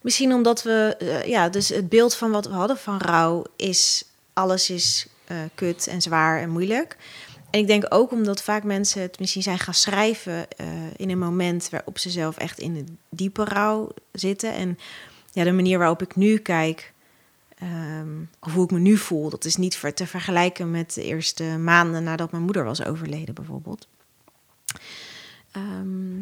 misschien 0.00 0.32
omdat 0.32 0.62
we, 0.62 0.96
eh, 0.98 1.24
ja, 1.24 1.48
dus 1.48 1.68
het 1.68 1.88
beeld 1.88 2.14
van 2.14 2.30
wat 2.30 2.46
we 2.46 2.52
hadden 2.52 2.78
van 2.78 2.98
rouw 2.98 3.44
is 3.56 4.04
alles 4.32 4.70
is 4.70 5.06
eh, 5.24 5.36
kut 5.54 5.86
en 5.86 6.02
zwaar 6.02 6.40
en 6.40 6.50
moeilijk. 6.50 6.96
En 7.50 7.60
ik 7.60 7.66
denk 7.66 7.86
ook 7.88 8.10
omdat 8.10 8.42
vaak 8.42 8.64
mensen 8.64 9.02
het 9.02 9.18
misschien 9.18 9.42
zijn 9.42 9.58
gaan 9.58 9.74
schrijven 9.74 10.46
in 10.96 11.10
een 11.10 11.18
moment 11.18 11.68
waarop 11.70 11.98
ze 11.98 12.10
zelf 12.10 12.36
echt 12.36 12.58
in 12.58 12.74
de 12.74 12.84
diepe 13.08 13.44
rouw 13.44 13.88
zitten. 14.12 14.52
En 14.52 14.78
ja, 15.32 15.44
de 15.44 15.52
manier 15.52 15.78
waarop 15.78 16.02
ik 16.02 16.16
nu 16.16 16.38
kijk, 16.38 16.92
ehm, 17.58 18.08
of 18.40 18.52
hoe 18.52 18.64
ik 18.64 18.70
me 18.70 18.78
nu 18.78 18.96
voel, 18.96 19.30
dat 19.30 19.44
is 19.44 19.56
niet 19.56 19.80
te 19.94 20.06
vergelijken 20.06 20.70
met 20.70 20.94
de 20.94 21.02
eerste 21.02 21.44
maanden 21.44 22.04
nadat 22.04 22.30
mijn 22.30 22.42
moeder 22.42 22.64
was 22.64 22.84
overleden, 22.84 23.34
bijvoorbeeld. 23.34 23.88
Ehm, 25.50 26.20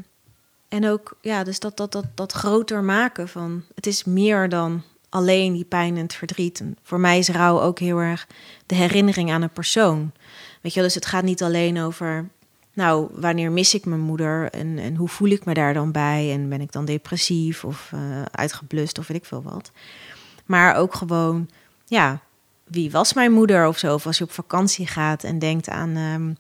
en 0.69 0.89
ook, 0.89 1.17
ja, 1.21 1.45
dus 1.45 1.61
dat, 1.61 1.77
dat, 1.77 1.93
dat, 1.93 2.07
dat 2.15 2.33
groter 2.33 2.85
maken 2.85 3.29
van 3.29 3.63
het 3.75 3.87
is 3.87 4.05
meer 4.05 4.49
dan 4.49 4.83
alleen 5.09 5.53
die 5.53 5.65
pijn 5.65 5.97
en 5.97 6.03
het 6.03 6.15
verdriet. 6.15 6.63
Voor 6.83 7.01
mij 7.01 7.19
is 7.19 7.29
rouw 7.29 7.61
ook 7.61 7.79
heel 7.79 7.99
erg 7.99 8.27
de 8.67 8.75
herinnering 8.75 9.31
aan 9.31 9.43
een 9.43 9.51
persoon. 9.51 10.13
Weet 10.61 10.75
je, 10.75 10.83
dus 10.83 10.95
het 10.95 11.07
gaat 11.07 11.25
niet 11.25 11.43
alleen 11.43 11.81
over, 11.81 12.29
nou, 12.73 13.09
wanneer 13.13 13.53
mis 13.53 13.75
ik 13.75 13.85
mijn 13.85 14.01
moeder 14.01 14.51
en, 14.51 14.79
en 14.79 14.97
hoe 14.97 15.09
voel 15.09 15.29
ik 15.29 15.45
me 15.45 15.55
daar 15.55 15.75
dan 15.75 15.93
bij? 15.93 16.33
En 16.33 16.49
ben 16.49 16.61
ik 16.61 16.73
dan 16.73 16.85
depressief 16.85 17.65
of 17.65 17.91
eh, 17.93 18.23
uitgeblust 18.23 18.99
of 18.99 19.07
weet 19.07 19.17
ik 19.17 19.25
veel 19.25 19.43
wat. 19.43 19.71
Maar 20.47 20.77
ook 20.77 20.95
gewoon, 20.95 21.49
ja, 21.87 22.21
wie 22.65 22.91
was 22.91 23.13
mijn 23.13 23.33
moeder 23.33 23.67
of 23.67 23.79
zo? 23.79 23.95
Of 23.95 24.07
als 24.07 24.19
je 24.19 24.25
op 24.25 24.33
vakantie 24.33 24.87
gaat 24.87 25.25
en 25.25 25.39
denkt 25.39 25.69
aan, 25.69 25.97
ehm, 25.97 26.33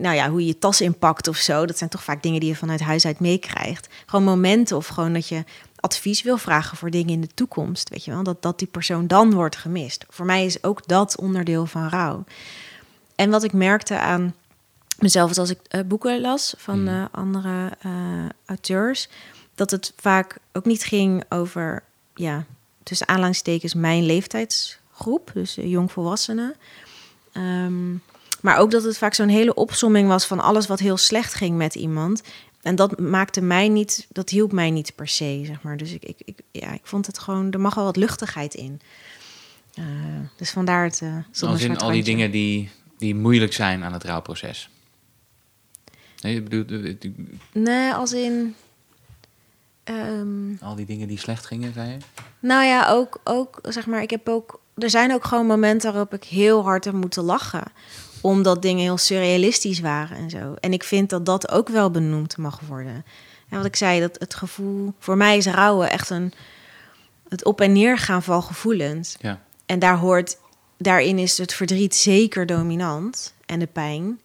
nou 0.00 0.14
ja, 0.14 0.30
hoe 0.30 0.40
je 0.40 0.46
je 0.46 0.58
tas 0.58 0.80
inpakt 0.80 1.28
of 1.28 1.36
zo. 1.36 1.66
Dat 1.66 1.78
zijn 1.78 1.90
toch 1.90 2.04
vaak 2.04 2.22
dingen 2.22 2.40
die 2.40 2.48
je 2.48 2.56
vanuit 2.56 2.80
huis 2.80 3.06
uit 3.06 3.20
meekrijgt. 3.20 3.88
Gewoon 4.06 4.24
momenten 4.24 4.76
of 4.76 4.86
gewoon 4.86 5.12
dat 5.12 5.28
je 5.28 5.44
advies 5.76 6.22
wil 6.22 6.38
vragen 6.38 6.76
voor 6.76 6.90
dingen 6.90 7.12
in 7.12 7.20
de 7.20 7.34
toekomst. 7.34 7.88
Weet 7.88 8.04
je 8.04 8.10
wel, 8.10 8.22
dat, 8.22 8.42
dat 8.42 8.58
die 8.58 8.68
persoon 8.68 9.06
dan 9.06 9.32
wordt 9.32 9.56
gemist. 9.56 10.04
Voor 10.08 10.26
mij 10.26 10.44
is 10.44 10.62
ook 10.62 10.86
dat 10.86 11.16
onderdeel 11.16 11.66
van 11.66 11.88
rouw. 11.88 12.24
En 13.14 13.30
wat 13.30 13.42
ik 13.42 13.52
merkte 13.52 13.98
aan 13.98 14.34
mezelf 14.98 15.38
als 15.38 15.50
ik 15.50 15.58
eh, 15.68 15.80
boeken 15.86 16.20
las 16.20 16.54
van 16.56 16.88
eh, 16.88 17.04
andere 17.10 17.70
eh, 17.80 17.92
auteurs, 18.44 19.08
dat 19.54 19.70
het 19.70 19.92
vaak 19.96 20.38
ook 20.52 20.64
niet 20.64 20.82
ging 20.82 21.24
over, 21.28 21.82
ja, 22.14 22.44
tussen 22.82 23.08
aanhalingstekens 23.08 23.74
mijn 23.74 24.06
leeftijdsgroep, 24.06 25.30
dus 25.34 25.56
eh, 25.56 25.70
jongvolwassenen. 25.70 26.54
Ehm, 27.32 27.90
maar 28.40 28.56
ook 28.58 28.70
dat 28.70 28.82
het 28.84 28.98
vaak 28.98 29.14
zo'n 29.14 29.28
hele 29.28 29.54
opsomming 29.54 30.08
was 30.08 30.26
van 30.26 30.40
alles 30.40 30.66
wat 30.66 30.78
heel 30.78 30.96
slecht 30.96 31.34
ging 31.34 31.56
met 31.56 31.74
iemand. 31.74 32.22
En 32.62 32.74
dat 32.76 32.98
maakte 32.98 33.40
mij 33.40 33.68
niet, 33.68 34.06
dat 34.08 34.30
hielp 34.30 34.52
mij 34.52 34.70
niet 34.70 34.94
per 34.94 35.08
se, 35.08 35.42
zeg 35.46 35.62
maar. 35.62 35.76
Dus 35.76 35.92
ik, 35.92 36.02
ik, 36.04 36.16
ik, 36.24 36.38
ja, 36.50 36.72
ik 36.72 36.80
vond 36.82 37.06
het 37.06 37.18
gewoon, 37.18 37.50
er 37.52 37.60
mag 37.60 37.74
wel 37.74 37.84
wat 37.84 37.96
luchtigheid 37.96 38.54
in. 38.54 38.80
Eh, 39.74 39.84
dus 40.36 40.50
vandaar 40.50 40.84
het. 40.84 41.00
eh 41.02 41.14
Als 41.50 41.60
in 41.60 41.66
zwart 41.66 41.82
al 41.82 41.90
die 41.90 42.02
dingen 42.02 42.30
die, 42.30 42.70
die 42.98 43.14
moeilijk 43.14 43.52
zijn 43.52 43.84
aan 43.84 43.92
het 43.92 44.04
rouwproces. 44.04 44.68
Nee, 46.20 46.36
ik 46.36 46.48
bedoel, 46.48 46.78
eh, 46.84 46.94
die- 46.98 47.14
Nee, 47.52 47.92
als 47.92 48.12
in. 48.12 48.54
Ehm, 49.96 50.68
al 50.68 50.74
die 50.74 50.86
dingen 50.86 51.08
die 51.08 51.18
slecht 51.18 51.46
gingen, 51.46 51.72
zei 51.72 51.90
je? 51.90 51.96
nou 52.40 52.64
ja, 52.64 52.88
ook, 52.88 53.20
ook, 53.24 53.58
zeg 53.62 53.86
maar, 53.86 54.02
ik 54.02 54.10
heb 54.10 54.28
ook. 54.28 54.60
Er 54.76 54.90
zijn 54.90 55.12
ook 55.12 55.24
gewoon 55.24 55.46
momenten 55.46 55.92
waarop 55.92 56.14
ik 56.14 56.24
heel 56.24 56.62
hard 56.62 56.84
heb 56.84 56.94
moeten 56.94 57.22
lachen. 57.22 57.64
Omdat 58.20 58.62
dingen 58.62 58.82
heel 58.82 58.98
surrealistisch 58.98 59.80
waren 59.80 60.16
en 60.16 60.30
zo. 60.30 60.54
En 60.60 60.72
ik 60.72 60.84
vind 60.84 61.10
dat 61.10 61.26
dat 61.26 61.50
ook 61.50 61.68
wel 61.68 61.90
benoemd 61.90 62.36
mag 62.36 62.60
worden. 62.60 63.04
En 63.48 63.56
wat 63.56 63.64
ik 63.66 63.76
zei, 63.76 64.00
dat 64.00 64.16
het 64.18 64.34
gevoel. 64.34 64.94
Voor 64.98 65.16
mij 65.16 65.36
is 65.36 65.46
rouwen 65.46 65.90
echt 65.90 66.10
een. 66.10 66.32
Het 67.28 67.44
op 67.44 67.60
en 67.60 67.72
neer 67.72 67.98
gaan 67.98 68.22
van 68.22 68.42
gevoelens. 68.42 69.16
Ja. 69.20 69.40
En 69.66 69.78
daar 69.78 69.96
hoort, 69.96 70.38
daarin 70.76 71.18
is 71.18 71.38
het 71.38 71.54
verdriet 71.54 71.94
zeker 71.94 72.46
dominant 72.46 73.34
en 73.46 73.58
de 73.58 73.66
pijn. 73.66 74.20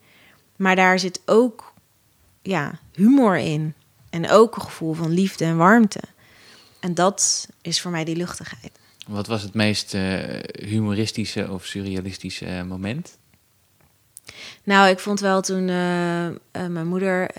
Maar 0.55 0.75
daar 0.75 0.99
zit 0.99 1.21
ook 1.25 1.73
ja, 2.41 2.79
humor 2.93 3.37
in. 3.37 3.73
En 4.15 4.29
ook 4.29 4.55
een 4.55 4.61
gevoel 4.61 4.93
van 4.93 5.11
liefde 5.11 5.45
en 5.45 5.57
warmte. 5.57 5.99
En 6.79 6.93
dat 6.93 7.47
is 7.61 7.81
voor 7.81 7.91
mij 7.91 8.03
die 8.03 8.15
luchtigheid. 8.15 8.79
Wat 9.07 9.27
was 9.27 9.41
het 9.41 9.53
meest 9.53 9.93
eh, 9.93 10.23
humoristische 10.69 11.51
of 11.51 11.65
surrealistische 11.65 12.45
eh, 12.45 12.63
moment? 12.63 13.17
Nou, 14.63 14.89
ik 14.89 14.99
vond 14.99 15.19
wel 15.19 15.41
toen 15.41 15.69
eh, 15.69 16.67
mijn 16.67 16.87
moeder 16.87 17.29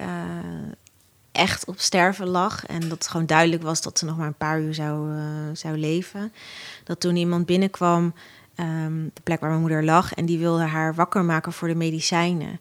echt 1.32 1.64
op 1.64 1.80
sterven 1.80 2.26
lag. 2.26 2.66
En 2.66 2.80
dat 2.80 2.90
het 2.90 3.08
gewoon 3.08 3.26
duidelijk 3.26 3.62
was 3.62 3.82
dat 3.82 3.98
ze 3.98 4.04
nog 4.04 4.16
maar 4.16 4.26
een 4.26 4.34
paar 4.34 4.60
uur 4.60 4.74
zou, 4.74 5.10
zou 5.52 5.76
leven. 5.78 6.32
Dat 6.84 7.00
toen 7.00 7.16
iemand 7.16 7.46
binnenkwam, 7.46 8.14
ehm, 8.54 9.04
de 9.14 9.20
plek 9.22 9.40
waar 9.40 9.48
mijn 9.48 9.60
moeder 9.60 9.84
lag, 9.84 10.14
en 10.14 10.26
die 10.26 10.38
wilde 10.38 10.64
haar 10.64 10.94
wakker 10.94 11.24
maken 11.24 11.52
voor 11.52 11.68
de 11.68 11.74
medicijnen. 11.74 12.60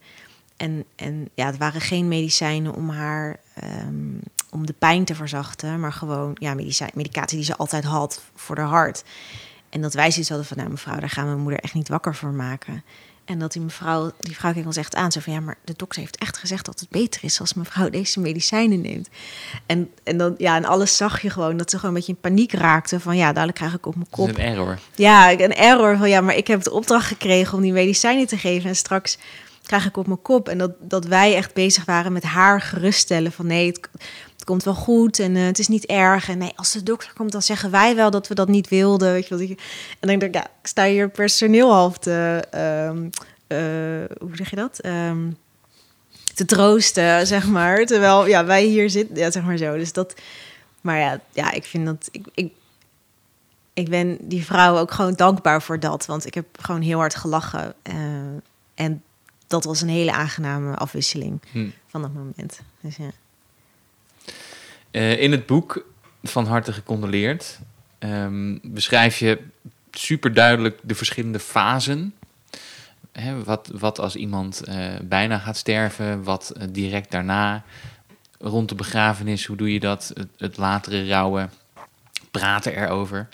En, 0.58 0.86
en 0.96 1.30
ja, 1.34 1.46
het 1.46 1.58
waren 1.58 1.82
geen 1.82 2.08
medicijnen 2.08 2.74
om 2.74 2.90
haar 2.90 3.40
ehm, 3.54 4.18
om 4.56 4.66
de 4.66 4.74
pijn 4.74 5.06
te 5.06 5.16
verzachten, 5.16 5.80
maar 5.80 5.94
gewoon 5.94 6.36
ja, 6.40 6.54
medicijn, 6.54 6.92
medicatie 6.94 7.38
die 7.38 7.46
ze 7.46 7.56
altijd 7.56 7.84
had 7.84 8.22
voor 8.36 8.58
haar 8.58 8.68
hart. 8.68 9.04
En 9.70 9.82
dat 9.82 9.94
wij 9.94 10.12
zoiets 10.12 10.30
hadden 10.30 10.48
van, 10.48 10.58
nou 10.58 10.70
mevrouw, 10.70 11.00
daar 11.00 11.10
gaan 11.10 11.24
we 11.24 11.30
mijn 11.30 11.42
moeder 11.42 11.60
echt 11.60 11.74
niet 11.74 11.88
wakker 11.88 12.16
voor 12.16 12.34
maken. 12.34 12.84
En 13.26 13.40
dat 13.40 13.52
die 13.52 13.62
mevrouw, 13.62 14.12
die 14.20 14.36
vrouw 14.36 14.54
keek 14.54 14.66
ons 14.66 14.78
echt 14.78 14.96
aan. 14.96 15.12
Zo 15.12 15.20
van, 15.20 15.34
ja, 15.34 15.40
maar 15.40 15.58
de 15.64 15.74
dokter 15.76 16.00
heeft 16.00 16.18
echt 16.18 16.38
gezegd 16.38 16.66
dat 16.66 16.80
het 16.80 16.90
beter 16.90 17.24
is 17.24 17.40
als 17.40 17.54
mevrouw 17.54 17.90
deze 17.90 18.20
medicijnen 18.20 18.82
neemt. 18.82 19.10
En, 19.66 19.90
en 20.04 20.18
dan, 20.18 20.36
ja, 20.38 20.56
en 20.56 20.66
alles 20.66 20.98
zag 20.98 21.22
je 21.22 21.30
gewoon 21.30 21.58
dat 21.58 21.70
ze 21.70 21.76
gewoon 21.76 21.96
een 21.96 21.98
beetje 21.98 22.14
in 22.14 22.20
paniek 22.22 22.54
raakte. 22.54 23.00
Van, 23.00 23.18
ja, 23.18 23.34
dadelijk 23.34 23.58
krijg 23.58 23.74
ik 23.74 23.86
op 23.86 23.96
mijn 23.96 24.10
kop. 24.10 24.28
een 24.28 24.38
error. 24.38 24.80
Ja, 24.96 25.32
een 25.32 25.56
error 25.56 25.98
van, 25.98 26.10
ja, 26.10 26.22
maar 26.22 26.36
ik 26.36 26.48
heb 26.48 26.64
de 26.64 26.72
opdracht 26.72 27.08
gekregen 27.08 27.58
om 27.58 27.62
die 27.62 27.74
medicijnen 27.74 28.28
te 28.28 28.38
geven. 28.38 28.70
En 28.70 28.76
straks 28.76 29.18
krijg 29.66 29.86
ik 29.86 29.98
op 29.98 30.08
mijn 30.08 30.22
kop. 30.22 30.50
En 30.50 30.58
dat, 30.58 30.72
dat 30.80 31.06
wij 31.06 31.36
echt 31.36 31.54
bezig 31.54 31.86
waren 31.86 32.14
met 32.14 32.24
haar 32.24 32.62
geruststellen. 32.62 33.32
Van, 33.32 33.48
nee, 33.48 33.68
het, 33.68 33.90
komt 34.44 34.64
wel 34.64 34.76
goed 34.76 35.20
en 35.20 35.36
eh, 35.36 35.46
het 35.46 35.60
is 35.60 35.68
niet 35.68 35.86
erg. 35.86 36.30
En 36.30 36.38
nee, 36.38 36.54
als 36.56 36.72
de 36.72 36.84
dokter 36.84 37.14
komt, 37.14 37.32
dan 37.32 37.42
zeggen 37.42 37.72
wij 37.72 37.96
wel 37.96 38.12
dat 38.12 38.28
we 38.28 38.36
dat 38.36 38.48
niet 38.48 38.70
wilden. 38.70 39.12
Weet 39.12 39.28
je 39.28 39.38
wel. 39.38 39.48
En 39.48 39.58
dan 40.00 40.10
denk 40.10 40.24
ik, 40.24 40.34
ja, 40.34 40.44
ik 40.44 40.68
sta 40.68 40.86
hier 40.86 41.10
personeel 41.10 41.72
half 41.72 41.98
te... 41.98 42.44
eh, 43.48 44.18
hoe 44.20 44.36
zeg 44.36 44.50
je 44.50 44.56
dat? 44.56 44.80
Ehm, 44.80 45.30
te 46.34 46.46
troosten, 46.46 47.28
zeg 47.28 47.48
maar. 47.48 47.86
Terwijl 47.86 48.28
ja, 48.28 48.46
wij 48.46 48.64
hier 48.64 48.90
zitten, 48.90 49.18
ja, 49.18 49.32
zeg 49.32 49.44
maar 49.44 49.58
zo. 49.58 49.78
Dus 49.78 49.94
dat... 49.94 50.14
Maar 50.82 51.00
ja, 51.00 51.20
ja 51.34 51.52
ik 51.52 51.66
vind 51.66 51.86
dat... 51.86 52.10
Ik, 52.12 52.26
ik, 52.34 52.54
ik 53.74 53.90
ben 53.90 54.18
die 54.22 54.46
vrouw 54.46 54.78
ook 54.78 54.92
gewoon 54.92 55.14
dankbaar 55.14 55.62
voor 55.62 55.80
dat. 55.80 56.06
Want 56.06 56.26
ik 56.26 56.34
heb 56.34 56.46
gewoon 56.62 56.82
heel 56.82 56.98
hard 56.98 57.16
gelachen. 57.16 57.74
eh, 57.82 57.96
en 58.76 59.04
dat 59.48 59.64
was 59.64 59.82
een 59.82 59.90
hele 59.90 60.12
aangename 60.12 60.76
afwisseling 60.76 61.42
Hm. 61.52 61.68
van 61.88 62.02
dat 62.02 62.14
moment. 62.14 62.60
Dus 62.82 62.96
ja. 62.96 63.10
Eh, 64.92 65.22
in 65.22 65.32
het 65.32 65.46
boek 65.46 65.86
Van 66.24 66.46
harte 66.46 66.74
gecondoleerd 66.74 67.60
ehm, 68.00 68.58
beschrijf 68.64 69.18
je 69.18 69.40
super 69.92 70.34
duidelijk 70.34 70.80
de 70.84 70.96
verschillende 70.96 71.40
fasen. 71.40 72.14
Hè, 73.12 73.44
wat, 73.44 73.70
wat 73.74 74.00
als 74.00 74.16
iemand 74.16 74.64
eh, 74.64 74.94
bijna 75.04 75.38
gaat 75.40 75.58
sterven, 75.58 76.24
wat 76.24 76.50
eh, 76.50 76.68
direct 76.72 77.12
daarna, 77.12 77.64
rond 78.40 78.70
de 78.70 78.76
begrafenis, 78.76 79.46
hoe 79.46 79.58
doe 79.58 79.74
je 79.74 79.80
dat, 79.80 80.12
het, 80.14 80.28
het 80.38 80.58
latere 80.58 81.08
rouwen, 81.08 81.52
praten 82.32 82.76
erover. 82.84 83.28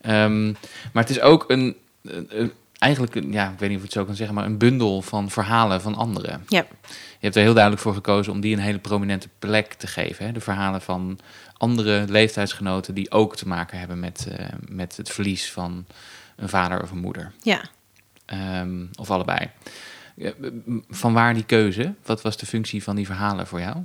Ehm, 0.00 0.46
maar 0.92 1.02
het 1.02 1.10
is 1.10 1.20
ook 1.20 1.44
een- 1.50 1.76
een- 2.02 2.52
eigenlijk, 2.78 3.32
ja, 3.32 3.50
ik 3.50 3.58
weet 3.58 3.68
niet 3.68 3.78
of 3.78 3.84
ik 3.84 3.90
het 3.90 3.98
zo 3.98 4.04
kan 4.04 4.14
zeggen, 4.14 4.34
maar 4.34 4.44
een 4.44 4.58
bundel 4.58 5.02
van 5.02 5.30
verhalen 5.30 5.80
van 5.80 5.94
anderen. 5.94 6.44
Ja. 6.48 6.66
Je 6.88 7.24
hebt 7.24 7.36
er 7.36 7.42
heel 7.42 7.52
duidelijk 7.52 7.82
voor 7.82 7.94
gekozen 7.94 8.32
om 8.32 8.40
die 8.40 8.56
een 8.56 8.62
hele 8.62 8.78
prominente 8.78 9.28
plek 9.38 9.72
te 9.72 9.86
geven. 9.86 10.26
Hè? 10.26 10.32
De 10.32 10.40
verhalen 10.40 10.80
van 10.80 11.18
andere 11.56 12.04
leeftijdsgenoten 12.08 12.94
die 12.94 13.10
ook 13.10 13.36
te 13.36 13.48
maken 13.48 13.78
hebben 13.78 14.00
met, 14.00 14.28
eh, 14.30 14.46
met 14.68 14.96
het 14.96 15.10
verlies 15.10 15.52
van 15.52 15.86
een 16.36 16.48
vader 16.48 16.82
of 16.82 16.90
een 16.90 16.98
moeder. 16.98 17.32
ja. 17.42 17.60
Ehm, 18.24 18.84
of 18.98 19.10
allebei. 19.10 19.50
Van 20.88 21.12
waar 21.12 21.34
die 21.34 21.44
keuze? 21.44 21.94
Wat 22.04 22.22
was 22.22 22.36
de 22.36 22.46
functie 22.46 22.82
van 22.82 22.96
die 22.96 23.06
verhalen 23.06 23.46
voor 23.46 23.60
jou? 23.60 23.76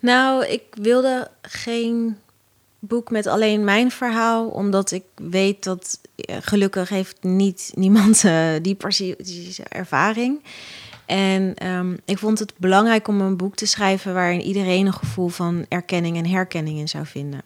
Nou, 0.00 0.46
ik 0.46 0.62
wilde 0.70 1.30
geen 1.42 2.18
boek 2.80 3.10
met 3.10 3.26
alleen 3.26 3.64
mijn 3.64 3.90
verhaal, 3.90 4.48
omdat 4.48 4.90
ik 4.90 5.04
weet 5.14 5.64
dat 5.64 6.00
eh, 6.14 6.36
gelukkig 6.40 6.88
heeft 6.88 7.16
niet 7.20 7.72
niemand 7.74 8.24
uh, 8.24 8.48
die 8.62 8.76
ervaring. 9.68 10.42
En 11.06 11.54
ehm, 11.54 11.96
ik 12.04 12.18
vond 12.18 12.38
het 12.38 12.52
belangrijk 12.56 13.08
om 13.08 13.20
een 13.20 13.36
boek 13.36 13.54
te 13.56 13.66
schrijven 13.66 14.14
waarin 14.14 14.40
iedereen 14.40 14.86
een 14.86 14.92
gevoel 14.92 15.28
van 15.28 15.66
erkenning 15.68 16.16
en 16.16 16.26
herkenning 16.26 16.78
in 16.78 16.88
zou 16.88 17.06
vinden. 17.06 17.42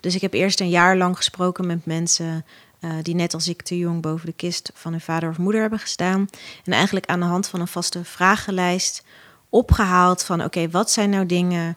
Dus 0.00 0.14
ik 0.14 0.20
heb 0.20 0.32
eerst 0.32 0.60
een 0.60 0.68
jaar 0.68 0.96
lang 0.96 1.16
gesproken 1.16 1.66
met 1.66 1.86
mensen 1.86 2.44
uh, 2.80 2.90
die 3.02 3.14
net 3.14 3.34
als 3.34 3.48
ik 3.48 3.62
te 3.62 3.78
jong 3.78 4.02
boven 4.02 4.26
de 4.26 4.32
kist 4.32 4.70
van 4.74 4.92
hun 4.92 5.00
vader 5.00 5.28
of 5.28 5.38
moeder 5.38 5.60
hebben 5.60 5.78
gestaan. 5.78 6.28
En 6.64 6.72
eigenlijk 6.72 7.06
aan 7.06 7.20
de 7.20 7.26
hand 7.26 7.48
van 7.48 7.60
een 7.60 7.68
vaste 7.68 8.04
vragenlijst 8.04 9.04
opgehaald 9.48 10.22
van 10.22 10.44
oké, 10.44 10.70
wat 10.70 10.90
zijn 10.90 11.10
nou 11.10 11.26
dingen 11.26 11.76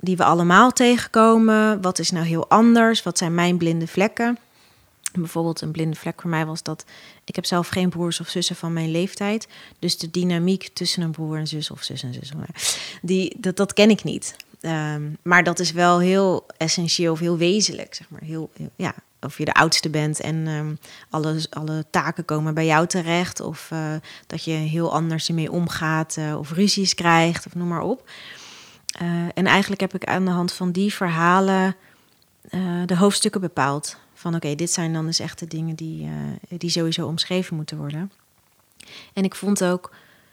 die 0.00 0.16
we 0.16 0.24
allemaal 0.24 0.72
tegenkomen? 0.72 1.82
Wat 1.82 1.98
is 1.98 2.10
nou 2.10 2.26
heel 2.26 2.48
anders? 2.48 3.02
Wat 3.02 3.18
zijn 3.18 3.34
mijn 3.34 3.56
blinde 3.56 3.86
vlekken? 3.86 4.38
Bijvoorbeeld 5.12 5.60
een 5.60 5.70
blinde 5.70 5.96
vlek 5.96 6.20
voor 6.20 6.30
mij 6.30 6.46
was 6.46 6.62
dat 6.62 6.84
ik 7.24 7.34
heb 7.34 7.44
zelf 7.44 7.68
geen 7.68 7.88
broers 7.88 8.20
of 8.20 8.28
zussen 8.28 8.56
van 8.56 8.72
mijn 8.72 8.90
leeftijd. 8.90 9.48
Dus 9.78 9.98
de 9.98 10.10
dynamiek 10.10 10.68
tussen 10.72 11.02
een 11.02 11.10
broer 11.10 11.38
en 11.38 11.46
zus 11.46 11.70
of 11.70 11.82
zus 11.82 12.02
en 12.02 12.14
zus, 12.14 12.32
die, 13.02 13.36
dat, 13.38 13.56
dat 13.56 13.72
ken 13.72 13.90
ik 13.90 14.04
niet. 14.04 14.36
Ehm, 14.60 15.02
maar 15.22 15.44
dat 15.44 15.58
is 15.58 15.72
wel 15.72 16.00
heel 16.00 16.46
essentieel 16.56 17.12
of 17.12 17.18
heel 17.18 17.36
wezenlijk, 17.36 17.94
zeg 17.94 18.10
maar. 18.10 18.20
Heel, 18.24 18.50
ja, 18.76 18.94
of 19.20 19.38
je 19.38 19.44
de 19.44 19.54
oudste 19.54 19.90
bent 19.90 20.20
en 20.20 20.46
um, 20.46 20.78
alle, 21.10 21.46
alle 21.50 21.84
taken 21.90 22.24
komen 22.24 22.54
bij 22.54 22.66
jou 22.66 22.86
terecht. 22.86 23.40
Of 23.40 23.70
uh, 23.72 23.94
dat 24.26 24.44
je 24.44 24.50
heel 24.50 24.92
anders 24.92 25.28
ermee 25.28 25.52
omgaat 25.52 26.16
uh, 26.18 26.38
of 26.38 26.52
ruzies 26.52 26.94
krijgt 26.94 27.46
of 27.46 27.54
noem 27.54 27.68
maar 27.68 27.82
op. 27.82 28.10
Uh, 29.02 29.08
en 29.34 29.46
eigenlijk 29.46 29.80
heb 29.80 29.94
ik 29.94 30.04
aan 30.04 30.24
de 30.24 30.30
hand 30.30 30.52
van 30.52 30.72
die 30.72 30.94
verhalen 30.94 31.76
de 32.86 32.96
hoofdstukken 32.96 33.40
bepaald. 33.40 33.96
Van 34.14 34.34
oké, 34.34 34.54
dit 34.54 34.70
zijn 34.70 34.92
dan 34.92 35.06
dus 35.06 35.18
echt 35.18 35.38
de 35.38 35.46
dingen 35.46 35.74
die, 35.74 36.08
die 36.48 36.70
sowieso 36.70 37.06
omschreven 37.06 37.56
moeten 37.56 37.76
worden. 37.76 38.12
En 39.12 39.24
ik 39.24 39.34
vond 39.34 39.64
ook, 39.64 39.90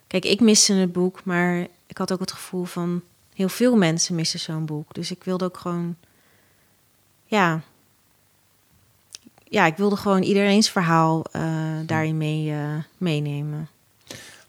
kijk, 0.08 0.26
ik 0.26 0.40
miste 0.40 0.74
het 0.74 0.92
boek, 0.92 1.24
maar 1.24 1.68
ik 1.88 1.98
had 1.98 2.14
ook 2.14 2.20
het 2.20 2.32
gevoel 2.32 2.64
van 2.64 3.02
heel 3.34 3.50
veel 3.50 3.76
mensen 3.76 4.16
missen 4.16 4.40
zo'n 4.40 4.66
boek. 4.66 4.94
Dus 4.94 5.12
ik 5.12 5.24
wilde 5.24 5.46
ook 5.46 5.58
gewoon, 5.58 5.96
ja, 7.26 7.62
ja, 9.44 9.66
ik 9.66 9.78
wilde 9.78 9.96
gewoon 9.96 10.22
iedereen's 10.22 10.70
verhaal 10.70 11.26
uh, 11.36 11.42
daarin 11.86 12.18
mee, 12.18 12.54
meenemen. 12.98 13.70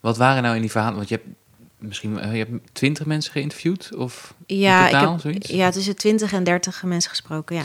Wat 0.00 0.16
waren 0.16 0.42
nou 0.42 0.54
in 0.54 0.60
die 0.60 0.70
verhalen? 0.70 0.96
Want 0.96 1.08
je 1.08 1.14
hebt 1.14 1.28
misschien 1.78 2.18
eh, 2.18 2.32
je 2.32 2.38
hebt 2.38 2.50
twintig 2.72 3.06
mensen 3.06 3.32
geïnterviewd 3.32 3.94
of 3.94 4.34
ja, 4.46 4.84
totaal, 4.84 5.02
ik 5.02 5.10
heb, 5.10 5.20
zoiets? 5.20 5.50
Ja, 5.50 5.70
tussen 5.70 5.96
twintig 5.96 6.32
en 6.32 6.44
dertig 6.44 6.82
mensen 6.82 7.10
gesproken, 7.10 7.56
ja. 7.56 7.64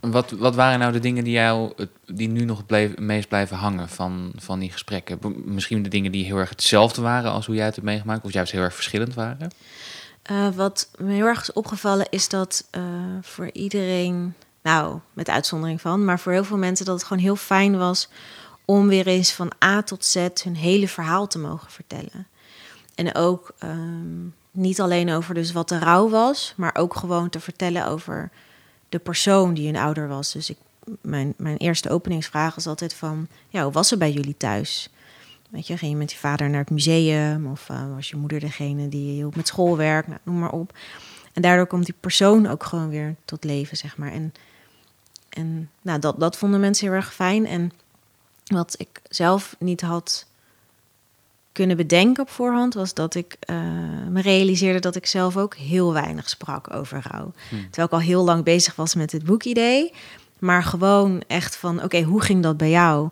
Wat, 0.00 0.30
wat 0.30 0.54
waren 0.54 0.78
nou 0.78 0.92
de 0.92 1.00
dingen 1.00 1.24
die 1.24 1.32
jou 1.32 1.72
die 2.06 2.28
nu 2.28 2.44
nog 2.44 2.66
bleef, 2.66 2.96
meest 2.98 3.28
blijven 3.28 3.56
hangen 3.56 3.88
van, 3.88 4.32
van 4.36 4.58
die 4.58 4.70
gesprekken? 4.70 5.18
Misschien 5.44 5.82
de 5.82 5.88
dingen 5.88 6.12
die 6.12 6.24
heel 6.24 6.36
erg 6.36 6.48
hetzelfde 6.48 7.02
waren 7.02 7.32
als 7.32 7.46
hoe 7.46 7.54
jij 7.54 7.64
het 7.64 7.74
hebt 7.74 7.86
meegemaakt, 7.86 8.24
of 8.24 8.32
juist 8.32 8.52
heel 8.52 8.62
erg 8.62 8.74
verschillend 8.74 9.14
waren? 9.14 9.50
Uh, 10.30 10.48
wat 10.54 10.90
me 10.98 11.12
heel 11.12 11.26
erg 11.26 11.40
is 11.40 11.52
opgevallen 11.52 12.06
is 12.10 12.28
dat 12.28 12.68
uh, 12.76 12.82
voor 13.20 13.50
iedereen 13.52 14.34
nou, 14.62 14.98
met 15.12 15.28
uitzondering 15.28 15.80
van, 15.80 16.04
maar 16.04 16.20
voor 16.20 16.32
heel 16.32 16.44
veel 16.44 16.56
mensen 16.56 16.86
dat 16.86 16.94
het 16.94 17.04
gewoon 17.06 17.22
heel 17.22 17.36
fijn 17.36 17.78
was 17.78 18.08
om 18.64 18.88
weer 18.88 19.06
eens 19.06 19.32
van 19.32 19.52
A 19.64 19.82
tot 19.82 20.04
Z 20.04 20.28
hun 20.44 20.56
hele 20.56 20.88
verhaal 20.88 21.26
te 21.26 21.38
mogen 21.38 21.70
vertellen. 21.70 22.26
En 22.94 23.14
ook 23.14 23.54
um, 23.62 24.34
niet 24.50 24.80
alleen 24.80 25.10
over 25.10 25.34
dus 25.34 25.52
wat 25.52 25.68
de 25.68 25.78
rouw 25.78 26.08
was, 26.08 26.54
maar 26.56 26.74
ook 26.74 26.96
gewoon 26.96 27.28
te 27.28 27.40
vertellen 27.40 27.86
over 27.86 28.30
de 28.88 28.98
persoon 28.98 29.54
die 29.54 29.68
een 29.68 29.76
ouder 29.76 30.08
was. 30.08 30.32
Dus 30.32 30.50
ik, 30.50 30.58
mijn, 31.00 31.34
mijn 31.36 31.56
eerste 31.56 31.90
openingsvraag 31.90 32.54
was 32.54 32.66
altijd 32.66 32.94
van, 32.94 33.28
ja, 33.48 33.62
hoe 33.62 33.72
was 33.72 33.90
het 33.90 33.98
bij 33.98 34.12
jullie 34.12 34.36
thuis? 34.36 34.88
Weet 35.50 35.66
je, 35.66 35.78
ging 35.78 35.92
je 35.92 35.98
met 35.98 36.12
je 36.12 36.18
vader 36.18 36.50
naar 36.50 36.60
het 36.60 36.70
museum 36.70 37.46
of 37.46 37.68
uh, 37.68 37.94
was 37.94 38.08
je 38.08 38.16
moeder 38.16 38.40
degene 38.40 38.88
die 38.88 39.12
hielp 39.12 39.36
met 39.36 39.46
schoolwerk, 39.46 40.06
nou, 40.06 40.18
noem 40.22 40.38
maar 40.38 40.52
op. 40.52 40.76
En 41.32 41.42
daardoor 41.42 41.66
komt 41.66 41.84
die 41.84 41.94
persoon 42.00 42.46
ook 42.46 42.64
gewoon 42.64 42.88
weer 42.88 43.14
tot 43.24 43.44
leven, 43.44 43.76
zeg 43.76 43.96
maar. 43.96 44.12
En 44.12 44.34
en 45.34 45.70
nou, 45.82 45.98
dat, 45.98 46.20
dat 46.20 46.36
vonden 46.36 46.60
mensen 46.60 46.86
heel 46.86 46.96
erg 46.96 47.14
fijn. 47.14 47.46
En 47.46 47.72
wat 48.44 48.74
ik 48.78 49.00
zelf 49.08 49.56
niet 49.58 49.80
had 49.80 50.26
kunnen 51.54 51.76
bedenken 51.76 52.22
op 52.22 52.30
voorhand, 52.30 52.74
was 52.74 52.94
dat 52.94 53.14
ik 53.14 53.36
uh, 53.50 53.56
me 54.08 54.20
realiseerde 54.20 54.78
dat 54.78 54.96
ik 54.96 55.06
zelf 55.06 55.36
ook 55.36 55.54
heel 55.54 55.92
weinig 55.92 56.28
sprak 56.28 56.74
over 56.74 57.06
rouw. 57.10 57.32
Hmm. 57.48 57.62
Terwijl 57.62 57.86
ik 57.86 57.92
al 57.92 58.00
heel 58.00 58.24
lang 58.24 58.44
bezig 58.44 58.76
was 58.76 58.94
met 58.94 59.12
het 59.12 59.24
boekidee. 59.24 59.92
Maar 60.38 60.62
gewoon 60.62 61.22
echt 61.26 61.56
van, 61.56 61.82
oké, 61.82 62.02
hoe 62.02 62.22
ging 62.22 62.42
dat 62.42 62.56
bij 62.56 62.70
jou? 62.70 63.08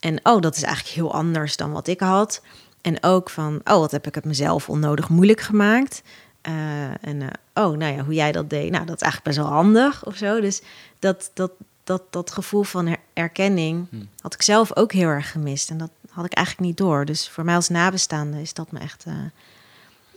En 0.00 0.20
oh, 0.22 0.40
dat 0.40 0.56
is 0.56 0.62
eigenlijk 0.62 0.94
heel 0.94 1.12
anders 1.12 1.56
dan 1.56 1.72
wat 1.72 1.86
ik 1.86 2.00
had. 2.00 2.42
En 2.80 3.02
ook 3.02 3.30
van, 3.30 3.60
oh, 3.64 3.78
wat 3.78 3.90
heb 3.90 4.06
ik 4.06 4.14
het 4.14 4.24
mezelf 4.24 4.68
onnodig 4.68 5.08
moeilijk 5.08 5.40
gemaakt. 5.40 6.02
Uh, 6.48 6.84
en 6.84 7.20
uh, 7.20 7.26
oh, 7.54 7.76
nou 7.76 7.94
ja, 7.96 8.04
hoe 8.04 8.14
jij 8.14 8.32
dat 8.32 8.50
deed, 8.50 8.70
nou, 8.70 8.86
dat 8.86 8.96
is 8.96 9.02
eigenlijk 9.02 9.36
best 9.36 9.46
wel 9.46 9.56
handig 9.56 10.06
of 10.06 10.16
zo. 10.16 10.40
Dus 10.40 10.62
dat, 10.98 11.30
dat, 11.34 11.50
dat, 11.84 12.02
dat 12.10 12.30
gevoel 12.30 12.62
van 12.62 12.96
erkenning 13.12 13.86
hmm. 13.90 14.08
had 14.20 14.34
ik 14.34 14.42
zelf 14.42 14.76
ook 14.76 14.92
heel 14.92 15.08
erg 15.08 15.30
gemist. 15.30 15.70
En 15.70 15.78
dat 15.78 15.90
had 16.10 16.24
ik 16.24 16.32
eigenlijk 16.32 16.66
niet 16.66 16.76
door. 16.76 17.04
Dus 17.04 17.28
voor 17.28 17.44
mij 17.44 17.54
als 17.54 17.68
nabestaande 17.68 18.40
is 18.40 18.54
dat 18.54 18.72
me 18.72 18.78
echt 18.78 19.04
uh, 19.08 19.14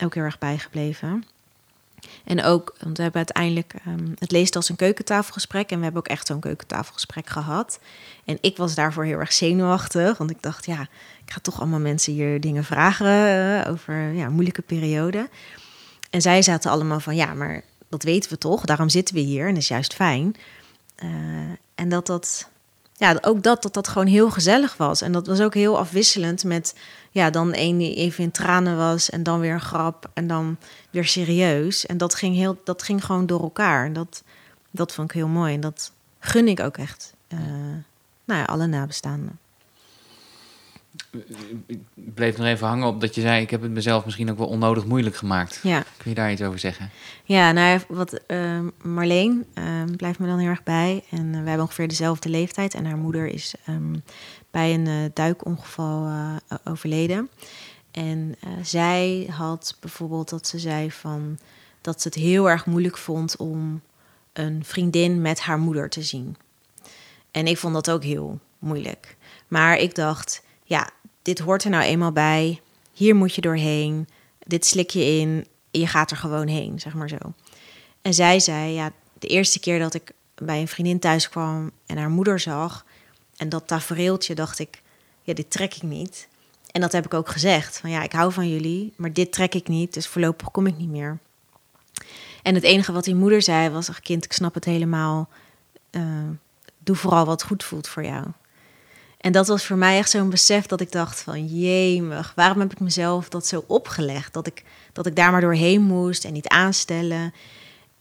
ook 0.03 0.13
heel 0.13 0.23
erg 0.23 0.39
bijgebleven. 0.39 1.23
En 2.23 2.43
ook, 2.43 2.75
want 2.79 2.97
we 2.97 3.03
hebben 3.03 3.25
uiteindelijk, 3.25 3.73
um, 3.87 4.13
het 4.19 4.31
leest 4.31 4.55
als 4.55 4.69
een 4.69 4.75
keukentafelgesprek. 4.75 5.71
En 5.71 5.77
we 5.77 5.83
hebben 5.83 6.01
ook 6.01 6.07
echt 6.07 6.27
zo'n 6.27 6.39
keukentafelgesprek 6.39 7.29
gehad. 7.29 7.79
En 8.25 8.37
ik 8.41 8.57
was 8.57 8.75
daarvoor 8.75 9.03
heel 9.05 9.19
erg 9.19 9.33
zenuwachtig. 9.33 10.17
Want 10.17 10.29
ik 10.29 10.41
dacht, 10.41 10.65
ja, 10.65 10.81
ik 11.25 11.31
ga 11.31 11.39
toch 11.41 11.59
allemaal 11.59 11.79
mensen 11.79 12.13
hier 12.13 12.41
dingen 12.41 12.63
vragen 12.63 13.07
uh, 13.07 13.71
over 13.71 14.13
ja, 14.13 14.29
moeilijke 14.29 14.61
periode. 14.61 15.29
En 16.09 16.21
zij 16.21 16.41
zaten 16.41 16.71
allemaal 16.71 16.99
van, 16.99 17.15
ja, 17.15 17.33
maar 17.33 17.63
dat 17.89 18.03
weten 18.03 18.29
we 18.29 18.37
toch. 18.37 18.65
Daarom 18.65 18.89
zitten 18.89 19.15
we 19.15 19.21
hier 19.21 19.47
en 19.47 19.53
dat 19.53 19.61
is 19.61 19.67
juist 19.67 19.93
fijn. 19.93 20.35
Uh, 21.03 21.09
en 21.75 21.89
dat 21.89 22.07
dat, 22.07 22.49
ja, 23.03 23.17
ook 23.21 23.43
dat, 23.43 23.61
dat 23.61 23.73
dat 23.73 23.87
gewoon 23.87 24.07
heel 24.07 24.29
gezellig 24.29 24.77
was. 24.77 25.01
En 25.01 25.11
dat 25.11 25.27
was 25.27 25.41
ook 25.41 25.53
heel 25.53 25.77
afwisselend 25.77 26.43
met, 26.43 26.75
ja, 27.11 27.29
dan 27.29 27.53
één 27.53 27.77
die 27.77 27.95
even 27.95 28.23
in 28.23 28.31
tranen 28.31 28.77
was 28.77 29.09
en 29.09 29.23
dan 29.23 29.39
weer 29.39 29.53
een 29.53 29.61
grap 29.61 30.09
en 30.13 30.27
dan 30.27 30.57
weer 30.89 31.05
serieus. 31.05 31.85
En 31.85 31.97
dat 31.97 32.15
ging, 32.15 32.35
heel, 32.35 32.61
dat 32.63 32.83
ging 32.83 33.05
gewoon 33.05 33.25
door 33.25 33.41
elkaar. 33.41 33.85
En 33.85 33.93
dat, 33.93 34.23
dat 34.71 34.93
vond 34.93 35.09
ik 35.09 35.15
heel 35.15 35.27
mooi. 35.27 35.53
En 35.53 35.59
dat 35.59 35.91
gun 36.19 36.47
ik 36.47 36.59
ook 36.59 36.77
echt, 36.77 37.13
uh, 37.33 37.39
nou 38.25 38.39
ja, 38.39 38.43
alle 38.43 38.67
nabestaanden 38.67 39.39
ik 41.65 41.79
bleef 42.13 42.37
nog 42.37 42.47
even 42.47 42.67
hangen 42.67 42.87
op 42.87 43.01
dat 43.01 43.15
je 43.15 43.21
zei: 43.21 43.41
Ik 43.41 43.49
heb 43.49 43.61
het 43.61 43.71
mezelf 43.71 44.05
misschien 44.05 44.31
ook 44.31 44.37
wel 44.37 44.47
onnodig 44.47 44.85
moeilijk 44.85 45.15
gemaakt. 45.15 45.59
Ja. 45.63 45.83
Kun 45.97 46.09
je 46.09 46.15
daar 46.15 46.31
iets 46.31 46.41
over 46.41 46.59
zeggen? 46.59 46.89
Ja, 47.23 47.51
nou, 47.51 47.79
wat 47.87 48.19
uh, 48.27 48.59
Marleen 48.81 49.45
uh, 49.53 49.83
blijft 49.97 50.19
me 50.19 50.27
dan 50.27 50.39
heel 50.39 50.49
erg 50.49 50.63
bij. 50.63 51.03
En 51.09 51.25
uh, 51.25 51.31
we 51.31 51.47
hebben 51.47 51.59
ongeveer 51.59 51.87
dezelfde 51.87 52.29
leeftijd. 52.29 52.73
En 52.73 52.85
haar 52.85 52.97
moeder 52.97 53.25
is 53.25 53.55
um, 53.69 54.03
bij 54.51 54.73
een 54.73 54.85
uh, 54.85 54.95
duikongeval 55.13 56.11
overleden. 56.63 57.29
En 57.91 58.35
zij 58.61 59.27
had 59.31 59.77
bijvoorbeeld 59.79 60.29
dat 60.29 60.47
ze 60.47 60.59
zei 60.59 60.91
van 60.91 61.37
dat 61.81 62.01
ze 62.01 62.07
het 62.07 62.17
heel 62.17 62.49
erg 62.49 62.65
moeilijk 62.65 62.97
vond 62.97 63.37
om 63.37 63.81
een 64.33 64.65
vriendin 64.65 65.21
met 65.21 65.39
haar 65.39 65.59
moeder 65.59 65.89
te 65.89 66.01
zien. 66.01 66.35
En 67.31 67.47
ik 67.47 67.57
vond 67.57 67.73
dat 67.73 67.89
ook 67.89 68.03
heel 68.03 68.39
moeilijk. 68.59 69.17
Maar 69.47 69.77
ik 69.77 69.95
dacht, 69.95 70.43
ja, 70.63 70.89
dit 71.23 71.39
hoort 71.39 71.63
er 71.63 71.69
nou 71.69 71.83
eenmaal 71.83 72.11
bij. 72.11 72.61
Hier 72.91 73.15
moet 73.15 73.35
je 73.35 73.41
doorheen. 73.41 74.07
Dit 74.39 74.65
slik 74.65 74.89
je 74.89 75.05
in. 75.05 75.47
Je 75.71 75.87
gaat 75.87 76.11
er 76.11 76.17
gewoon 76.17 76.47
heen, 76.47 76.79
zeg 76.79 76.93
maar 76.93 77.09
zo. 77.09 77.17
En 78.01 78.13
zij 78.13 78.39
zei, 78.39 78.71
ja, 78.71 78.91
de 79.19 79.27
eerste 79.27 79.59
keer 79.59 79.79
dat 79.79 79.93
ik 79.93 80.11
bij 80.35 80.59
een 80.61 80.67
vriendin 80.67 80.99
thuis 80.99 81.29
kwam 81.29 81.71
en 81.85 81.97
haar 81.97 82.09
moeder 82.09 82.39
zag... 82.39 82.85
en 83.37 83.49
dat 83.49 83.67
tafereeltje, 83.67 84.35
dacht 84.35 84.59
ik, 84.59 84.81
ja, 85.21 85.33
dit 85.33 85.51
trek 85.51 85.75
ik 85.75 85.83
niet. 85.83 86.27
En 86.71 86.81
dat 86.81 86.91
heb 86.91 87.05
ik 87.05 87.13
ook 87.13 87.29
gezegd. 87.29 87.79
Van 87.79 87.89
ja, 87.89 88.03
ik 88.03 88.11
hou 88.11 88.31
van 88.31 88.49
jullie, 88.49 88.93
maar 88.95 89.13
dit 89.13 89.31
trek 89.31 89.53
ik 89.53 89.67
niet. 89.67 89.93
Dus 89.93 90.07
voorlopig 90.07 90.51
kom 90.51 90.67
ik 90.67 90.77
niet 90.77 90.89
meer. 90.89 91.17
En 92.43 92.55
het 92.55 92.63
enige 92.63 92.91
wat 92.91 93.03
die 93.03 93.15
moeder 93.15 93.41
zei 93.41 93.69
was... 93.69 93.89
Ach 93.89 93.99
kind, 93.99 94.25
ik 94.25 94.33
snap 94.33 94.53
het 94.53 94.65
helemaal. 94.65 95.29
Uh, 95.91 96.29
doe 96.77 96.95
vooral 96.95 97.25
wat 97.25 97.43
goed 97.43 97.63
voelt 97.63 97.87
voor 97.87 98.03
jou. 98.03 98.25
En 99.23 99.31
dat 99.31 99.47
was 99.47 99.65
voor 99.65 99.77
mij 99.77 99.97
echt 99.97 100.09
zo'n 100.09 100.29
besef 100.29 100.65
dat 100.65 100.81
ik 100.81 100.91
dacht 100.91 101.21
van 101.21 101.45
jemig, 101.45 102.33
waarom 102.35 102.59
heb 102.59 102.71
ik 102.71 102.79
mezelf 102.79 103.29
dat 103.29 103.47
zo 103.47 103.63
opgelegd? 103.67 104.33
Dat 104.33 104.47
ik, 104.47 104.63
dat 104.93 105.05
ik 105.05 105.15
daar 105.15 105.31
maar 105.31 105.41
doorheen 105.41 105.81
moest 105.81 106.25
en 106.25 106.33
niet 106.33 106.47
aanstellen. 106.47 107.33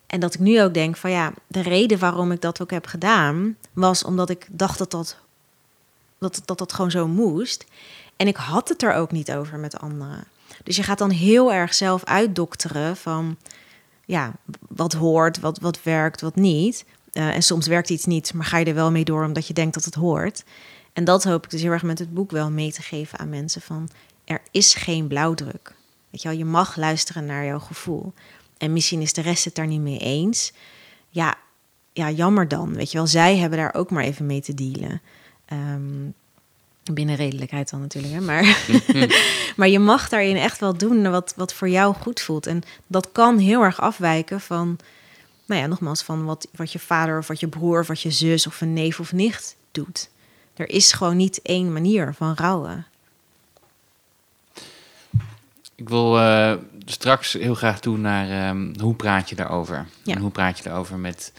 En 0.06 0.20
dat 0.20 0.34
ik 0.34 0.40
nu 0.40 0.62
ook 0.62 0.74
denk 0.74 0.96
van 0.96 1.10
ja, 1.10 1.32
de 1.46 1.60
reden 1.60 1.98
waarom 1.98 2.32
ik 2.32 2.40
dat 2.40 2.62
ook 2.62 2.70
heb 2.70 2.86
gedaan, 2.86 3.56
was 3.72 4.04
omdat 4.04 4.30
ik 4.30 4.46
dacht 4.50 4.78
dat 4.78 4.90
dat, 4.90 5.16
dat, 6.18 6.42
dat, 6.44 6.58
dat 6.58 6.72
gewoon 6.72 6.90
zo 6.90 7.08
moest. 7.08 7.64
En 8.16 8.26
ik 8.26 8.36
had 8.36 8.68
het 8.68 8.82
er 8.82 8.94
ook 8.94 9.12
niet 9.12 9.32
over 9.32 9.58
met 9.58 9.78
anderen. 9.78 10.24
Dus 10.64 10.76
je 10.76 10.82
gaat 10.82 10.98
dan 10.98 11.10
heel 11.10 11.52
erg 11.52 11.74
zelf 11.74 12.04
uitdokteren 12.04 12.96
van 12.96 13.36
ja, 14.04 14.32
wat 14.68 14.92
hoort, 14.92 15.40
wat, 15.40 15.58
wat 15.58 15.82
werkt, 15.82 16.20
wat 16.20 16.34
niet. 16.34 16.84
Eh, 17.12 17.34
en 17.34 17.42
soms 17.42 17.66
werkt 17.66 17.90
iets 17.90 18.04
niet, 18.04 18.34
maar 18.34 18.46
ga 18.46 18.58
je 18.58 18.64
er 18.64 18.74
wel 18.74 18.90
mee 18.90 19.04
door 19.04 19.24
omdat 19.24 19.46
je 19.46 19.54
denkt 19.54 19.74
dat 19.74 19.84
het 19.84 19.94
hoort. 19.94 20.44
En 20.92 21.04
dat 21.04 21.24
hoop 21.24 21.44
ik 21.44 21.50
dus 21.50 21.62
heel 21.62 21.70
erg 21.70 21.82
met 21.82 21.98
het 21.98 22.14
boek 22.14 22.30
wel 22.30 22.50
mee 22.50 22.72
te 22.72 22.82
geven 22.82 23.18
aan 23.18 23.28
mensen 23.28 23.60
van 23.60 23.88
er 24.24 24.40
is 24.50 24.74
geen 24.74 25.06
blauwdruk. 25.06 25.74
Weet 26.10 26.22
je 26.22 26.28
wel, 26.28 26.38
je 26.38 26.44
mag 26.44 26.76
luisteren 26.76 27.26
naar 27.26 27.44
jouw 27.44 27.58
gevoel. 27.58 28.12
En 28.58 28.72
misschien 28.72 29.00
is 29.00 29.12
de 29.12 29.20
rest 29.20 29.44
het 29.44 29.54
daar 29.54 29.66
niet 29.66 29.80
mee 29.80 29.98
eens. 29.98 30.52
Ja, 31.08 31.34
ja, 31.92 32.10
jammer 32.10 32.48
dan. 32.48 32.74
Weet 32.74 32.90
je 32.90 32.96
wel, 32.96 33.06
zij 33.06 33.36
hebben 33.36 33.58
daar 33.58 33.74
ook 33.74 33.90
maar 33.90 34.04
even 34.04 34.26
mee 34.26 34.40
te 34.40 34.54
dealen. 34.54 35.00
Ehm, 35.44 36.10
binnen 36.92 37.14
redelijkheid 37.14 37.70
dan 37.70 37.80
natuurlijk, 37.80 38.14
hè? 38.14 38.20
Maar, 38.20 38.64
maar 39.56 39.68
je 39.68 39.78
mag 39.78 40.08
daarin 40.08 40.36
echt 40.36 40.58
wel 40.58 40.76
doen 40.76 41.10
wat, 41.10 41.32
wat 41.36 41.54
voor 41.54 41.68
jou 41.68 41.94
goed 41.94 42.20
voelt. 42.20 42.46
En 42.46 42.62
dat 42.86 43.12
kan 43.12 43.38
heel 43.38 43.62
erg 43.62 43.80
afwijken 43.80 44.40
van, 44.40 44.78
nou 45.46 45.60
ja, 45.60 45.66
nogmaals, 45.66 46.02
van 46.02 46.24
wat, 46.24 46.48
wat 46.54 46.72
je 46.72 46.78
vader 46.78 47.18
of 47.18 47.26
wat 47.26 47.40
je 47.40 47.48
broer 47.48 47.80
of 47.80 47.86
wat 47.86 48.00
je 48.00 48.10
zus 48.10 48.46
of 48.46 48.60
een 48.60 48.72
neef 48.72 49.00
of 49.00 49.12
nicht 49.12 49.56
doet. 49.70 50.10
Er 50.54 50.68
is 50.68 50.92
gewoon 50.92 51.16
niet 51.16 51.42
één 51.42 51.72
manier 51.72 52.14
van 52.14 52.34
rouwen. 52.34 52.86
Ik 55.74 55.88
wil 55.88 56.18
uh, 56.18 56.54
straks 56.84 57.32
heel 57.32 57.54
graag 57.54 57.80
toe 57.80 57.98
naar 57.98 58.48
um, 58.50 58.72
hoe 58.80 58.94
praat 58.94 59.28
je 59.28 59.34
daarover? 59.34 59.86
Ja. 60.02 60.14
En 60.14 60.20
hoe 60.20 60.30
praat 60.30 60.58
je 60.58 60.64
daarover 60.64 60.98
met 60.98 61.32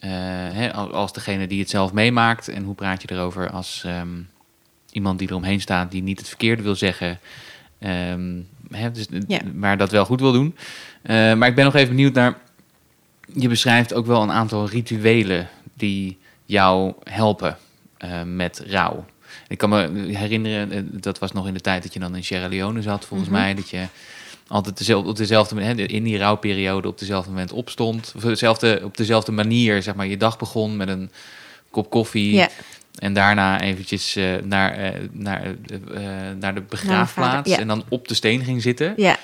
uh, 0.00 0.10
hè, 0.52 0.72
als 0.72 1.12
degene 1.12 1.46
die 1.46 1.60
het 1.60 1.70
zelf 1.70 1.92
meemaakt? 1.92 2.48
En 2.48 2.64
hoe 2.64 2.74
praat 2.74 3.02
je 3.02 3.10
erover 3.10 3.50
als 3.50 3.84
um, 3.86 4.28
iemand 4.90 5.18
die 5.18 5.28
eromheen 5.28 5.60
staat 5.60 5.90
die 5.90 6.02
niet 6.02 6.18
het 6.18 6.28
verkeerde 6.28 6.62
wil 6.62 6.74
zeggen, 6.74 7.18
um, 7.80 8.48
hè, 8.70 8.90
dus, 8.90 9.06
ja. 9.26 9.40
maar 9.54 9.76
dat 9.76 9.90
wel 9.90 10.04
goed 10.04 10.20
wil 10.20 10.32
doen? 10.32 10.56
Uh, 11.02 11.34
maar 11.34 11.48
ik 11.48 11.54
ben 11.54 11.64
nog 11.64 11.74
even 11.74 11.94
benieuwd 11.94 12.14
naar. 12.14 12.38
Je 13.34 13.48
beschrijft 13.48 13.94
ook 13.94 14.06
wel 14.06 14.22
een 14.22 14.32
aantal 14.32 14.68
rituelen 14.68 15.48
die 15.74 16.18
jou 16.44 16.92
helpen 17.04 17.56
met 18.24 18.62
rouw. 18.66 19.04
Ik 19.48 19.58
kan 19.58 19.68
me 19.68 19.90
herinneren, 20.16 20.72
eh, 20.72 20.82
dat 20.84 21.18
was 21.18 21.32
nog 21.32 21.46
in 21.46 21.54
de 21.54 21.60
tijd 21.60 21.82
dat 21.82 21.92
je 21.92 21.98
dan 22.00 22.16
in 22.16 22.24
Sierra 22.24 22.48
Leone 22.48 22.82
zat, 22.82 23.04
volgens 23.04 23.30
mhm. 23.30 23.38
mij, 23.38 23.54
dat 23.54 23.68
je 23.68 23.86
altijd 24.48 24.78
dezelfde, 24.78 25.08
op 25.08 25.16
dezelfde 25.16 25.86
in 25.86 26.02
die 26.02 26.18
rouwperiode 26.18 26.88
op 26.88 26.98
dezelfde 26.98 27.30
moment 27.30 27.52
opstond. 27.52 28.12
Of 28.16 28.22
dezelfde, 28.22 28.80
op 28.84 28.96
dezelfde 28.96 29.32
manier, 29.32 29.82
zeg 29.82 29.94
maar, 29.94 30.06
je 30.06 30.16
dag 30.16 30.38
begon 30.38 30.76
met 30.76 30.88
een 30.88 31.10
kop 31.70 31.90
koffie. 31.90 32.46
En 32.98 33.12
daarna 33.12 33.60
eventjes 33.60 34.16
uh, 34.16 34.34
naar, 34.42 34.84
uh, 34.84 35.08
naar, 35.12 35.46
uh, 35.46 36.00
naar 36.40 36.54
de 36.54 36.60
begraafplaats 36.60 37.50
en 37.50 37.66
dan 37.66 37.84
op 37.88 38.08
de 38.08 38.14
steen 38.14 38.44
ging 38.44 38.62
zitten. 38.62 38.94
Ja. 38.96 39.16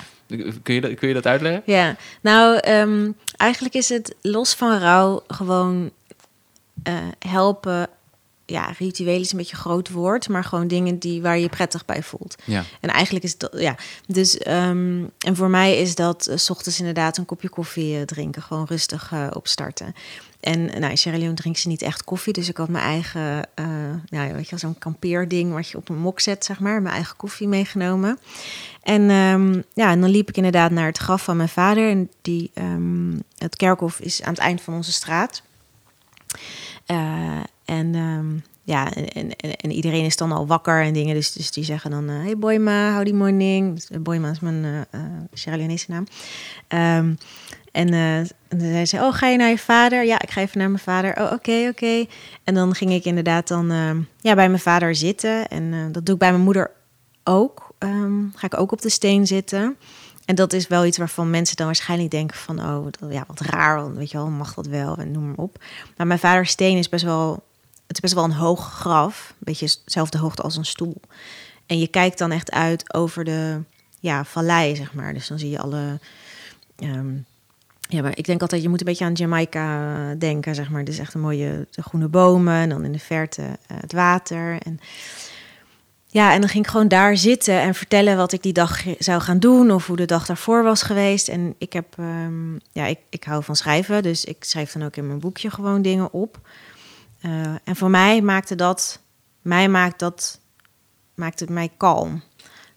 Kun 0.63 0.75
je, 0.75 0.81
dat, 0.81 0.95
kun 0.95 1.09
je 1.09 1.15
dat 1.15 1.27
uitleggen? 1.27 1.63
Ja, 1.67 1.97
nou, 2.21 2.69
um, 2.69 3.15
eigenlijk 3.37 3.75
is 3.75 3.89
het 3.89 4.15
los 4.21 4.55
van 4.55 4.79
rouw 4.79 5.23
gewoon 5.27 5.91
helpen 7.19 7.89
ja, 8.47 8.75
ritueel 8.79 9.21
is 9.21 9.33
een 9.33 9.39
beetje 9.39 9.55
een 9.55 9.63
groot 9.63 9.91
woord, 9.91 10.29
maar 10.29 10.45
gewoon 10.45 10.69
dingen 10.69 10.99
die 10.99 11.23
waar 11.23 11.37
je, 11.37 11.43
je 11.43 11.49
prettig 11.49 11.85
bij 11.85 12.03
voelt. 12.03 12.35
Ja. 12.45 12.65
En 12.81 12.91
eigenlijk 12.91 13.25
is 13.25 13.39
dat, 13.39 13.53
ja. 13.57 13.77
Dus, 14.07 14.47
um, 14.47 15.11
en 15.19 15.37
voor 15.37 15.51
mij 15.51 15.79
is 15.79 15.95
dat 15.95 16.29
uh, 16.29 16.37
s 16.37 16.51
ochtends 16.51 16.79
inderdaad 16.79 17.17
een 17.17 17.25
kopje 17.25 17.49
koffie 17.49 17.99
uh, 17.99 18.03
drinken, 18.03 18.43
gewoon 18.43 18.67
rustig 18.67 19.11
uh, 19.13 19.27
opstarten. 19.33 19.95
En 20.41 20.65
nou, 20.65 20.91
in 20.91 20.99
Sierra 20.99 21.19
Leone 21.19 21.35
drinkt 21.35 21.59
ze 21.59 21.69
niet 21.69 21.83
echt 21.83 22.05
koffie, 22.05 22.33
dus 22.33 22.49
ik 22.49 22.57
had 22.57 22.69
mijn 22.69 22.85
eigen, 22.85 23.49
ja, 24.07 24.33
weet 24.33 24.49
je, 24.49 24.59
zo'n 24.59 24.79
kampeerding 24.79 25.53
wat 25.53 25.69
je 25.69 25.77
op 25.77 25.89
een 25.89 25.99
mok 25.99 26.21
zet, 26.21 26.45
zeg 26.45 26.61
maar, 26.61 26.83
mijn 26.83 26.95
eigen 26.95 27.17
koffie 27.17 27.49
meegenomen. 27.49 28.19
En 28.83 29.11
um, 29.11 29.65
ja, 29.75 29.91
en 29.91 30.01
dan 30.01 30.11
liep 30.11 30.29
ik 30.29 30.37
inderdaad 30.37 30.71
naar 30.71 30.87
het 30.87 30.99
graf 30.99 31.25
van 31.25 31.37
mijn 31.37 31.49
vader 31.49 31.91
en 31.91 32.11
die, 32.23 32.51
um, 32.55 33.23
het 33.39 33.57
kerkhof 33.57 34.01
is 34.01 34.23
aan 34.23 34.33
het 34.33 34.43
eind 34.43 34.61
van 34.61 34.75
onze 34.75 34.93
straat. 34.93 35.43
En 37.73 37.95
um, 37.95 38.43
ja, 38.63 38.93
en, 38.95 39.09
en, 39.37 39.57
en, 39.57 39.71
iedereen 39.71 40.05
is 40.05 40.17
dan 40.17 40.33
al 40.33 40.47
wakker 40.47 40.83
en 40.83 40.93
dingen. 40.93 41.15
Dus, 41.15 41.33
dus 41.33 41.51
die 41.51 41.65
zeggen 41.65 41.91
dan, 41.91 42.11
uh, 42.11 42.23
hey 42.23 42.39
Boyma, 42.39 42.95
howdy 42.95 43.13
morning. 43.13 43.85
Uh, 43.91 43.99
Boyma 44.01 44.31
is 44.31 44.41
mijn 44.41 44.65
uh, 44.65 45.01
Sierra 45.33 45.59
Leonese 45.59 45.91
naam. 45.91 46.07
Um, 46.99 47.19
en, 47.73 47.93
en 47.95 48.29
dan 48.49 48.61
zei 48.61 48.87
ze, 48.87 48.97
oh, 48.97 49.15
ga 49.15 49.29
je 49.29 49.37
naar 49.37 49.49
je 49.49 49.59
vader? 49.59 50.05
Ja, 50.05 50.23
ik 50.23 50.31
ga 50.31 50.41
even 50.41 50.59
naar 50.59 50.71
mijn 50.71 50.83
vader. 50.83 51.21
Oh, 51.21 51.33
oké, 51.33 51.69
oké. 51.69 52.07
En 52.45 52.55
dan 52.55 52.75
ging 52.75 52.93
ik 52.93 53.05
inderdaad 53.05 53.49
dan 53.49 53.71
ehm, 53.71 54.01
ja, 54.21 54.35
bij 54.35 54.49
mijn 54.49 54.61
vader 54.61 54.95
zitten. 54.95 55.49
En 55.49 55.93
dat 55.93 56.07
doe 56.07 56.15
ik 56.15 56.21
bij 56.21 56.31
mijn 56.31 56.43
moeder 56.43 56.71
ook. 57.25 57.71
Ga 58.35 58.47
ik 58.47 58.59
ook 58.59 58.73
op 58.73 58.83
de 58.83 58.91
steen 58.91 59.27
zitten. 59.27 59.77
En 60.25 60.35
dat 60.35 60.53
is 60.53 60.67
wel 60.67 60.85
iets 60.87 60.99
waarvan 60.99 61.31
mensen 61.31 61.57
dan 61.57 61.67
waarschijnlijk 61.67 62.11
denken 62.11 62.37
van... 62.37 62.61
oh, 62.61 62.87
ja, 63.11 63.25
wat 63.27 63.41
raar, 63.41 63.95
weet 63.95 64.11
je 64.11 64.17
wel, 64.17 64.29
mag 64.29 64.55
dat 64.55 64.67
wel 64.67 64.97
en 64.97 65.11
noem 65.11 65.27
maar 65.27 65.37
op. 65.37 65.63
Maar 65.97 66.07
mijn 66.07 66.19
vaders 66.19 66.51
steen 66.51 66.77
is 66.77 66.89
best 66.89 67.05
wel 67.05 67.43
het 67.93 68.05
is 68.05 68.13
best 68.13 68.23
wel 68.23 68.25
een 68.25 68.47
hoog 68.47 68.73
graf, 68.73 69.29
een 69.31 69.37
beetje 69.39 69.77
dezelfde 69.85 70.19
hoogte 70.19 70.43
als 70.43 70.57
een 70.57 70.65
stoel. 70.65 71.01
En 71.67 71.79
je 71.79 71.89
kijkt 71.89 72.19
dan 72.19 72.31
echt 72.31 72.51
uit 72.51 72.95
over 72.95 73.25
de 73.25 73.61
ja, 74.01 74.25
vallei, 74.25 74.77
zeg 74.77 74.95
maar. 74.95 75.15
Dus 75.15 75.29
dan 75.29 75.39
zie 75.39 75.51
je 75.51 75.59
alle. 75.59 75.99
Um, 76.79 77.25
ja, 77.89 78.03
maar 78.03 78.19
ik 78.19 78.25
denk 78.25 78.41
altijd, 78.41 78.63
je 78.63 78.69
moet 78.69 78.81
een 78.81 78.87
beetje 78.87 79.05
aan 79.05 79.13
Jamaica 79.13 80.15
denken, 80.15 80.55
zeg 80.55 80.71
maar. 80.71 80.85
Dus 80.85 80.99
echt 80.99 81.15
een 81.15 81.21
mooie 81.21 81.67
de 81.71 81.83
groene 81.83 82.09
bomen 82.09 82.55
en 82.55 82.69
dan 82.69 82.85
in 82.85 82.93
de 82.93 82.99
verte 82.99 83.43
uh, 83.43 83.77
het 83.81 83.93
water. 83.93 84.59
En 84.63 84.81
ja, 86.07 86.33
en 86.33 86.41
dan 86.41 86.49
ging 86.49 86.65
ik 86.65 86.71
gewoon 86.71 86.89
daar 86.89 87.17
zitten 87.17 87.61
en 87.61 87.75
vertellen 87.75 88.17
wat 88.17 88.33
ik 88.33 88.43
die 88.43 88.53
dag 88.53 88.83
zou 88.99 89.21
gaan 89.21 89.39
doen 89.39 89.71
of 89.71 89.87
hoe 89.87 89.97
de 89.97 90.05
dag 90.05 90.27
daarvoor 90.27 90.63
was 90.63 90.83
geweest. 90.83 91.29
En 91.29 91.55
ik 91.59 91.73
heb, 91.73 91.97
um, 91.99 92.61
ja, 92.73 92.87
ik, 92.87 92.99
ik 93.09 93.25
hou 93.25 93.45
van 93.45 93.57
schrijven, 93.57 94.03
dus 94.03 94.25
ik 94.25 94.45
schrijf 94.45 94.73
dan 94.73 94.83
ook 94.83 94.97
in 94.97 95.07
mijn 95.07 95.19
boekje 95.19 95.51
gewoon 95.51 95.83
dingen 95.83 96.13
op. 96.13 96.41
Uh, 97.23 97.55
en 97.65 97.77
voor 97.77 97.91
mij 97.91 98.21
maakte 98.21 98.55
dat, 98.55 99.01
mij 99.43 99.69
maakt 99.69 99.99
dat, 99.99 100.41
maakte 101.15 101.45
het 101.45 101.53
mij 101.53 101.71
kalm, 101.77 102.23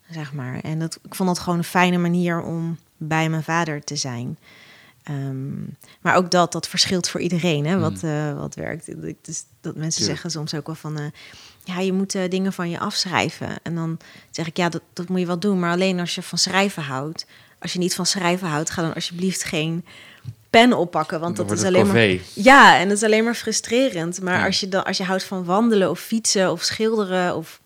zeg 0.09 0.33
maar. 0.33 0.59
En 0.59 0.79
dat, 0.79 0.99
ik 1.03 1.15
vond 1.15 1.29
dat 1.29 1.39
gewoon 1.39 1.57
een 1.57 1.63
fijne 1.63 1.97
manier 1.97 2.41
om 2.41 2.77
bij 2.97 3.29
mijn 3.29 3.43
vader 3.43 3.83
te 3.83 3.95
zijn. 3.95 4.37
Um, 5.09 5.77
maar 6.01 6.15
ook 6.15 6.31
dat, 6.31 6.51
dat 6.51 6.67
verschilt 6.67 7.09
voor 7.09 7.21
iedereen, 7.21 7.65
hè, 7.65 7.79
wat, 7.79 8.03
uh, 8.03 8.37
wat 8.37 8.55
werkt. 8.55 8.91
Dus 9.21 9.43
dat 9.61 9.75
mensen 9.75 10.03
zeggen 10.03 10.31
soms 10.31 10.53
ook 10.53 10.65
wel 10.65 10.75
van, 10.75 10.99
uh, 10.99 11.05
ja, 11.63 11.79
je 11.79 11.93
moet 11.93 12.15
uh, 12.15 12.29
dingen 12.29 12.53
van 12.53 12.69
je 12.69 12.79
afschrijven. 12.79 13.49
En 13.63 13.75
dan 13.75 13.97
zeg 14.31 14.47
ik, 14.47 14.57
ja, 14.57 14.69
dat, 14.69 14.81
dat 14.93 15.09
moet 15.09 15.19
je 15.19 15.25
wel 15.25 15.39
doen, 15.39 15.59
maar 15.59 15.71
alleen 15.71 15.99
als 15.99 16.15
je 16.15 16.21
van 16.21 16.37
schrijven 16.37 16.83
houdt. 16.83 17.25
Als 17.59 17.73
je 17.73 17.79
niet 17.79 17.95
van 17.95 18.05
schrijven 18.05 18.47
houdt, 18.47 18.69
ga 18.69 18.81
dan 18.81 18.93
alsjeblieft 18.93 19.43
geen 19.43 19.85
pen 20.61 20.73
oppakken. 20.73 21.19
Want 21.19 21.35
dat 21.35 21.51
is 21.51 21.63
alleen 21.63 21.87
maar. 21.87 22.17
Ja, 22.33 22.79
en 22.79 22.87
dat 22.87 22.97
is 22.97 23.03
alleen 23.03 23.23
maar 23.23 23.35
frustrerend. 23.35 24.21
Maar 24.21 24.45
als, 24.45 24.59
je 24.59 24.69
dan, 24.69 24.83
als 24.83 24.97
je 24.97 25.03
houdt 25.03 25.23
van 25.23 25.45
wandelen 25.45 25.89
of 25.89 25.99
fietsen 25.99 26.51
of 26.51 26.61
schilderen 26.61 27.35
of. 27.35 27.61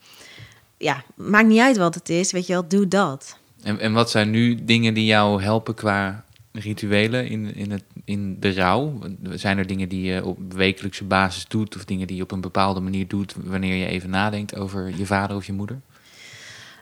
Ja, 0.77 1.03
maakt 1.15 1.47
niet 1.47 1.59
uit 1.59 1.77
wat 1.77 1.95
het 1.95 2.09
is. 2.09 2.31
Weet 2.31 2.47
je 2.47 2.53
wel, 2.53 2.67
doe 2.67 2.87
dat. 2.87 3.37
En, 3.63 3.79
en 3.79 3.93
wat 3.93 4.09
zijn 4.09 4.29
nu 4.29 4.63
dingen 4.63 4.93
die 4.93 5.05
jou 5.05 5.41
helpen 5.41 5.73
qua 5.73 6.23
rituelen 6.51 7.27
in, 7.27 7.55
in, 7.55 7.71
het, 7.71 7.83
in 8.05 8.37
de 8.39 8.53
rouw? 8.53 8.99
Zijn 9.29 9.57
er 9.57 9.67
dingen 9.67 9.89
die 9.89 10.01
je 10.01 10.25
op 10.25 10.53
wekelijkse 10.53 11.03
basis 11.03 11.47
doet, 11.47 11.75
of 11.75 11.85
dingen 11.85 12.07
die 12.07 12.15
je 12.15 12.23
op 12.23 12.31
een 12.31 12.41
bepaalde 12.41 12.79
manier 12.79 13.07
doet 13.07 13.35
wanneer 13.43 13.75
je 13.75 13.85
even 13.85 14.09
nadenkt 14.09 14.55
over 14.55 14.97
je 14.97 15.05
vader 15.05 15.35
of 15.35 15.45
je 15.45 15.53
moeder? 15.53 15.79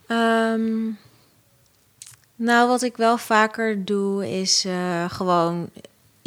Ehm, 0.07 0.89
nou, 2.35 2.67
wat 2.67 2.81
ik 2.81 2.97
wel 2.97 3.17
vaker 3.17 3.85
doe, 3.85 4.39
is 4.39 4.65
uh, 4.65 5.09
gewoon 5.09 5.69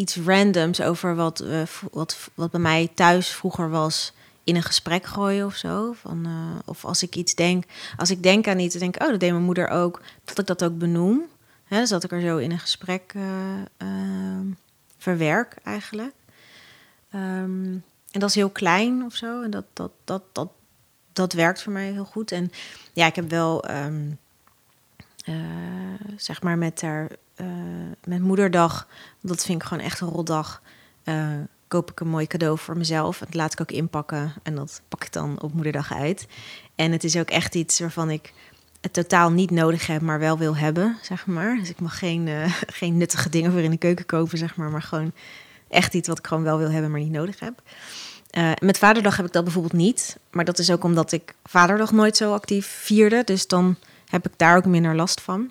iets 0.00 0.16
randoms 0.16 0.80
over 0.80 1.14
wat, 1.14 1.42
uh, 1.42 1.62
wat, 1.90 2.30
wat 2.34 2.50
bij 2.50 2.60
mij 2.60 2.90
thuis 2.94 3.28
vroeger 3.28 3.70
was 3.70 4.12
in 4.44 4.56
een 4.56 4.62
gesprek 4.62 5.06
gooien 5.06 5.46
of 5.46 5.54
zo. 5.54 5.92
Van, 5.92 6.26
uh, 6.26 6.58
of 6.64 6.84
als 6.84 7.02
ik 7.02 7.16
iets 7.16 7.34
denk, 7.34 7.64
als 7.96 8.10
ik 8.10 8.22
denk 8.22 8.48
aan 8.48 8.58
iets, 8.58 8.74
denk 8.74 8.94
ik, 8.96 9.02
oh, 9.02 9.10
dat 9.10 9.20
deed 9.20 9.30
mijn 9.30 9.42
moeder 9.42 9.68
ook, 9.68 10.00
dat 10.24 10.38
ik 10.38 10.46
dat 10.46 10.64
ook 10.64 10.78
benoem. 10.78 11.22
Hè, 11.64 11.78
dus 11.78 11.88
dat 11.88 12.04
ik 12.04 12.12
er 12.12 12.20
zo 12.20 12.36
in 12.36 12.50
een 12.50 12.58
gesprek 12.58 13.12
uh, 13.16 14.40
verwerk 14.98 15.56
eigenlijk. 15.64 16.14
Um, 17.14 17.84
en 18.10 18.20
dat 18.20 18.28
is 18.28 18.34
heel 18.34 18.50
klein 18.50 19.04
of 19.04 19.14
zo. 19.14 19.42
En 19.42 19.50
dat, 19.50 19.64
dat, 19.72 19.92
dat, 20.04 20.22
dat, 20.32 20.48
dat 21.12 21.32
werkt 21.32 21.62
voor 21.62 21.72
mij 21.72 21.92
heel 21.92 22.04
goed. 22.04 22.32
En 22.32 22.52
ja, 22.92 23.06
ik 23.06 23.16
heb 23.16 23.30
wel, 23.30 23.70
um, 23.70 24.18
zeg 26.16 26.42
maar, 26.42 26.58
met 26.58 26.80
haar 26.82 27.08
uh, 27.40 27.46
met 28.04 28.20
moederdag, 28.20 28.86
dat 29.20 29.44
vind 29.44 29.62
ik 29.62 29.68
gewoon 29.68 29.84
echt 29.84 30.00
een 30.00 30.08
rotdag. 30.08 30.62
Uh, 31.04 31.28
koop 31.68 31.90
ik 31.90 32.00
een 32.00 32.08
mooi 32.08 32.26
cadeau 32.26 32.58
voor 32.58 32.76
mezelf. 32.76 33.18
Dat 33.18 33.34
laat 33.34 33.52
ik 33.52 33.60
ook 33.60 33.70
inpakken 33.70 34.32
en 34.42 34.54
dat 34.54 34.82
pak 34.88 35.04
ik 35.04 35.12
dan 35.12 35.40
op 35.40 35.52
moederdag 35.52 35.94
uit. 35.94 36.26
En 36.74 36.92
het 36.92 37.04
is 37.04 37.16
ook 37.16 37.30
echt 37.30 37.54
iets 37.54 37.80
waarvan 37.80 38.10
ik 38.10 38.32
het 38.80 38.92
totaal 38.92 39.30
niet 39.30 39.50
nodig 39.50 39.86
heb, 39.86 40.00
maar 40.00 40.18
wel 40.18 40.38
wil 40.38 40.56
hebben, 40.56 40.98
zeg 41.02 41.26
maar. 41.26 41.56
Dus 41.56 41.68
ik 41.70 41.80
mag 41.80 41.98
geen, 41.98 42.28
geen 42.80 42.96
nuttige 42.96 43.28
dingen 43.28 43.52
voor 43.52 43.60
in 43.60 43.70
de 43.70 43.76
keuken 43.76 44.06
kopen, 44.06 44.38
zeg 44.38 44.56
maar. 44.56 44.70
Maar 44.70 44.82
gewoon 44.82 45.12
echt 45.68 45.94
iets 45.94 46.08
wat 46.08 46.18
ik 46.18 46.26
gewoon 46.26 46.42
wel 46.42 46.58
wil 46.58 46.70
hebben, 46.70 46.90
maar 46.90 47.00
niet 47.00 47.12
nodig 47.12 47.40
heb. 47.40 47.62
Met 48.60 48.78
Vaderdag 48.78 49.16
heb 49.16 49.26
ik 49.26 49.32
dat 49.32 49.44
bijvoorbeeld 49.44 49.72
niet. 49.72 50.18
Maar 50.30 50.44
dat 50.44 50.58
is 50.58 50.70
ook 50.70 50.84
omdat 50.84 51.12
ik 51.12 51.34
Vaderdag 51.44 51.92
nooit 51.92 52.16
zo 52.16 52.32
actief 52.32 52.66
vierde. 52.66 53.22
Dus 53.24 53.46
dan 53.46 53.76
heb 54.10 54.26
ik 54.26 54.32
daar 54.36 54.56
ook 54.56 54.66
minder 54.66 54.94
last 54.94 55.20
van. 55.20 55.50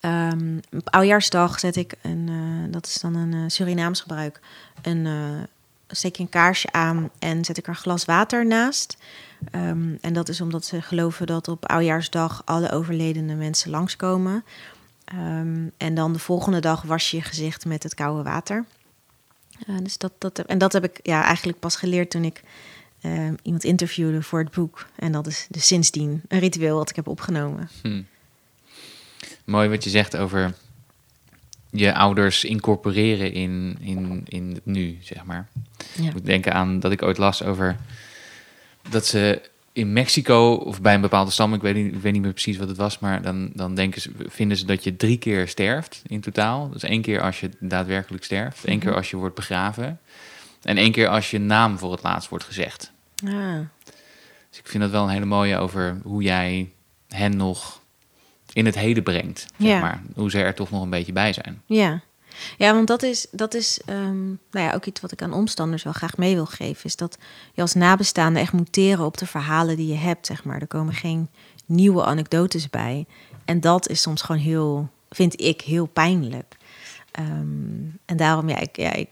Ehm, 0.00 0.58
op 0.76 0.90
oudjaarsdag 0.90 1.60
zet 1.60 1.76
ik 1.76 1.94
een, 2.02 2.28
eh, 2.28 2.72
dat 2.72 2.86
is 2.86 2.94
dan 2.94 3.14
een 3.14 3.32
uh, 3.32 3.44
Surinaams 3.46 4.00
gebruik, 4.00 4.40
een, 4.82 5.04
uh, 5.04 5.42
steek 5.88 6.16
je 6.16 6.22
een 6.22 6.28
kaarsje 6.28 6.72
aan 6.72 7.10
en 7.18 7.44
zet 7.44 7.58
ik 7.58 7.66
er 7.66 7.74
glas 7.74 8.04
water 8.04 8.46
naast. 8.46 8.96
Ehm, 9.50 9.94
en 10.00 10.12
dat 10.12 10.28
is 10.28 10.40
omdat 10.40 10.64
ze 10.64 10.82
geloven 10.82 11.26
dat 11.26 11.48
op 11.48 11.68
oudjaarsdag 11.68 12.42
alle 12.44 12.70
overledene 12.70 13.34
mensen 13.34 13.70
langskomen. 13.70 14.44
Um, 15.14 15.72
en 15.76 15.94
dan 15.94 16.12
de 16.12 16.18
volgende 16.18 16.60
dag 16.60 16.82
was 16.82 17.10
je 17.10 17.16
je 17.16 17.22
gezicht 17.22 17.64
met 17.64 17.82
het 17.82 17.94
koude 17.94 18.22
water. 18.22 18.64
dus 19.82 19.98
dat, 19.98 20.12
dat, 20.18 20.38
en 20.38 20.58
dat 20.58 20.72
heb 20.72 20.84
ik 20.84 21.00
ja, 21.02 21.24
eigenlijk 21.24 21.58
pas 21.58 21.76
geleerd 21.76 22.10
toen 22.10 22.24
ik 22.24 22.42
iemand 23.42 23.64
interviewde 23.64 24.22
voor 24.22 24.38
het 24.38 24.50
boek. 24.50 24.86
En 24.96 25.12
dat 25.12 25.26
is 25.26 25.46
dus 25.50 25.66
sindsdien 25.66 26.22
een 26.28 26.38
ritueel 26.38 26.76
wat 26.76 26.90
ik 26.90 26.96
heb 26.96 27.06
opgenomen. 27.06 27.68
Hm 27.82 28.00
mooi 29.48 29.68
wat 29.68 29.84
je 29.84 29.90
zegt 29.90 30.16
over 30.16 30.54
je 31.70 31.94
ouders 31.94 32.44
incorporeren 32.44 33.32
in, 33.32 33.76
in, 33.80 34.22
in 34.28 34.50
het 34.54 34.66
nu, 34.66 34.98
zeg 35.00 35.24
maar. 35.24 35.48
Ja. 35.94 36.06
Ik 36.06 36.12
moet 36.12 36.26
denken 36.26 36.52
aan 36.52 36.80
dat 36.80 36.92
ik 36.92 37.02
ooit 37.02 37.18
las 37.18 37.42
over 37.42 37.76
dat 38.90 39.06
ze 39.06 39.40
in 39.72 39.92
Mexico 39.92 40.52
of 40.52 40.80
bij 40.80 40.94
een 40.94 41.00
bepaalde 41.00 41.30
stam, 41.30 41.54
ik 41.54 41.60
weet 41.60 41.74
niet, 41.74 41.94
ik 41.94 42.00
weet 42.00 42.12
niet 42.12 42.22
meer 42.22 42.32
precies 42.32 42.56
wat 42.56 42.68
het 42.68 42.76
was, 42.76 42.98
maar 42.98 43.22
dan, 43.22 43.50
dan 43.54 43.74
denken 43.74 44.00
ze, 44.00 44.10
vinden 44.26 44.56
ze 44.56 44.66
dat 44.66 44.84
je 44.84 44.96
drie 44.96 45.18
keer 45.18 45.48
sterft 45.48 46.02
in 46.06 46.20
totaal. 46.20 46.68
Dus 46.68 46.82
één 46.82 47.02
keer 47.02 47.20
als 47.20 47.40
je 47.40 47.50
daadwerkelijk 47.58 48.24
sterft, 48.24 48.64
één 48.64 48.78
keer 48.78 48.88
mhm. 48.88 48.98
als 48.98 49.10
je 49.10 49.16
wordt 49.16 49.34
begraven 49.34 50.00
en 50.62 50.76
één 50.76 50.92
keer 50.92 51.08
als 51.08 51.30
je 51.30 51.38
naam 51.38 51.78
voor 51.78 51.92
het 51.92 52.02
laatst 52.02 52.28
wordt 52.28 52.44
gezegd. 52.44 52.92
Ah. 53.24 53.58
Dus 54.50 54.58
ik 54.58 54.66
vind 54.66 54.82
dat 54.82 54.92
wel 54.92 55.02
een 55.02 55.08
hele 55.08 55.24
mooie 55.24 55.56
over 55.56 56.00
hoe 56.02 56.22
jij 56.22 56.72
hen 57.08 57.36
nog 57.36 57.80
in 58.52 58.66
het 58.66 58.74
heden 58.74 59.02
brengt. 59.02 59.46
Zeg 59.58 59.68
ja. 59.68 59.80
maar. 59.80 60.02
Hoe 60.14 60.30
ze 60.30 60.38
er 60.38 60.54
toch 60.54 60.70
nog 60.70 60.82
een 60.82 60.90
beetje 60.90 61.12
bij 61.12 61.32
zijn. 61.32 61.62
Ja, 61.66 62.00
ja 62.56 62.74
want 62.74 62.86
dat 62.86 63.02
is, 63.02 63.26
dat 63.30 63.54
is 63.54 63.80
um, 63.86 64.38
nou 64.50 64.66
ja, 64.66 64.74
ook 64.74 64.84
iets 64.84 65.00
wat 65.00 65.12
ik 65.12 65.22
aan 65.22 65.32
omstanders 65.32 65.82
wel 65.82 65.92
graag 65.92 66.16
mee 66.16 66.34
wil 66.34 66.46
geven. 66.46 66.84
Is 66.84 66.96
dat 66.96 67.18
je 67.54 67.60
als 67.60 67.74
nabestaande 67.74 68.40
echt 68.40 68.52
moet 68.52 68.72
teren 68.72 69.04
op 69.04 69.16
de 69.16 69.26
verhalen 69.26 69.76
die 69.76 69.86
je 69.86 69.98
hebt. 69.98 70.26
Zeg 70.26 70.44
maar. 70.44 70.60
Er 70.60 70.66
komen 70.66 70.94
geen 70.94 71.28
nieuwe 71.66 72.04
anekdotes 72.04 72.70
bij. 72.70 73.06
En 73.44 73.60
dat 73.60 73.88
is 73.88 74.02
soms 74.02 74.22
gewoon 74.22 74.40
heel, 74.40 74.90
vind 75.10 75.40
ik, 75.40 75.60
heel 75.60 75.86
pijnlijk. 75.86 76.56
Um, 77.18 77.98
en 78.04 78.16
daarom, 78.16 78.48
ja, 78.48 78.58
ik, 78.58 78.76
ja, 78.76 78.92
ik 78.92 79.08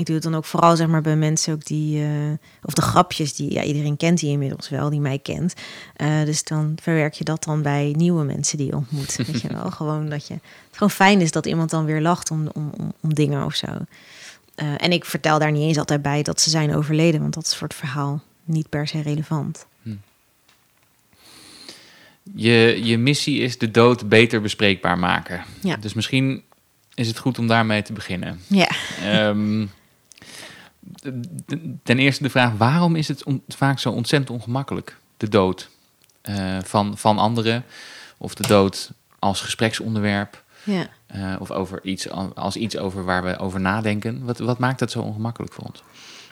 ik 0.00 0.06
doe 0.06 0.14
het 0.14 0.24
dan 0.24 0.34
ook 0.34 0.44
vooral 0.44 0.76
zeg 0.76 0.86
maar 0.86 1.02
bij 1.02 1.16
mensen 1.16 1.54
ook 1.54 1.64
die, 1.64 2.02
uh, 2.02 2.32
of 2.62 2.74
de 2.74 2.82
grapjes 2.82 3.34
die, 3.34 3.52
ja, 3.52 3.62
iedereen 3.62 3.96
kent 3.96 4.18
die 4.18 4.30
inmiddels 4.30 4.68
wel, 4.68 4.90
die 4.90 5.00
mij 5.00 5.18
kent. 5.18 5.54
Uh, 5.96 6.24
dus 6.24 6.44
dan 6.44 6.78
verwerk 6.82 7.14
je 7.14 7.24
dat 7.24 7.44
dan 7.44 7.62
bij 7.62 7.94
nieuwe 7.96 8.24
mensen 8.24 8.58
die 8.58 8.66
je 8.66 8.76
ontmoet. 8.76 9.16
Weet 9.16 9.40
je 9.40 9.48
wel, 9.48 9.70
gewoon 9.80 10.08
dat 10.08 10.26
je, 10.26 10.34
het 10.34 10.72
gewoon 10.72 10.90
fijn 10.90 11.20
is 11.20 11.30
dat 11.30 11.46
iemand 11.46 11.70
dan 11.70 11.84
weer 11.84 12.00
lacht 12.00 12.30
om, 12.30 12.48
om, 12.52 12.70
om, 12.78 12.92
om 13.00 13.14
dingen 13.14 13.44
of 13.44 13.54
zo. 13.54 13.66
Uh, 13.66 13.76
en 14.76 14.92
ik 14.92 15.04
vertel 15.04 15.38
daar 15.38 15.52
niet 15.52 15.62
eens 15.62 15.78
altijd 15.78 16.02
bij 16.02 16.22
dat 16.22 16.40
ze 16.40 16.50
zijn 16.50 16.74
overleden, 16.74 17.20
want 17.20 17.34
dat 17.34 17.46
is 17.46 17.54
voor 17.54 17.68
het 17.68 17.76
verhaal 17.76 18.22
niet 18.44 18.68
per 18.68 18.88
se 18.88 19.02
relevant. 19.02 19.66
Hm. 19.82 19.90
Je, 22.34 22.80
je 22.82 22.98
missie 22.98 23.40
is 23.40 23.58
de 23.58 23.70
dood 23.70 24.08
beter 24.08 24.40
bespreekbaar 24.40 24.98
maken. 24.98 25.44
Ja. 25.62 25.76
Dus 25.76 25.94
misschien 25.94 26.42
is 26.94 27.08
het 27.08 27.18
goed 27.18 27.38
om 27.38 27.46
daarmee 27.46 27.82
te 27.82 27.92
beginnen. 27.92 28.40
Ja. 28.46 28.68
Um, 29.28 29.70
ten 31.82 31.98
eerste 31.98 32.22
de 32.22 32.30
vraag: 32.30 32.52
waarom 32.56 32.96
is 32.96 33.08
het 33.08 33.24
vaak 33.48 33.78
zo 33.78 33.90
ontzettend 33.90 34.38
ongemakkelijk? 34.38 34.96
De 35.16 35.28
dood 35.28 35.68
uh, 36.28 36.58
van, 36.62 36.98
van 36.98 37.18
anderen 37.18 37.64
of 38.18 38.34
de 38.34 38.46
dood 38.46 38.90
als 39.18 39.40
gespreksonderwerp. 39.40 40.42
Ja. 40.62 40.88
Uh, 41.16 41.36
of 41.38 41.50
over 41.50 41.84
iets, 41.84 42.10
als 42.34 42.56
iets 42.56 42.78
over 42.78 43.04
waar 43.04 43.22
we 43.22 43.38
over 43.38 43.60
nadenken. 43.60 44.24
Wat, 44.24 44.38
wat 44.38 44.58
maakt 44.58 44.78
dat 44.78 44.90
zo 44.90 45.00
ongemakkelijk 45.00 45.52
voor 45.52 45.64
ons? 45.64 45.82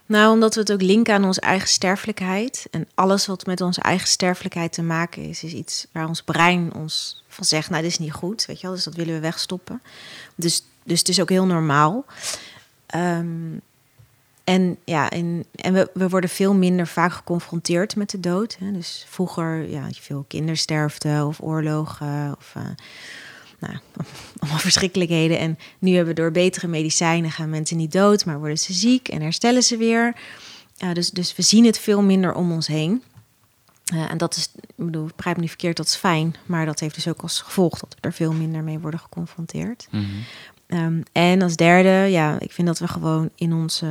Nou, 0.07 0.33
omdat 0.33 0.55
we 0.55 0.61
het 0.61 0.73
ook 0.73 0.83
linken 0.83 1.15
aan 1.15 1.25
onze 1.25 1.41
eigen 1.41 1.69
sterfelijkheid. 1.69 2.67
En 2.71 2.89
alles 2.95 3.27
wat 3.27 3.47
met 3.47 3.61
onze 3.61 3.81
eigen 3.81 4.09
sterfelijkheid 4.09 4.73
te 4.73 4.83
maken 4.83 5.23
is, 5.23 5.45
is 5.45 5.53
iets 5.53 5.87
waar 5.93 6.09
ons 6.09 6.23
brein 6.23 6.75
ons 6.75 7.23
van 7.29 7.45
zegt: 7.45 7.71
Nou, 7.71 7.83
dit 7.83 7.91
is 7.91 7.99
niet 7.99 8.13
goed. 8.13 8.47
Weet 8.47 8.61
je 8.61 8.67
wel, 8.67 8.75
dus 8.75 8.85
dat 8.85 8.95
willen 8.95 9.15
we 9.15 9.21
wegstoppen. 9.21 9.83
Dus, 10.35 10.63
dus 10.83 10.99
het 10.99 11.09
is 11.09 11.21
ook 11.21 11.29
heel 11.29 11.47
normaal. 11.47 12.05
Um, 12.95 13.61
en 14.49 14.77
ja, 14.85 15.11
en, 15.11 15.45
en 15.55 15.73
we, 15.73 15.91
we 15.95 16.09
worden 16.09 16.31
veel 16.31 16.55
minder 16.55 16.87
vaak 16.87 17.13
geconfronteerd 17.13 17.97
met 17.97 18.11
de 18.11 18.21
dood. 18.21 18.57
Hè. 18.61 18.73
Dus 18.73 19.07
vroeger 19.09 19.71
ja, 19.71 19.81
had 19.81 19.97
je 19.97 20.03
veel 20.03 20.25
kindersterfte 20.29 21.25
of 21.27 21.41
oorlogen 21.41 22.35
of 22.39 22.53
uh, 22.57 22.63
nou, 23.59 23.79
allemaal 24.39 24.59
verschrikkelijkheden. 24.59 25.39
En 25.39 25.59
nu 25.79 25.95
hebben 25.95 26.15
we 26.15 26.21
door 26.21 26.31
betere 26.31 26.67
medicijnen 26.67 27.31
gaan 27.31 27.51
mensen 27.51 27.77
niet 27.77 27.93
dood, 27.93 28.25
maar 28.25 28.39
worden 28.39 28.59
ze 28.59 28.73
ziek 28.73 29.09
en 29.09 29.23
herstellen 29.23 29.63
ze 29.63 29.77
weer. 29.77 30.17
Uh, 30.85 30.93
dus, 30.93 31.11
dus 31.11 31.37
we 31.37 31.43
zien 31.43 31.65
het 31.65 31.79
veel 31.79 32.03
minder 32.03 32.35
om 32.35 32.53
ons 32.53 32.67
heen. 32.67 33.03
Uh, 33.95 34.11
en 34.11 34.19
dat 34.19 34.37
is, 34.37 34.51
ik 34.61 34.85
bedoel, 34.85 35.07
ik 35.07 35.17
begrijp 35.17 35.37
me 35.37 35.43
niet 35.43 35.51
verkeerd, 35.51 35.77
dat 35.77 35.87
is 35.87 35.95
fijn. 35.95 36.35
Maar 36.47 36.67
dat 36.67 36.81
heeft 36.81 36.95
dus 36.95 37.09
ook 37.09 37.23
als 37.23 37.41
gevolg 37.41 37.79
dat 37.79 37.95
we 37.95 38.01
er 38.01 38.13
veel 38.13 38.33
minder 38.33 38.63
mee 38.63 38.79
worden 38.79 39.01
geconfronteerd. 39.01 39.89
Mm 39.91 40.07
-hmm. 40.07 40.79
um, 40.79 41.03
en 41.13 41.43
als 41.43 41.57
derde, 41.57 42.11
ja, 42.11 42.41
ik 42.41 42.53
vind 42.53 42.67
dat 42.67 42.79
we 42.79 42.89
gewoon 42.89 43.31
in 43.35 43.53
onze 43.53 43.87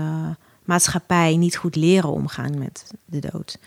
maatschappij 0.67 1.37
niet 1.37 1.57
goed 1.57 1.75
leren 1.75 2.09
omgaan 2.09 2.57
met 2.57 2.91
de 3.05 3.19
dood. 3.31 3.57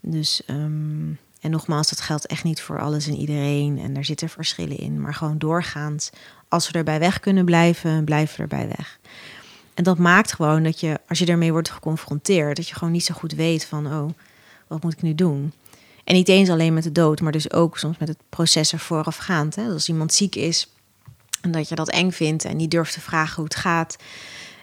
Dus, 0.00 0.42
um, 0.46 1.18
en 1.40 1.50
nogmaals, 1.50 1.88
dat 1.88 2.00
geldt 2.00 2.26
echt 2.26 2.44
niet 2.44 2.60
voor 2.60 2.80
alles 2.80 3.06
en 3.06 3.16
iedereen. 3.16 3.78
En 3.78 3.94
daar 3.94 4.04
zitten 4.04 4.28
verschillen 4.28 4.78
in. 4.78 5.00
Maar 5.00 5.14
gewoon 5.14 5.38
doorgaans, 5.38 6.10
als 6.48 6.70
we 6.70 6.78
erbij 6.78 6.98
weg 6.98 7.20
kunnen 7.20 7.44
blijven, 7.44 8.04
blijven 8.04 8.36
we 8.36 8.42
erbij 8.42 8.68
weg. 8.76 8.98
En 9.74 9.84
dat 9.84 9.98
maakt 9.98 10.32
gewoon 10.32 10.62
dat 10.62 10.80
je, 10.80 11.00
als 11.08 11.18
je 11.18 11.26
ermee 11.26 11.52
wordt 11.52 11.70
geconfronteerd, 11.70 12.56
dat 12.56 12.68
je 12.68 12.74
gewoon 12.74 12.92
niet 12.92 13.04
zo 13.04 13.14
goed 13.14 13.32
weet 13.32 13.64
van, 13.64 13.86
oh, 13.86 14.10
wat 14.66 14.82
moet 14.82 14.92
ik 14.92 15.02
nu 15.02 15.14
doen? 15.14 15.52
En 16.04 16.14
niet 16.14 16.28
eens 16.28 16.48
alleen 16.48 16.74
met 16.74 16.82
de 16.82 16.92
dood, 16.92 17.20
maar 17.20 17.32
dus 17.32 17.52
ook 17.52 17.78
soms 17.78 17.98
met 17.98 18.08
het 18.08 18.18
proces 18.28 18.72
er 18.72 18.78
voorafgaand. 18.78 19.56
Hè? 19.56 19.68
Als 19.68 19.88
iemand 19.88 20.12
ziek 20.12 20.34
is 20.34 20.68
en 21.40 21.50
dat 21.50 21.68
je 21.68 21.74
dat 21.74 21.90
eng 21.90 22.10
vindt 22.10 22.44
en 22.44 22.56
niet 22.56 22.70
durft 22.70 22.92
te 22.92 23.00
vragen 23.00 23.34
hoe 23.34 23.44
het 23.44 23.54
gaat. 23.54 23.96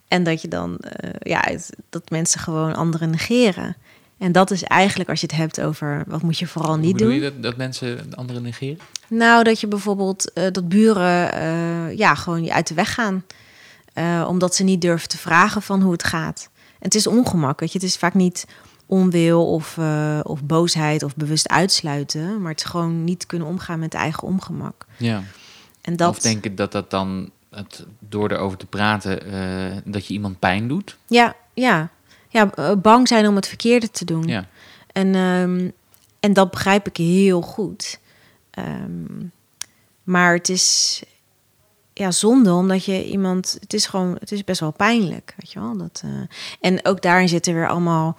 En 0.08 0.24
dat 0.24 0.41
je 0.41 0.47
dan, 0.47 0.78
uh, 0.82 1.10
ja, 1.20 1.49
dat 1.89 2.10
mensen 2.10 2.39
gewoon 2.39 2.76
anderen 2.76 3.10
negeren. 3.10 3.76
En 4.18 4.32
dat 4.32 4.51
is 4.51 4.64
eigenlijk 4.64 5.10
als 5.10 5.22
je 5.22 5.28
het 5.28 5.36
hebt 5.36 5.62
over 5.62 6.03
wat 6.08 6.22
moet 6.22 6.39
je 6.39 6.47
vooral 6.47 6.78
niet 6.78 6.97
doen. 6.97 7.08
Hoe 7.08 7.16
je 7.16 7.22
dat, 7.22 7.43
dat 7.43 7.58
mensen 7.58 8.14
anderen 8.16 8.41
negeren? 8.41 8.80
Nou, 9.08 9.43
dat 9.43 9.60
je 9.60 9.68
bijvoorbeeld 9.68 10.32
uh, 10.34 10.43
dat 10.51 10.70
buren 10.70 11.36
uh, 11.36 11.97
ja, 11.97 12.16
gewoon 12.16 12.43
je 12.43 12.53
uit 12.53 12.68
de 12.68 12.74
weg 12.74 12.93
gaan. 12.93 13.24
omdat 14.28 14.55
ze 14.55 14.64
niet 14.64 14.82
durven 14.82 15.10
te 15.10 15.18
vragen 15.18 15.62
van 15.62 15.82
hoe 15.82 15.91
het 15.91 16.03
gaat. 16.03 16.49
En 16.55 16.86
het 16.86 16.95
is 16.95 17.08
ongemak, 17.08 17.60
weet 17.60 17.72
je. 17.72 17.80
Het 17.80 17.88
is 17.88 17.97
vaak 17.97 18.14
niet 18.14 18.47
onwil 18.86 19.51
of, 19.51 19.78
of 20.24 20.43
boosheid 20.43 21.03
of 21.03 21.16
bewust 21.16 21.47
uitsluiten. 21.49 22.41
Maar 22.41 22.51
het 22.51 22.60
is 22.60 22.70
gewoon 22.70 23.03
niet 23.03 23.26
kunnen 23.26 23.47
omgaan 23.47 23.80
met 23.80 23.93
eigen 23.93 24.24
ongemak. 24.24 24.86
Ja. 24.97 25.24
En 25.82 25.95
dat... 25.95 26.10
Of 26.10 26.20
denken 26.20 26.55
dat 26.55 26.72
dat 26.72 26.91
dan 26.91 27.32
het, 27.50 27.86
door 28.00 28.32
erover 28.32 28.58
te 28.58 28.66
praten, 28.66 29.28
uh, 29.28 29.78
dat 29.86 30.08
je 30.08 30.14
iemand 30.14 30.39
pijn 30.39 30.68
doet. 30.68 30.98
Ja, 31.08 31.36
ja. 31.54 31.89
Ja, 32.30 32.54
eh, 32.54 32.72
bang 32.76 33.08
zijn 33.08 33.28
om 33.28 33.36
het 33.36 33.48
verkeerde 33.48 33.91
te 33.91 34.06
doen. 34.06 34.24
Ja. 34.24 34.48
En, 34.91 35.16
um, 35.16 35.72
en 36.20 36.34
dat 36.34 36.52
begrijp 36.52 36.88
ik 36.88 36.98
heel 36.98 37.41
goed. 37.41 38.00
Um, 38.60 39.32
maar 40.04 40.34
het 40.34 40.50
is 40.50 41.04
ja, 41.93 42.12
zonde, 42.12 42.54
omdat 42.54 42.86
je 42.86 43.06
iemand... 43.06 43.58
Het 43.60 43.74
is 43.74 43.86
gewoon, 43.86 44.16
het 44.20 44.32
is 44.32 44.43
best 44.43 44.60
wel 44.60 44.72
pijnlijk, 44.72 45.34
weet 45.38 45.52
je 45.52 45.60
wel. 45.60 45.78
Dat, 45.78 46.02
uh, 46.06 46.22
en 46.62 46.86
ook 46.86 47.02
daarin 47.02 47.30
zitten 47.30 47.54
weer 47.54 47.68
allemaal 47.68 48.18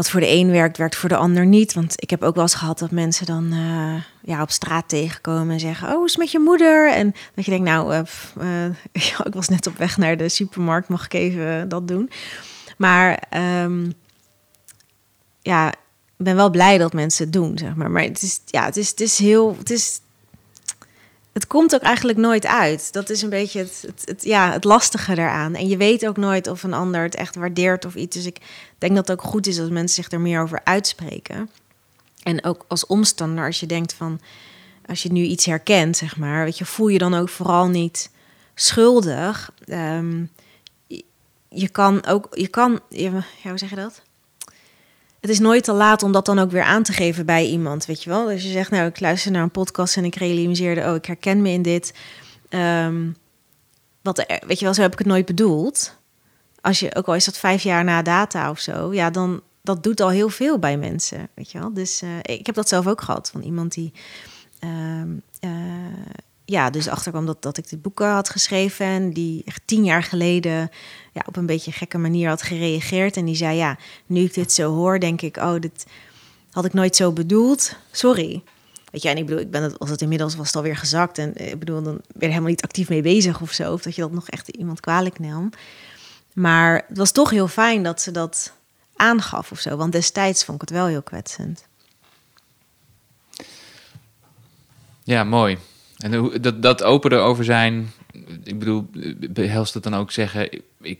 wat 0.00 0.10
voor 0.10 0.20
de 0.20 0.30
een 0.30 0.50
werkt, 0.50 0.76
werkt 0.76 0.96
voor 0.96 1.08
de 1.08 1.16
ander 1.16 1.46
niet. 1.46 1.74
Want 1.74 2.02
ik 2.02 2.10
heb 2.10 2.22
ook 2.22 2.34
wel 2.34 2.42
eens 2.42 2.54
gehad 2.54 2.78
dat 2.78 2.90
mensen 2.90 3.26
dan 3.26 3.52
uh, 3.52 4.02
ja, 4.22 4.42
op 4.42 4.50
straat 4.50 4.88
tegenkomen 4.88 5.50
en 5.50 5.60
zeggen: 5.60 5.96
Oh, 5.96 6.04
is 6.04 6.16
met 6.16 6.30
je 6.30 6.38
moeder? 6.38 6.92
En 6.92 7.14
dat 7.34 7.44
je 7.44 7.50
denkt, 7.50 7.68
nou, 7.68 7.94
uh, 7.94 8.64
ik 9.24 9.34
was 9.34 9.48
net 9.48 9.66
op 9.66 9.76
weg 9.76 9.96
naar 9.96 10.16
de 10.16 10.28
supermarkt, 10.28 10.88
mag 10.88 11.04
ik 11.04 11.12
even 11.12 11.68
dat 11.68 11.88
doen? 11.88 12.10
Maar 12.76 13.22
um, 13.62 13.92
ja, 15.40 15.68
ik 16.16 16.26
ben 16.26 16.36
wel 16.36 16.50
blij 16.50 16.78
dat 16.78 16.92
mensen 16.92 17.24
het 17.24 17.32
doen, 17.32 17.58
zeg 17.58 17.74
maar. 17.74 17.90
Maar 17.90 18.02
het 18.02 18.22
is, 18.22 18.40
ja, 18.46 18.64
het 18.64 18.76
is, 18.76 18.88
het 18.90 19.00
is 19.00 19.18
heel. 19.18 19.56
Het 19.58 19.70
is, 19.70 20.00
het 21.32 21.46
komt 21.46 21.74
ook 21.74 21.80
eigenlijk 21.80 22.18
nooit 22.18 22.46
uit. 22.46 22.92
Dat 22.92 23.10
is 23.10 23.22
een 23.22 23.30
beetje 23.30 23.58
het, 23.58 23.86
het, 24.04 24.24
ja, 24.24 24.52
het 24.52 24.64
lastige 24.64 25.14
daaraan. 25.14 25.54
En 25.54 25.68
je 25.68 25.76
weet 25.76 26.06
ook 26.06 26.16
nooit 26.16 26.46
of 26.46 26.62
een 26.62 26.74
ander 26.74 27.02
het 27.02 27.14
echt 27.14 27.34
waardeert 27.34 27.84
of 27.84 27.94
iets. 27.94 28.16
Dus 28.16 28.26
ik 28.26 28.38
denk 28.78 28.94
dat 28.94 29.08
het 29.08 29.18
ook 29.18 29.26
goed 29.26 29.46
is 29.46 29.60
als 29.60 29.68
mensen 29.68 30.02
zich 30.02 30.12
er 30.12 30.20
meer 30.20 30.42
over 30.42 30.60
uitspreken. 30.64 31.50
En 32.22 32.44
ook 32.44 32.64
als 32.68 32.86
omstander, 32.86 33.46
als 33.46 33.60
je 33.60 33.66
denkt 33.66 33.92
van, 33.92 34.20
als 34.86 35.02
je 35.02 35.12
nu 35.12 35.22
iets 35.22 35.46
herkent, 35.46 35.96
zeg 35.96 36.16
maar, 36.16 36.44
weet 36.44 36.58
je, 36.58 36.64
voel 36.64 36.88
je 36.88 36.98
dan 36.98 37.14
ook 37.14 37.28
vooral 37.28 37.68
niet 37.68 38.10
schuldig. 38.54 39.52
Um, 39.66 40.30
je, 41.48 41.68
kan 41.68 42.06
ook, 42.06 42.26
je 42.30 42.48
kan, 42.48 42.80
ja, 42.88 43.10
hoe 43.42 43.58
zeg 43.58 43.70
je 43.70 43.76
dat? 43.76 44.02
Het 45.20 45.30
is 45.30 45.38
nooit 45.38 45.64
te 45.64 45.72
laat 45.72 46.02
om 46.02 46.12
dat 46.12 46.26
dan 46.26 46.38
ook 46.38 46.50
weer 46.50 46.62
aan 46.62 46.82
te 46.82 46.92
geven 46.92 47.26
bij 47.26 47.46
iemand, 47.46 47.86
weet 47.86 48.02
je 48.02 48.10
wel. 48.10 48.26
Dus 48.26 48.42
je 48.42 48.50
zegt, 48.50 48.70
nou, 48.70 48.86
ik 48.86 49.00
luister 49.00 49.30
naar 49.30 49.42
een 49.42 49.50
podcast 49.50 49.96
en 49.96 50.04
ik 50.04 50.14
realiseerde, 50.14 50.84
oh, 50.88 50.94
ik 50.94 51.04
herken 51.04 51.42
me 51.42 51.50
in 51.50 51.62
dit. 51.62 51.94
Ehm, 52.48 53.10
wat, 54.02 54.24
weet 54.46 54.58
je 54.58 54.64
wel, 54.64 54.74
zo 54.74 54.82
heb 54.82 54.92
ik 54.92 54.98
het 54.98 55.06
nooit 55.06 55.26
bedoeld. 55.26 55.98
Als 56.60 56.80
je, 56.80 56.94
ook 56.94 57.06
al 57.06 57.14
is 57.14 57.24
dat 57.24 57.38
vijf 57.38 57.62
jaar 57.62 57.84
na 57.84 58.02
data 58.02 58.50
of 58.50 58.58
zo, 58.58 58.94
ja, 58.94 59.10
dan 59.10 59.42
dat 59.62 59.82
doet 59.82 60.00
al 60.00 60.08
heel 60.08 60.28
veel 60.28 60.58
bij 60.58 60.76
mensen, 60.76 61.28
weet 61.34 61.50
je 61.50 61.58
wel. 61.58 61.72
Dus 61.74 62.02
eh, 62.02 62.36
ik 62.36 62.46
heb 62.46 62.54
dat 62.54 62.68
zelf 62.68 62.86
ook 62.86 63.00
gehad 63.00 63.30
van 63.30 63.42
iemand 63.42 63.72
die, 63.72 63.92
ehm, 64.58 65.08
eh, 65.40 65.50
ja, 66.44 66.70
dus 66.70 66.88
achterkwam 66.88 67.26
dat, 67.26 67.42
dat 67.42 67.58
ik 67.58 67.68
dit 67.68 67.82
boeken 67.82 68.08
had 68.08 68.28
geschreven 68.28 68.86
en 68.86 69.12
die 69.12 69.42
echt 69.44 69.62
tien 69.64 69.84
jaar 69.84 70.02
geleden 70.02 70.70
ja, 71.12 71.22
op 71.26 71.36
een 71.36 71.46
beetje 71.46 71.72
gekke 71.72 71.98
manier 71.98 72.28
had 72.28 72.42
gereageerd. 72.42 73.16
En 73.16 73.24
die 73.24 73.34
zei, 73.34 73.56
ja, 73.56 73.78
nu 74.06 74.20
ik 74.20 74.34
dit 74.34 74.52
zo 74.52 74.74
hoor, 74.74 75.00
denk 75.00 75.22
ik, 75.22 75.36
oh, 75.36 75.60
dit 75.60 75.86
had 76.50 76.64
ik 76.64 76.72
nooit 76.72 76.96
zo 76.96 77.12
bedoeld. 77.12 77.76
Sorry. 77.90 78.42
Weet 78.90 79.02
je, 79.02 79.08
en 79.08 79.16
ik 79.16 79.26
bedoel, 79.26 79.40
ik 79.40 79.50
ben 79.50 79.62
het, 79.62 79.78
als 79.78 79.90
het 79.90 80.02
inmiddels 80.02 80.36
was 80.36 80.54
alweer 80.54 80.76
gezakt. 80.76 81.18
En 81.18 81.34
eh, 81.34 81.50
ik 81.50 81.58
bedoel, 81.58 81.82
dan 81.82 82.00
ben 82.12 82.28
helemaal 82.28 82.50
niet 82.50 82.62
actief 82.62 82.88
mee 82.88 83.02
bezig 83.02 83.40
of 83.40 83.52
zo. 83.52 83.72
Of 83.72 83.82
dat 83.82 83.94
je 83.94 84.00
dat 84.00 84.12
nog 84.12 84.28
echt 84.28 84.48
iemand 84.48 84.80
kwalijk 84.80 85.18
nam. 85.18 85.50
Maar 86.32 86.84
het 86.88 86.98
was 86.98 87.12
toch 87.12 87.30
heel 87.30 87.48
fijn 87.48 87.82
dat 87.82 88.00
ze 88.00 88.10
dat 88.10 88.52
aangaf 88.96 89.50
of 89.50 89.60
zo. 89.60 89.76
Want 89.76 89.92
destijds 89.92 90.44
vond 90.44 90.62
ik 90.62 90.68
het 90.68 90.78
wel 90.78 90.86
heel 90.86 91.02
kwetsend. 91.02 91.68
Ja, 95.04 95.24
mooi. 95.24 95.58
En 95.96 96.40
dat, 96.40 96.62
dat 96.62 96.82
open 96.82 97.12
erover 97.12 97.44
zijn, 97.44 97.92
ik 98.44 98.58
bedoel, 98.58 98.90
behelst 99.30 99.74
het 99.74 99.82
dan 99.82 99.94
ook 99.94 100.10
zeggen, 100.10 100.62
ik, 100.80 100.98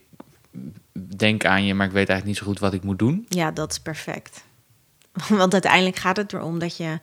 denk 0.92 1.44
aan 1.44 1.64
je, 1.64 1.74
maar 1.74 1.86
ik 1.86 1.92
weet 1.92 2.08
eigenlijk 2.08 2.26
niet 2.26 2.36
zo 2.36 2.44
goed 2.46 2.58
wat 2.58 2.72
ik 2.72 2.82
moet 2.82 2.98
doen? 2.98 3.26
Ja, 3.28 3.50
dat 3.50 3.70
is 3.70 3.80
perfect. 3.80 4.44
Want 5.28 5.52
uiteindelijk 5.52 5.96
gaat 5.96 6.16
het 6.16 6.32
erom 6.32 6.58
dat 6.58 6.76
je 6.76 6.98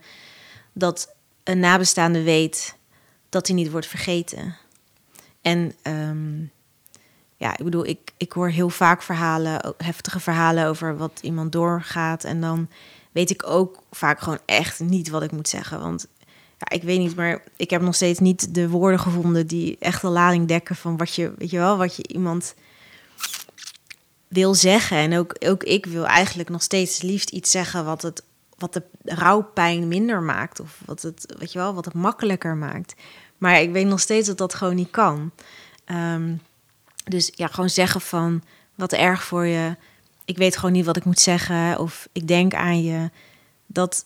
dat 0.72 1.14
een 1.44 1.58
nabestaande 1.58 2.22
weet 2.22 2.76
dat 3.28 3.46
hij 3.46 3.56
niet 3.56 3.70
wordt 3.70 3.86
vergeten. 3.86 4.56
En 5.42 5.72
ehm, 5.82 6.40
ja, 7.36 7.58
ik 7.58 7.64
bedoel, 7.64 7.86
ik, 7.86 8.12
ik 8.16 8.32
hoor 8.32 8.48
heel 8.48 8.70
vaak 8.70 9.02
verhalen, 9.02 9.74
heftige 9.76 10.20
verhalen 10.20 10.66
over 10.66 10.96
wat 10.96 11.18
iemand 11.22 11.52
doorgaat. 11.52 12.24
En 12.24 12.40
dan 12.40 12.68
weet 13.12 13.30
ik 13.30 13.46
ook 13.46 13.82
vaak 13.90 14.20
gewoon 14.20 14.40
echt 14.44 14.80
niet 14.80 15.08
wat 15.08 15.22
ik 15.22 15.32
moet 15.32 15.48
zeggen. 15.48 15.80
Want 15.80 16.06
ja, 16.58 16.68
ik 16.68 16.82
weet 16.82 16.98
niet, 16.98 17.16
maar 17.16 17.42
ik 17.56 17.70
heb 17.70 17.82
nog 17.82 17.94
steeds 17.94 18.18
niet 18.18 18.54
de 18.54 18.68
woorden 18.68 19.00
gevonden 19.00 19.46
die 19.46 19.76
echt 19.78 20.00
de 20.00 20.08
lading 20.08 20.48
dekken 20.48 20.76
van 20.76 20.96
wat 20.96 21.14
je, 21.14 21.32
weet 21.38 21.50
je 21.50 21.58
wel, 21.58 21.76
wat 21.76 21.96
je 21.96 22.08
iemand 22.08 22.54
wil 24.28 24.54
zeggen. 24.54 24.96
En 24.96 25.18
ook, 25.18 25.34
ook 25.46 25.62
ik 25.62 25.86
wil 25.86 26.06
eigenlijk 26.06 26.48
nog 26.48 26.62
steeds 26.62 27.02
liefst 27.02 27.30
iets 27.30 27.50
zeggen 27.50 27.84
wat 27.84 28.02
het 28.02 28.22
wat 28.58 28.72
de 28.72 28.82
rouwpijn 29.04 29.88
minder 29.88 30.22
maakt. 30.22 30.60
Of 30.60 30.80
wat 30.84 31.02
het, 31.02 31.34
weet 31.38 31.52
je 31.52 31.58
wel, 31.58 31.74
wat 31.74 31.84
het 31.84 31.94
makkelijker 31.94 32.56
maakt. 32.56 32.94
Maar 33.38 33.60
ik 33.60 33.72
weet 33.72 33.86
nog 33.86 34.00
steeds 34.00 34.26
dat 34.26 34.38
dat 34.38 34.54
gewoon 34.54 34.74
niet 34.74 34.90
kan. 34.90 35.30
Ehm, 35.84 36.34
dus 37.04 37.32
ja, 37.34 37.46
gewoon 37.46 37.70
zeggen 37.70 38.00
van 38.00 38.42
wat 38.74 38.92
erg 38.92 39.22
voor 39.22 39.46
je. 39.46 39.76
Ik 40.24 40.36
weet 40.36 40.56
gewoon 40.56 40.72
niet 40.72 40.84
wat 40.84 40.96
ik 40.96 41.04
moet 41.04 41.20
zeggen. 41.20 41.78
Of 41.78 42.08
ik 42.12 42.28
denk 42.28 42.54
aan 42.54 42.82
je. 42.82 43.10
Dat, 43.66 44.04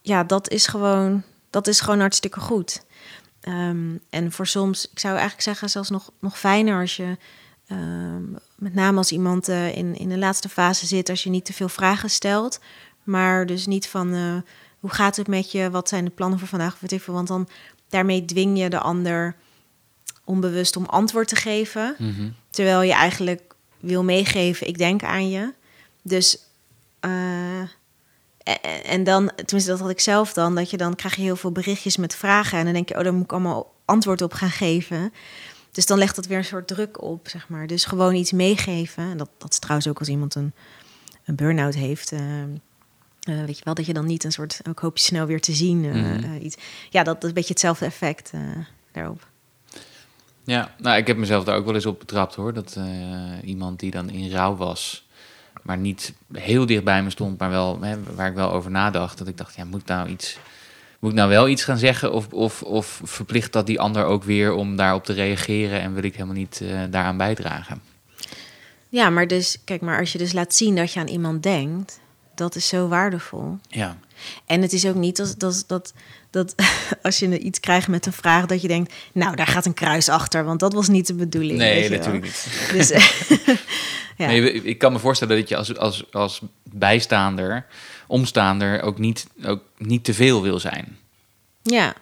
ja, 0.00 0.24
dat 0.24 0.48
is 0.50 0.66
gewoon, 0.66 1.22
dat 1.52 1.66
is 1.66 1.80
gewoon 1.80 2.00
hartstikke 2.00 2.40
goed. 2.40 2.84
Ehm, 3.40 3.96
en 4.10 4.32
voor 4.32 4.46
soms, 4.46 4.90
ik 4.90 4.98
zou 4.98 5.12
eigenlijk 5.12 5.42
zeggen, 5.42 5.70
zelfs 5.70 5.90
nog, 5.90 6.10
nog 6.18 6.38
fijner 6.38 6.80
als 6.80 6.96
je, 6.96 7.16
ehm, 7.66 8.30
met 8.56 8.74
name 8.74 8.96
als 8.96 9.12
iemand 9.12 9.48
uh, 9.48 9.76
in, 9.76 9.96
in 9.96 10.08
de 10.08 10.18
laatste 10.18 10.48
fase 10.48 10.86
zit, 10.86 11.08
als 11.08 11.22
je 11.22 11.30
niet 11.30 11.44
te 11.44 11.52
veel 11.52 11.68
vragen 11.68 12.10
stelt. 12.10 12.60
Maar 13.02 13.46
dus 13.46 13.66
niet 13.66 13.88
van 13.88 14.14
uh, 14.14 14.36
hoe 14.80 14.90
gaat 14.90 15.16
het 15.16 15.26
met 15.26 15.52
je, 15.52 15.70
wat 15.70 15.88
zijn 15.88 16.04
de 16.04 16.10
plannen 16.10 16.38
voor 16.38 16.48
vandaag, 16.48 16.80
wat 16.80 16.92
even. 16.92 17.12
Want 17.12 17.28
dan 17.28 17.48
daarmee 17.88 18.24
dwing 18.24 18.58
je 18.58 18.70
de 18.70 18.78
ander 18.78 19.36
onbewust 20.24 20.76
om 20.76 20.84
antwoord 20.84 21.28
te 21.28 21.36
geven. 21.36 21.94
Mm 21.98 22.14
-hmm. 22.14 22.34
Terwijl 22.50 22.82
je 22.82 22.92
eigenlijk 22.92 23.54
wil 23.80 24.04
meegeven, 24.04 24.66
ik 24.66 24.78
denk 24.78 25.02
aan 25.02 25.30
je. 25.30 25.52
Dus, 26.02 26.38
uh, 27.00 27.62
en, 28.84 29.04
dan, 29.04 29.30
tenminste 29.34 29.70
dat 29.70 29.80
had 29.80 29.90
ik 29.90 30.00
zelf 30.00 30.32
dan, 30.32 30.54
dat 30.54 30.70
je 30.70 30.76
dan 30.76 30.94
krijg 30.94 31.16
je 31.16 31.22
heel 31.22 31.36
veel 31.36 31.52
berichtjes 31.52 31.96
met 31.96 32.14
vragen. 32.14 32.58
En 32.58 32.64
dan 32.64 32.72
denk 32.72 32.88
je, 32.88 32.96
oh, 32.96 33.02
daar 33.02 33.14
moet 33.14 33.24
ik 33.24 33.32
allemaal 33.32 33.74
antwoord 33.84 34.22
op 34.22 34.32
gaan 34.32 34.50
geven. 34.50 35.12
Dus 35.70 35.86
dan 35.86 35.98
legt 35.98 36.16
dat 36.16 36.26
weer 36.26 36.38
een 36.38 36.44
soort 36.44 36.68
druk 36.68 37.02
op, 37.02 37.28
zeg 37.28 37.48
maar. 37.48 37.66
Dus 37.66 37.84
gewoon 37.84 38.14
iets 38.14 38.32
meegeven. 38.32 39.10
En 39.10 39.16
dat, 39.16 39.28
dat 39.38 39.52
is 39.52 39.58
trouwens 39.58 39.88
ook 39.88 39.98
als 39.98 40.08
iemand 40.08 40.34
een, 40.34 40.52
een 41.24 41.34
burn-out 41.34 41.74
heeft. 41.74 42.12
Uh, 42.12 42.20
uh, 43.28 43.44
weet 43.44 43.58
je 43.58 43.64
wel, 43.64 43.74
dat 43.74 43.86
je 43.86 43.92
dan 43.92 44.06
niet 44.06 44.24
een 44.24 44.32
soort, 44.32 44.60
ook 44.68 44.80
hoop 44.80 44.96
je 44.96 45.02
snel 45.02 45.26
weer 45.26 45.40
te 45.40 45.52
zien. 45.52 45.84
Uh, 45.84 45.94
mm 45.94 46.22
-hmm. 46.22 46.40
iets. 46.40 46.56
Ja, 46.90 47.02
dat, 47.02 47.14
dat 47.14 47.22
is 47.22 47.28
een 47.28 47.34
beetje 47.34 47.52
hetzelfde 47.52 47.84
effect 47.84 48.32
daarop. 48.92 49.26
Ja, 50.44 50.74
nou, 50.78 50.96
ik 50.96 51.06
heb 51.06 51.16
mezelf 51.16 51.44
daar 51.44 51.56
ook 51.56 51.64
wel 51.64 51.74
eens 51.74 51.86
op 51.86 51.98
betrapt 51.98 52.34
hoor. 52.34 52.52
Dat 52.52 52.78
iemand 53.44 53.80
die 53.80 53.90
dan 53.90 54.10
in 54.10 54.30
rouw 54.30 54.56
was, 54.56 55.06
maar 55.62 55.78
niet 55.78 56.12
heel 56.32 56.66
dicht 56.66 56.84
bij 56.84 57.02
me 57.02 57.10
stond, 57.10 57.38
maar 57.38 57.50
wel 57.50 57.80
hè, 57.80 57.96
waar 58.14 58.28
ik 58.28 58.34
wel 58.34 58.52
over 58.52 58.70
nadacht. 58.70 59.18
Dat 59.18 59.28
ik 59.28 59.36
dacht, 59.36 59.54
ja, 59.54 59.64
moet 59.64 59.80
ik 59.80 59.86
nou 59.86 60.08
iets, 60.08 60.38
moet 60.98 61.10
ik 61.10 61.16
nou 61.16 61.28
wel 61.28 61.48
iets 61.48 61.64
gaan 61.64 61.78
zeggen? 61.78 62.12
Of, 62.12 62.32
of, 62.32 62.62
of 62.62 63.00
verplicht 63.04 63.52
dat 63.52 63.66
die 63.66 63.80
ander 63.80 64.04
ook 64.04 64.24
weer 64.24 64.52
om 64.52 64.76
daarop 64.76 65.04
te 65.04 65.12
reageren 65.12 65.80
en 65.80 65.94
wil 65.94 66.04
ik 66.04 66.12
helemaal 66.12 66.34
niet 66.34 66.64
daaraan 66.90 67.16
bijdragen? 67.16 67.82
Ja, 68.88 69.10
maar 69.10 69.26
dus, 69.26 69.58
kijk, 69.64 69.80
maar 69.80 69.98
als 69.98 70.12
je 70.12 70.18
dus 70.18 70.32
laat 70.32 70.54
zien 70.54 70.76
dat 70.76 70.92
je 70.92 71.00
aan 71.00 71.08
iemand 71.08 71.42
denkt, 71.42 72.00
dat 72.34 72.54
is 72.54 72.68
zo 72.68 72.88
waardevol. 72.88 73.58
Ja. 73.68 73.96
En 74.46 74.62
het 74.62 74.72
is 74.72 74.86
ook 74.86 74.94
niet 74.94 75.16
dat, 75.16 75.34
dat, 75.38 75.64
dat, 75.66 75.92
dat 76.32 76.54
als 77.02 77.18
je 77.18 77.38
iets 77.38 77.60
krijgt 77.60 77.88
met 77.88 78.06
een 78.06 78.12
vraag, 78.12 78.46
dat 78.46 78.62
je 78.62 78.68
denkt, 78.68 78.94
nou, 79.12 79.36
daar 79.36 79.46
gaat 79.46 79.66
een 79.66 79.74
kruis 79.74 80.08
achter, 80.08 80.44
want 80.44 80.60
dat 80.60 80.72
was 80.72 80.88
niet 80.88 81.06
de 81.06 81.14
bedoeling. 81.14 81.58
Nee, 81.58 81.90
natuurlijk 81.90 82.24
niet. 82.24 82.46
Dus, 82.72 82.88
ja. 84.16 84.26
nee, 84.26 84.52
ik 84.52 84.78
kan 84.78 84.92
me 84.92 84.98
voorstellen 84.98 85.36
dat 85.36 85.48
je 85.48 85.56
als, 85.56 85.76
als, 85.76 86.04
als 86.12 86.40
bijstaander, 86.62 87.66
omstaander, 88.06 88.82
ook 88.82 88.98
niet, 88.98 89.26
ook 89.44 89.62
niet 89.78 90.04
te 90.04 90.14
veel 90.14 90.42
wil 90.42 90.58
zijn. 90.58 90.98
Ja, 91.62 91.94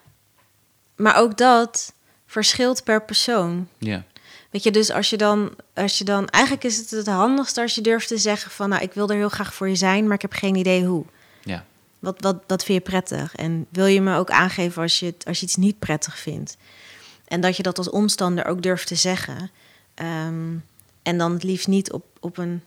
maar 0.97 1.16
ook 1.16 1.39
dat 1.39 1.93
verschilt 2.26 2.85
per 2.85 3.03
persoon. 3.03 3.68
Ja. 3.78 4.05
Weet 4.51 4.62
je, 4.62 4.70
dus 4.70 4.91
als 4.91 5.11
je 5.11 5.16
dan, 5.16 5.55
als 5.74 5.99
je 5.99 6.05
dan, 6.05 6.28
eigenlijk 6.28 6.64
is 6.64 6.76
het 6.76 6.91
het 6.91 7.07
handigste 7.07 7.61
als 7.61 7.74
je 7.74 7.81
durft 7.81 8.09
te 8.09 8.18
zeggen 8.18 8.51
van, 8.51 8.68
nou, 8.68 8.83
ik 8.83 8.93
wil 8.93 9.09
er 9.09 9.16
heel 9.16 9.28
graag 9.28 9.55
voor 9.55 9.68
je 9.68 9.76
zijn, 9.76 10.05
maar 10.05 10.14
ik 10.14 10.22
heb 10.22 10.33
geen 10.33 10.55
idee 10.55 10.85
hoe. 10.85 11.05
Wat, 12.01 12.20
wat, 12.20 12.42
wat 12.46 12.64
vind 12.64 12.84
je 12.84 12.90
prettig? 12.90 13.34
En 13.36 13.66
wil 13.70 13.86
je 13.86 14.01
me 14.01 14.16
ook 14.16 14.30
aangeven 14.30 14.82
als 14.82 14.98
je, 14.98 15.14
als 15.24 15.38
je 15.40 15.46
iets 15.46 15.57
niet 15.57 15.78
prettig 15.78 16.18
vindt? 16.18 16.57
En 17.24 17.40
dat 17.40 17.57
je 17.57 17.62
dat 17.62 17.78
als 17.78 17.90
omstander 17.90 18.44
ook 18.44 18.62
durft 18.62 18.86
te 18.86 18.94
zeggen. 18.94 19.51
Um, 20.26 20.64
en 21.03 21.18
dan 21.18 21.32
het 21.32 21.42
liefst 21.42 21.68
niet 21.68 21.92
op, 21.92 22.05
op 22.20 22.38
een 22.38 22.62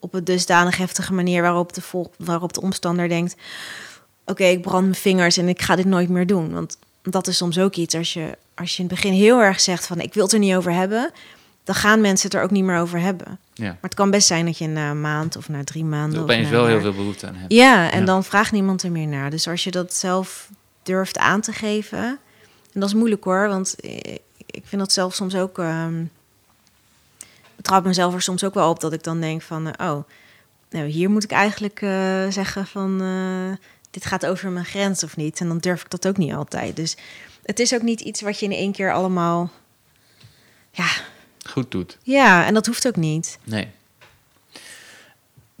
op 0.00 0.14
een 0.14 0.24
dusdanig 0.24 0.76
heftige 0.76 1.12
manier 1.12 1.42
waarop 1.42 1.72
de, 1.72 1.80
vol, 1.80 2.10
waarop 2.18 2.52
de 2.52 2.60
omstander 2.60 3.08
denkt: 3.08 3.36
Oké, 4.24 4.44
ik 4.44 4.62
brand 4.62 4.82
mijn 4.82 4.94
vingers 4.94 5.36
en 5.36 5.48
ik 5.48 5.62
ga 5.62 5.76
dit 5.76 5.86
nooit 5.86 6.08
meer 6.08 6.26
doen. 6.26 6.52
Want 6.52 6.78
dat 7.02 7.26
is 7.26 7.36
soms 7.36 7.58
ook 7.58 7.74
iets 7.74 7.94
als 7.94 8.12
je, 8.12 8.38
als 8.54 8.76
je 8.76 8.82
in 8.82 8.88
het 8.88 8.94
begin 8.94 9.12
heel 9.12 9.40
erg 9.40 9.60
zegt 9.60 9.86
van 9.86 10.00
ik 10.00 10.14
wil 10.14 10.22
het 10.24 10.32
er 10.32 10.38
niet 10.38 10.54
over 10.54 10.72
hebben, 10.72 11.12
dan 11.64 11.74
gaan 11.74 12.00
mensen 12.00 12.28
het 12.28 12.36
er 12.38 12.44
ook 12.44 12.50
niet 12.50 12.64
meer 12.64 12.78
over 12.78 13.00
hebben. 13.00 13.38
Ja. 13.54 13.64
Maar 13.66 13.76
het 13.80 13.94
kan 13.94 14.10
best 14.10 14.26
zijn 14.26 14.44
dat 14.44 14.58
je 14.58 14.66
na 14.66 14.90
een 14.90 15.00
maand 15.00 15.36
of 15.36 15.48
na 15.48 15.64
drie 15.64 15.84
maanden. 15.84 16.20
Opeens 16.22 16.48
wel 16.48 16.66
heel 16.66 16.80
veel 16.80 16.94
behoefte 16.94 17.26
aan 17.26 17.34
hebt. 17.34 17.52
Ja, 17.52 17.90
en 17.90 17.98
Ja. 18.00 18.04
dan 18.04 18.24
vraagt 18.24 18.52
niemand 18.52 18.82
er 18.82 18.90
meer 18.90 19.06
naar. 19.06 19.30
Dus 19.30 19.48
als 19.48 19.64
je 19.64 19.70
dat 19.70 19.94
zelf 19.94 20.50
durft 20.82 21.18
aan 21.18 21.40
te 21.40 21.52
geven, 21.52 22.18
en 22.72 22.80
dat 22.80 22.88
is 22.88 22.94
moeilijk 22.94 23.24
hoor, 23.24 23.48
want 23.48 23.74
ik 24.46 24.62
vind 24.64 24.80
dat 24.80 24.92
zelf 24.92 25.14
soms 25.14 25.34
ook. 25.34 25.58
ehm 25.58 26.02
betrap 27.56 27.84
mezelf 27.84 28.14
er 28.14 28.22
soms 28.22 28.44
ook 28.44 28.54
wel 28.54 28.70
op 28.70 28.80
dat 28.80 28.92
ik 28.92 29.02
dan 29.02 29.20
denk 29.20 29.42
van, 29.42 29.72
eh, 29.72 29.90
oh, 29.90 30.04
nou 30.70 30.86
hier 30.86 31.10
moet 31.10 31.24
ik 31.24 31.30
eigenlijk 31.30 31.82
eh, 31.82 32.28
zeggen 32.28 32.66
van, 32.66 33.00
eh, 33.02 33.66
dit 33.90 34.04
gaat 34.04 34.26
over 34.26 34.50
mijn 34.50 34.64
grens 34.64 35.04
of 35.04 35.16
niet. 35.16 35.40
En 35.40 35.48
dan 35.48 35.58
durf 35.58 35.80
ik 35.82 35.90
dat 35.90 36.06
ook 36.08 36.16
niet 36.16 36.32
altijd. 36.34 36.76
Dus 36.76 36.96
het 37.42 37.58
is 37.58 37.74
ook 37.74 37.82
niet 37.82 38.00
iets 38.00 38.20
wat 38.20 38.38
je 38.38 38.44
in 38.46 38.52
één 38.52 38.72
keer 38.72 38.92
allemaal, 38.92 39.50
ja, 40.70 40.86
Goed 41.48 41.70
doet. 41.70 41.98
ja, 42.02 42.46
en 42.46 42.54
dat 42.54 42.66
hoeft 42.66 42.86
ook 42.86 42.96
niet. 42.96 43.38
Nee. 43.44 43.68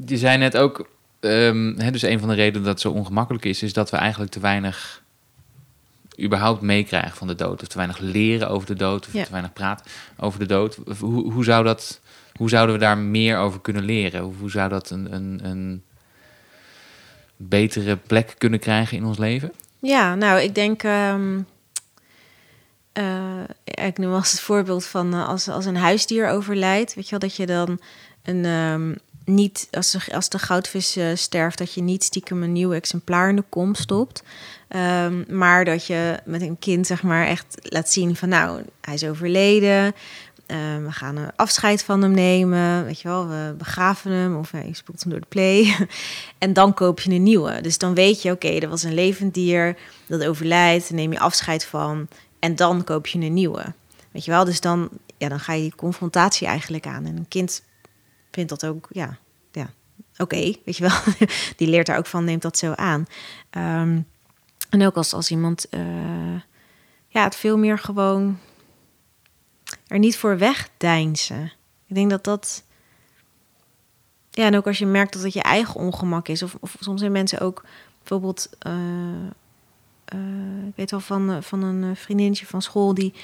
Je 0.06 0.16
zei 0.18 0.38
net 0.38 0.56
ook, 0.56 0.88
ehm, 1.20 1.74
hè, 1.78 1.90
dus 1.90 2.02
een 2.02 2.18
van 2.18 2.28
de 2.28 2.34
redenen 2.34 2.62
dat 2.62 2.72
het 2.72 2.80
zo 2.80 2.90
ongemakkelijk 2.90 3.44
is, 3.44 3.62
is 3.62 3.72
dat 3.72 3.90
we 3.90 3.96
eigenlijk 3.96 4.30
te 4.32 4.40
weinig 4.40 5.02
überhaupt 6.20 6.60
meekrijgen 6.60 7.16
van 7.16 7.26
de 7.26 7.34
dood. 7.34 7.62
Of 7.62 7.68
te 7.68 7.76
weinig 7.76 7.98
leren 7.98 8.48
over 8.48 8.66
de 8.66 8.74
dood, 8.74 9.06
of 9.06 9.12
Ja. 9.12 9.24
te 9.24 9.30
weinig 9.30 9.52
praten 9.52 9.86
over 10.16 10.38
de 10.38 10.46
dood. 10.46 10.78
Hoe, 10.98 11.32
hoe, 11.32 11.44
zou 11.44 11.64
dat, 11.64 12.00
hoe 12.34 12.48
zouden 12.48 12.74
we 12.74 12.80
daar 12.80 12.98
meer 12.98 13.38
over 13.38 13.60
kunnen 13.60 13.84
leren? 13.84 14.20
Hoe, 14.22 14.34
hoe 14.38 14.50
zou 14.50 14.68
dat 14.68 14.90
een, 14.90 15.14
een, 15.14 15.40
een 15.42 15.82
betere 17.36 17.96
plek 17.96 18.34
kunnen 18.38 18.58
krijgen 18.58 18.96
in 18.96 19.04
ons 19.04 19.18
leven? 19.18 19.52
Ja, 19.78 20.14
nou, 20.14 20.40
ik 20.40 20.54
denk. 20.54 20.82
ehm, 20.82 21.40
eh, 22.92 23.86
ik 23.86 23.98
noem 23.98 24.14
als 24.14 24.30
het 24.30 24.40
voorbeeld 24.40 24.86
van 24.86 25.14
eh, 25.14 25.28
als, 25.28 25.48
als 25.48 25.64
een 25.64 25.76
huisdier 25.76 26.28
overlijdt, 26.28 26.94
weet 26.94 27.04
je 27.04 27.10
wel, 27.10 27.20
dat 27.20 27.36
je 27.36 27.46
dan 27.46 27.80
een, 28.22 28.44
ehm, 28.44 28.94
niet, 29.24 29.68
als 29.70 29.90
de, 29.90 30.00
als 30.14 30.28
de 30.28 30.38
goudvis 30.38 30.96
uh, 30.96 31.06
sterft, 31.14 31.58
dat 31.58 31.74
je 31.74 31.82
niet 31.82 32.04
stiekem 32.04 32.42
een 32.42 32.52
nieuw 32.52 32.72
exemplaar 32.72 33.28
in 33.28 33.36
de 33.36 33.44
kom 33.48 33.74
stopt. 33.74 34.22
Um, 35.04 35.24
maar 35.28 35.64
dat 35.64 35.86
je 35.86 36.18
met 36.24 36.42
een 36.42 36.58
kind, 36.58 36.86
zeg 36.86 37.02
maar, 37.02 37.26
echt 37.26 37.56
laat 37.62 37.90
zien 37.90 38.16
van 38.16 38.28
nou, 38.28 38.62
hij 38.80 38.94
is 38.94 39.04
overleden. 39.04 39.94
Ehm, 40.46 40.84
we 40.84 40.92
gaan 40.92 41.16
een 41.16 41.30
afscheid 41.36 41.82
van 41.82 42.02
hem 42.02 42.10
nemen. 42.10 42.84
Weet 42.84 43.00
je 43.00 43.08
wel, 43.08 43.28
we 43.28 43.54
begraven 43.58 44.10
hem 44.10 44.36
of 44.36 44.50
hij 44.50 44.68
spoelt 44.72 45.02
hem 45.02 45.10
door 45.10 45.20
de 45.20 45.26
play. 45.28 45.76
en 46.38 46.52
dan 46.52 46.74
koop 46.74 47.00
je 47.00 47.10
een 47.10 47.22
nieuwe. 47.22 47.60
Dus 47.60 47.78
dan 47.78 47.94
weet 47.94 48.22
je, 48.22 48.30
oké, 48.30 48.48
er 48.48 48.68
was 48.68 48.82
een 48.82 48.94
levend 48.94 49.34
dier 49.34 49.76
dat 50.06 50.24
overlijdt. 50.24 50.90
Neem 50.90 51.12
je 51.12 51.18
afscheid 51.18 51.64
van. 51.64 52.08
En 52.40 52.56
dan 52.56 52.84
koop 52.84 53.06
je 53.06 53.18
een 53.18 53.34
nieuwe. 53.34 53.72
Weet 54.10 54.24
je 54.24 54.30
wel, 54.30 54.44
dus 54.44 54.60
dan, 54.60 54.88
ja, 55.16 55.28
dan 55.28 55.40
ga 55.40 55.52
je 55.52 55.62
die 55.62 55.74
confrontatie 55.74 56.46
eigenlijk 56.46 56.86
aan. 56.86 57.06
En 57.06 57.16
een 57.16 57.28
kind 57.28 57.62
vindt 58.30 58.50
dat 58.50 58.66
ook, 58.66 58.88
ja, 58.90 59.18
ja 59.52 59.70
oké, 60.16 60.54
weet 60.64 60.76
je 60.76 60.82
wel. 60.82 61.14
die 61.56 61.68
leert 61.68 61.86
daar 61.86 61.98
ook 61.98 62.06
van, 62.06 62.24
neemt 62.24 62.42
dat 62.42 62.58
zo 62.58 62.72
aan. 62.72 63.06
Um, 63.50 64.06
en 64.70 64.86
ook 64.86 64.96
als, 64.96 65.12
als 65.12 65.30
iemand 65.30 65.66
uh, 65.70 66.40
ja, 67.08 67.24
het 67.24 67.36
veel 67.36 67.58
meer 67.58 67.78
gewoon 67.78 68.38
er 69.86 69.98
niet 69.98 70.16
voor 70.16 70.38
wegdeinzen. 70.38 71.52
Ik 71.86 71.94
denk 71.94 72.10
dat 72.10 72.24
dat. 72.24 72.64
Ja, 74.30 74.44
en 74.44 74.56
ook 74.56 74.66
als 74.66 74.78
je 74.78 74.86
merkt 74.86 75.12
dat 75.12 75.22
het 75.22 75.32
je 75.32 75.42
eigen 75.42 75.74
ongemak 75.74 76.28
is. 76.28 76.42
Of, 76.42 76.56
of 76.60 76.76
soms 76.80 77.00
zijn 77.00 77.12
mensen 77.12 77.40
ook 77.40 77.64
bijvoorbeeld. 77.98 78.48
Uh, 78.66 79.30
ik 80.66 80.76
weet 80.76 80.90
wel 80.90 81.00
van, 81.00 81.42
van 81.42 81.62
een 81.62 81.96
vriendinnetje 81.96 82.46
van 82.46 82.62
school 82.62 82.94
die. 82.94 83.14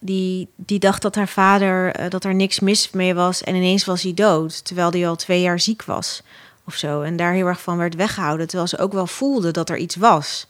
Die, 0.00 0.48
die 0.56 0.78
dacht 0.78 1.02
dat 1.02 1.14
haar 1.14 1.28
vader, 1.28 2.10
dat 2.10 2.24
er 2.24 2.34
niks 2.34 2.60
mis 2.60 2.90
mee 2.90 3.14
was. 3.14 3.42
En 3.42 3.54
ineens 3.54 3.84
was 3.84 4.02
hij 4.02 4.14
dood. 4.14 4.64
Terwijl 4.64 4.90
hij 4.90 5.08
al 5.08 5.16
twee 5.16 5.40
jaar 5.40 5.60
ziek 5.60 5.84
was. 5.84 6.22
Of 6.64 6.74
zo. 6.74 7.02
En 7.02 7.16
daar 7.16 7.32
heel 7.32 7.46
erg 7.46 7.60
van 7.60 7.76
werd 7.76 7.94
weggehouden. 7.94 8.46
Terwijl 8.46 8.68
ze 8.68 8.78
ook 8.78 8.92
wel 8.92 9.06
voelde 9.06 9.50
dat 9.50 9.70
er 9.70 9.76
iets 9.76 9.96
was. 9.96 10.46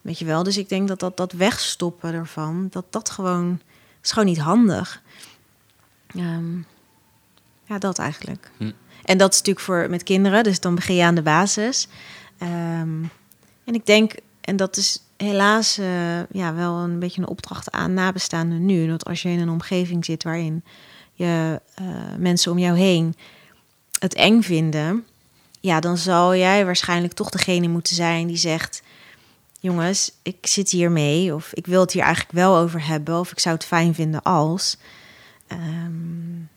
Weet 0.00 0.18
je 0.18 0.24
wel. 0.24 0.42
Dus 0.42 0.56
ik 0.56 0.68
denk 0.68 0.88
dat 0.88 0.98
dat, 0.98 1.16
dat 1.16 1.32
wegstoppen 1.32 2.14
ervan. 2.14 2.68
Dat 2.70 2.84
dat 2.90 3.10
gewoon 3.10 3.60
is 4.02 4.12
gewoon 4.12 4.28
niet 4.28 4.38
handig. 4.38 5.02
Um, 6.16 6.66
ja, 7.64 7.78
dat 7.78 7.98
eigenlijk. 7.98 8.50
Hm. 8.56 8.72
En 9.04 9.18
dat 9.18 9.32
is 9.32 9.38
natuurlijk 9.38 9.66
voor 9.66 9.90
met 9.90 10.02
kinderen, 10.02 10.44
dus 10.44 10.60
dan 10.60 10.74
begin 10.74 10.94
je 10.94 11.04
aan 11.04 11.14
de 11.14 11.22
basis. 11.22 11.88
Um, 12.42 13.10
en 13.64 13.74
ik 13.74 13.86
denk, 13.86 14.12
en 14.46 14.56
dat 14.56 14.76
is 14.76 15.02
helaas 15.16 15.78
uh, 15.78 16.24
ja, 16.30 16.54
wel 16.54 16.74
een 16.76 16.98
beetje 16.98 17.20
een 17.20 17.28
opdracht 17.28 17.70
aan 17.70 17.94
nabestaanden 17.94 18.66
nu. 18.66 18.86
Dat 18.86 19.04
als 19.04 19.22
je 19.22 19.28
in 19.28 19.40
een 19.40 19.48
omgeving 19.48 20.04
zit 20.04 20.22
waarin 20.22 20.64
je 21.12 21.60
uh, 21.80 21.88
mensen 22.18 22.52
om 22.52 22.58
jou 22.58 22.78
heen 22.78 23.14
het 23.98 24.14
eng 24.14 24.42
vinden, 24.42 25.04
ja, 25.60 25.80
dan 25.80 25.96
zal 25.96 26.34
jij 26.34 26.64
waarschijnlijk 26.64 27.12
toch 27.12 27.30
degene 27.30 27.68
moeten 27.68 27.94
zijn 27.94 28.26
die 28.26 28.36
zegt: 28.36 28.82
jongens, 29.60 30.12
ik 30.22 30.46
zit 30.46 30.70
hier 30.70 30.90
mee. 30.90 31.34
Of 31.34 31.52
ik 31.52 31.66
wil 31.66 31.80
het 31.80 31.92
hier 31.92 32.02
eigenlijk 32.02 32.34
wel 32.34 32.56
over 32.56 32.86
hebben. 32.86 33.18
Of 33.18 33.30
ik 33.30 33.38
zou 33.38 33.54
het 33.54 33.64
fijn 33.64 33.94
vinden 33.94 34.22
als. 34.22 34.76
Um, 35.48 36.48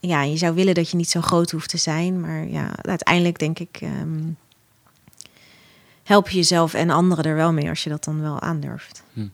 ja, 0.00 0.22
je 0.22 0.36
zou 0.36 0.54
willen 0.54 0.74
dat 0.74 0.90
je 0.90 0.96
niet 0.96 1.10
zo 1.10 1.20
groot 1.20 1.50
hoeft 1.50 1.68
te 1.68 1.76
zijn. 1.76 2.20
Maar 2.20 2.46
ja, 2.46 2.70
uiteindelijk 2.82 3.38
denk 3.38 3.58
ik. 3.58 3.80
Um, 3.82 4.36
help 6.04 6.28
je 6.28 6.36
jezelf 6.36 6.74
en 6.74 6.90
anderen 6.90 7.24
er 7.24 7.34
wel 7.34 7.52
mee 7.52 7.68
als 7.68 7.84
je 7.84 7.90
dat 7.90 8.04
dan 8.04 8.20
wel 8.20 8.40
aandurft. 8.40 9.02
Hm. 9.12 9.26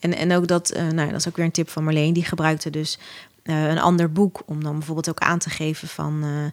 En, 0.00 0.16
en 0.16 0.32
ook 0.32 0.46
dat, 0.46 0.76
uh, 0.76 0.88
nou, 0.88 1.10
dat 1.10 1.20
is 1.20 1.28
ook 1.28 1.36
weer 1.36 1.44
een 1.44 1.50
tip 1.50 1.68
van 1.68 1.84
Marleen. 1.84 2.12
Die 2.12 2.24
gebruikte 2.24 2.70
dus 2.70 2.98
uh, 3.42 3.68
een 3.68 3.78
ander 3.78 4.12
boek 4.12 4.42
om 4.46 4.62
dan 4.62 4.72
bijvoorbeeld 4.76 5.08
ook 5.08 5.18
aan 5.18 5.38
te 5.38 5.50
geven 5.50 5.88
van. 5.88 6.24
Uh, 6.24 6.44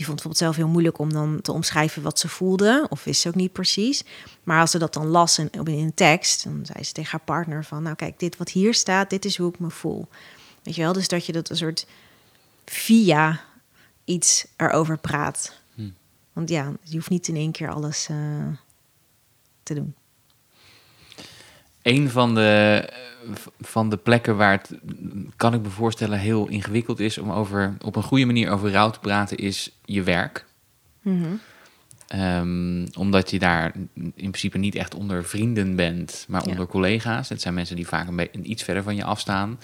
die 0.00 0.08
vond 0.08 0.20
het 0.20 0.28
bijvoorbeeld 0.30 0.36
zelf 0.36 0.56
heel 0.56 0.68
moeilijk 0.68 0.98
om 0.98 1.12
dan 1.12 1.40
te 1.40 1.52
omschrijven 1.52 2.02
wat 2.02 2.18
ze 2.18 2.28
voelde, 2.28 2.86
of 2.88 3.04
wist 3.04 3.20
ze 3.20 3.28
ook 3.28 3.34
niet 3.34 3.52
precies. 3.52 4.04
Maar 4.42 4.60
als 4.60 4.70
ze 4.70 4.78
dat 4.78 4.94
dan 4.94 5.06
las 5.06 5.38
in, 5.38 5.50
in 5.50 5.66
een 5.66 5.94
tekst, 5.94 6.44
dan 6.44 6.60
zei 6.62 6.84
ze 6.84 6.92
tegen 6.92 7.10
haar 7.10 7.20
partner 7.20 7.64
van, 7.64 7.82
nou 7.82 7.96
kijk, 7.96 8.18
dit 8.18 8.36
wat 8.36 8.50
hier 8.50 8.74
staat, 8.74 9.10
dit 9.10 9.24
is 9.24 9.36
hoe 9.36 9.48
ik 9.48 9.58
me 9.58 9.70
voel. 9.70 10.08
Weet 10.62 10.74
je 10.74 10.82
wel, 10.82 10.92
dus 10.92 11.08
dat 11.08 11.26
je 11.26 11.32
dat 11.32 11.50
een 11.50 11.56
soort 11.56 11.86
via 12.64 13.40
iets 14.04 14.46
erover 14.56 14.98
praat. 14.98 15.59
Want 16.40 16.52
ja, 16.52 16.72
je 16.82 16.94
hoeft 16.94 17.10
niet 17.10 17.28
in 17.28 17.36
één 17.36 17.52
keer 17.52 17.70
alles 17.70 18.08
uh, 18.10 18.46
te 19.62 19.74
doen. 19.74 19.94
Een 21.82 22.10
van 22.10 22.34
de, 22.34 22.88
van 23.60 23.88
de 23.88 23.96
plekken 23.96 24.36
waar 24.36 24.52
het, 24.52 24.70
kan 25.36 25.54
ik 25.54 25.62
me 25.62 25.68
voorstellen, 25.68 26.18
heel 26.18 26.48
ingewikkeld 26.48 27.00
is 27.00 27.18
om 27.18 27.30
over, 27.32 27.76
op 27.84 27.96
een 27.96 28.02
goede 28.02 28.24
manier 28.24 28.50
over 28.50 28.70
rouw 28.70 28.90
te 28.90 28.98
praten, 28.98 29.36
is 29.36 29.76
je 29.84 30.02
werk. 30.02 30.46
Mm 31.02 31.40
um, 32.14 32.86
omdat 32.96 33.30
je 33.30 33.38
daar 33.38 33.72
in 33.94 34.12
principe 34.14 34.58
niet 34.58 34.74
echt 34.74 34.94
onder 34.94 35.24
vrienden 35.24 35.76
bent, 35.76 36.24
maar 36.28 36.42
onder 36.42 36.66
collega's. 36.66 37.28
Het 37.28 37.40
zijn 37.40 37.54
mensen 37.54 37.76
die 37.76 37.86
vaak 37.86 38.08
een 38.08 38.16
beetje 38.16 38.42
iets 38.42 38.62
verder 38.62 38.82
van 38.82 38.96
je 38.96 39.04
afstaan. 39.04 39.60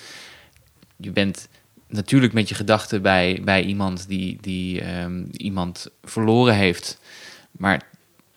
Je 0.96 1.10
bent 1.10 1.48
natuurlijk 1.88 2.32
met 2.32 2.48
je 2.48 2.54
gedachten 2.54 3.02
bij, 3.02 3.40
bij 3.44 3.62
iemand 3.62 4.08
die, 4.08 4.38
die 4.40 4.98
um, 5.00 5.28
iemand 5.32 5.90
verloren 6.04 6.54
heeft. 6.54 7.00
Maar 7.50 7.82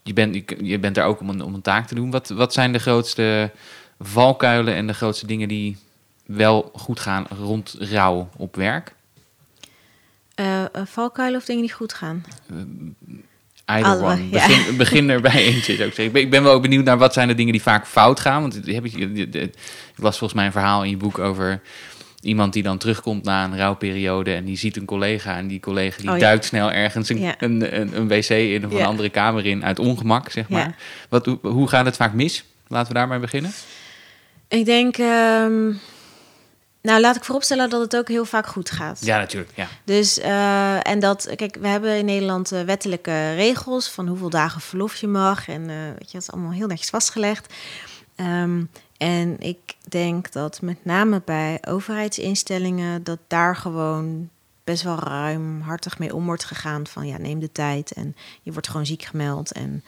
je 0.03 0.13
bent, 0.13 0.43
je 0.61 0.79
bent 0.79 0.95
daar 0.95 1.05
ook 1.05 1.19
om 1.19 1.29
een, 1.29 1.41
om 1.41 1.53
een 1.53 1.61
taak 1.61 1.87
te 1.87 1.95
doen. 1.95 2.11
Wat, 2.11 2.29
wat 2.29 2.53
zijn 2.53 2.71
de 2.71 2.79
grootste 2.79 3.51
valkuilen 3.99 4.75
en 4.75 4.87
de 4.87 4.93
grootste 4.93 5.27
dingen 5.27 5.47
die 5.47 5.77
wel 6.25 6.71
goed 6.73 6.99
gaan 6.99 7.25
rond 7.39 7.75
rouw 7.79 8.29
op 8.37 8.55
werk? 8.55 8.93
Uh, 10.35 10.65
valkuilen 10.73 11.39
of 11.39 11.45
dingen 11.45 11.61
die 11.61 11.73
goed 11.73 11.93
gaan? 11.93 12.25
Uh, 12.51 12.57
either. 13.65 14.29
Begin, 14.29 14.77
begin 14.77 15.09
erbij 15.09 15.45
eentje, 15.45 15.75
zou 15.75 15.87
ik 15.87 15.95
zeggen. 15.95 16.05
Ik 16.05 16.11
ben, 16.11 16.21
ik 16.21 16.29
ben, 16.29 16.43
wel 16.43 16.59
benieuwd 16.59 16.85
naar 16.85 16.97
wat 16.97 17.13
zijn 17.13 17.27
de 17.27 17.35
dingen 17.35 17.51
die 17.51 17.61
vaak 17.61 17.87
fout 17.87 18.19
gaan. 18.19 18.41
Want 18.41 18.53
heb 18.65 18.85
ik, 18.85 18.93
ik 18.93 19.53
las 19.95 20.17
volgens 20.17 20.33
mij 20.33 20.45
een 20.45 20.51
verhaal 20.51 20.83
in 20.83 20.89
je 20.89 20.97
boek 20.97 21.19
over 21.19 21.61
iemand 22.21 22.53
die 22.53 22.63
dan 22.63 22.77
terugkomt 22.77 23.23
na 23.23 23.43
een 23.43 23.57
rouwperiode 23.57 24.33
en 24.33 24.45
die 24.45 24.57
ziet 24.57 24.77
een 24.77 24.85
collega 24.85 25.37
en 25.37 25.47
die 25.47 25.59
collega 25.59 26.01
die 26.01 26.11
oh, 26.11 26.19
duikt 26.19 26.45
snel 26.45 26.71
ergens 26.71 27.09
een, 27.09 27.33
een, 27.37 27.79
een, 27.79 27.97
een, 27.97 28.07
wc 28.07 28.29
in 28.29 28.65
of 28.65 28.71
een 28.71 28.85
andere 28.85 29.09
kamer 29.09 29.45
in 29.45 29.65
uit 29.65 29.79
ongemak, 29.79 30.31
zeg 30.31 30.49
maar. 30.49 30.75
Wat, 31.09 31.25
hoe, 31.25 31.39
hoe 31.41 31.67
gaat 31.67 31.85
het 31.85 31.95
vaak 31.95 32.13
mis? 32.13 32.43
Laten 32.67 32.87
we 32.87 32.93
daarmee 32.93 33.19
beginnen. 33.19 33.51
Ik 34.47 34.65
denk, 34.65 34.97
um, 34.97 35.79
nou 36.81 37.01
laat 37.01 37.15
ik 37.15 37.23
vooropstellen 37.23 37.69
dat 37.69 37.81
het 37.81 37.95
ook 37.95 38.07
heel 38.07 38.25
vaak 38.25 38.47
goed 38.47 38.71
gaat. 38.71 39.05
Ja, 39.05 39.17
natuurlijk. 39.17 39.51
Ja. 39.55 39.67
Dus, 39.83 40.19
uh, 40.19 40.87
en 40.87 40.99
dat, 40.99 41.29
kijk, 41.35 41.57
we 41.61 41.67
hebben 41.67 41.97
in 41.97 42.05
Nederland 42.05 42.53
uh, 42.53 42.61
wettelijke 42.61 43.33
regels 43.33 43.89
van 43.89 44.07
hoeveel 44.07 44.29
dagen 44.29 44.61
verlof 44.61 44.95
je 44.95 45.07
mag. 45.07 45.47
En 45.47 45.61
uh, 45.61 45.75
weet 45.97 46.11
je, 46.11 46.11
dat 46.11 46.21
is 46.21 46.31
allemaal 46.31 46.51
heel 46.51 46.67
netjes 46.67 46.89
vastgelegd. 46.89 47.53
Um, 48.15 48.69
en 48.99 49.39
ik 49.39 49.75
denk 49.87 50.31
dat 50.31 50.61
met 50.61 50.85
name 50.85 51.21
bij 51.25 51.59
overheidsinstellingen, 51.67 53.03
dat 53.03 53.19
daar 53.27 53.55
gewoon 53.55 54.29
best 54.63 54.83
wel 54.83 54.99
ruimhartig 54.99 55.99
mee 55.99 56.15
om 56.15 56.25
wordt 56.25 56.43
gegaan. 56.43 56.87
Van 56.87 57.07
ja, 57.07 57.17
neem 57.17 57.39
de 57.39 57.51
tijd 57.51 57.91
en 57.91 58.15
je 58.41 58.51
wordt 58.51 58.67
gewoon 58.67 58.85
ziek 58.85 59.03
gemeld. 59.03 59.51
En 59.51 59.83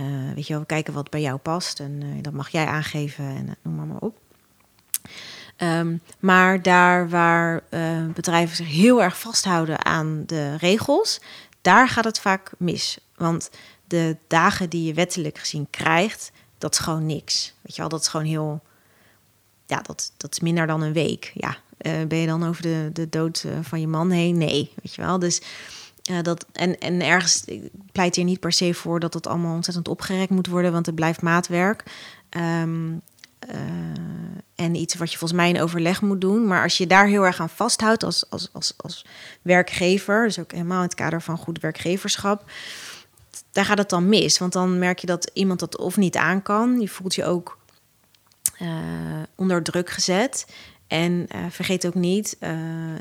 uh, 0.00 0.32
weet 0.34 0.46
je 0.46 0.52
wel, 0.52 0.62
we 0.62 0.66
kijken 0.66 0.94
wat 0.94 1.10
bij 1.10 1.20
jou 1.20 1.38
past. 1.38 1.80
En 1.80 2.00
uh, 2.02 2.22
dat 2.22 2.32
mag 2.32 2.48
jij 2.48 2.66
aangeven 2.66 3.24
en 3.24 3.46
uh, 3.46 3.52
noem 3.62 3.74
maar, 3.74 3.86
maar 3.86 4.00
op. 4.00 4.18
Um, 5.58 6.00
maar 6.18 6.62
daar 6.62 7.08
waar 7.08 7.62
bedrijven 8.14 8.56
zich 8.56 8.68
heel 8.68 9.02
erg 9.02 9.18
vasthouden 9.18 9.84
aan 9.84 10.22
de 10.26 10.56
regels, 10.56 11.20
daar 11.60 11.88
gaat 11.88 12.04
het 12.04 12.20
vaak 12.20 12.52
mis. 12.58 12.98
Want 13.16 13.50
de 13.84 14.16
dagen 14.26 14.70
die 14.70 14.84
je 14.84 14.94
wettelijk 14.94 15.38
gezien 15.38 15.66
krijgt, 15.70 16.32
dat 16.58 16.72
is 16.72 16.78
gewoon 16.78 17.06
niks. 17.06 17.54
Weet 17.62 17.74
je 17.74 17.80
wel, 17.80 17.90
dat 17.90 18.00
is 18.00 18.08
gewoon 18.08 18.26
heel. 18.26 18.62
Ja, 19.66 19.80
dat, 19.82 20.12
dat 20.16 20.32
is 20.32 20.40
minder 20.40 20.66
dan 20.66 20.82
een 20.82 20.92
week. 20.92 21.32
Ja, 21.34 21.56
ben 22.06 22.18
je 22.18 22.26
dan 22.26 22.46
over 22.48 22.62
de, 22.62 22.90
de 22.92 23.08
dood 23.08 23.44
van 23.62 23.80
je 23.80 23.88
man 23.88 24.10
heen? 24.10 24.38
Nee, 24.38 24.72
weet 24.82 24.94
je 24.94 25.02
wel. 25.02 25.18
Dus 25.18 25.40
ja, 26.02 26.22
dat, 26.22 26.46
en, 26.52 26.78
en 26.78 27.00
ergens 27.00 27.44
ik 27.44 27.70
pleit 27.92 28.16
hier 28.16 28.24
niet 28.24 28.40
per 28.40 28.52
se 28.52 28.74
voor 28.74 29.00
dat 29.00 29.14
het 29.14 29.26
allemaal 29.26 29.54
ontzettend 29.54 29.88
opgerekt 29.88 30.30
moet 30.30 30.46
worden, 30.46 30.72
want 30.72 30.86
het 30.86 30.94
blijft 30.94 31.22
maatwerk. 31.22 31.82
Uh, 32.36 32.62
en 34.54 34.74
iets 34.74 34.94
wat 34.94 35.12
je 35.12 35.18
volgens 35.18 35.40
mij 35.40 35.48
in 35.48 35.60
overleg 35.60 36.02
moet 36.02 36.20
doen. 36.20 36.46
Maar 36.46 36.62
als 36.62 36.76
je 36.78 36.86
daar 36.86 37.06
heel 37.06 37.22
erg 37.22 37.40
aan 37.40 37.48
vasthoudt 37.48 38.02
als, 38.02 38.30
als, 38.30 38.48
als, 38.52 38.74
als 38.76 39.06
werkgever, 39.42 40.24
dus 40.24 40.38
ook 40.38 40.52
helemaal 40.52 40.76
in 40.76 40.84
het 40.84 40.94
kader 40.94 41.22
van 41.22 41.36
goed 41.36 41.60
werkgeverschap, 41.60 42.50
daar 43.52 43.64
gaat 43.64 43.78
het 43.78 43.88
dan 43.88 44.08
mis. 44.08 44.38
Want 44.38 44.52
dan 44.52 44.78
merk 44.78 44.98
je 44.98 45.06
dat 45.06 45.30
iemand 45.32 45.60
dat 45.60 45.78
of 45.78 45.96
niet 45.96 46.16
aan 46.16 46.42
kan. 46.42 46.80
Je 46.80 46.88
voelt 46.88 47.14
je 47.14 47.24
ook 47.24 47.58
uh, 48.62 48.68
onder 49.34 49.62
druk 49.62 49.90
gezet. 49.90 50.46
En 50.86 51.12
uh, 51.12 51.40
vergeet 51.50 51.86
ook 51.86 51.94
niet, 51.94 52.36
uh, 52.40 52.50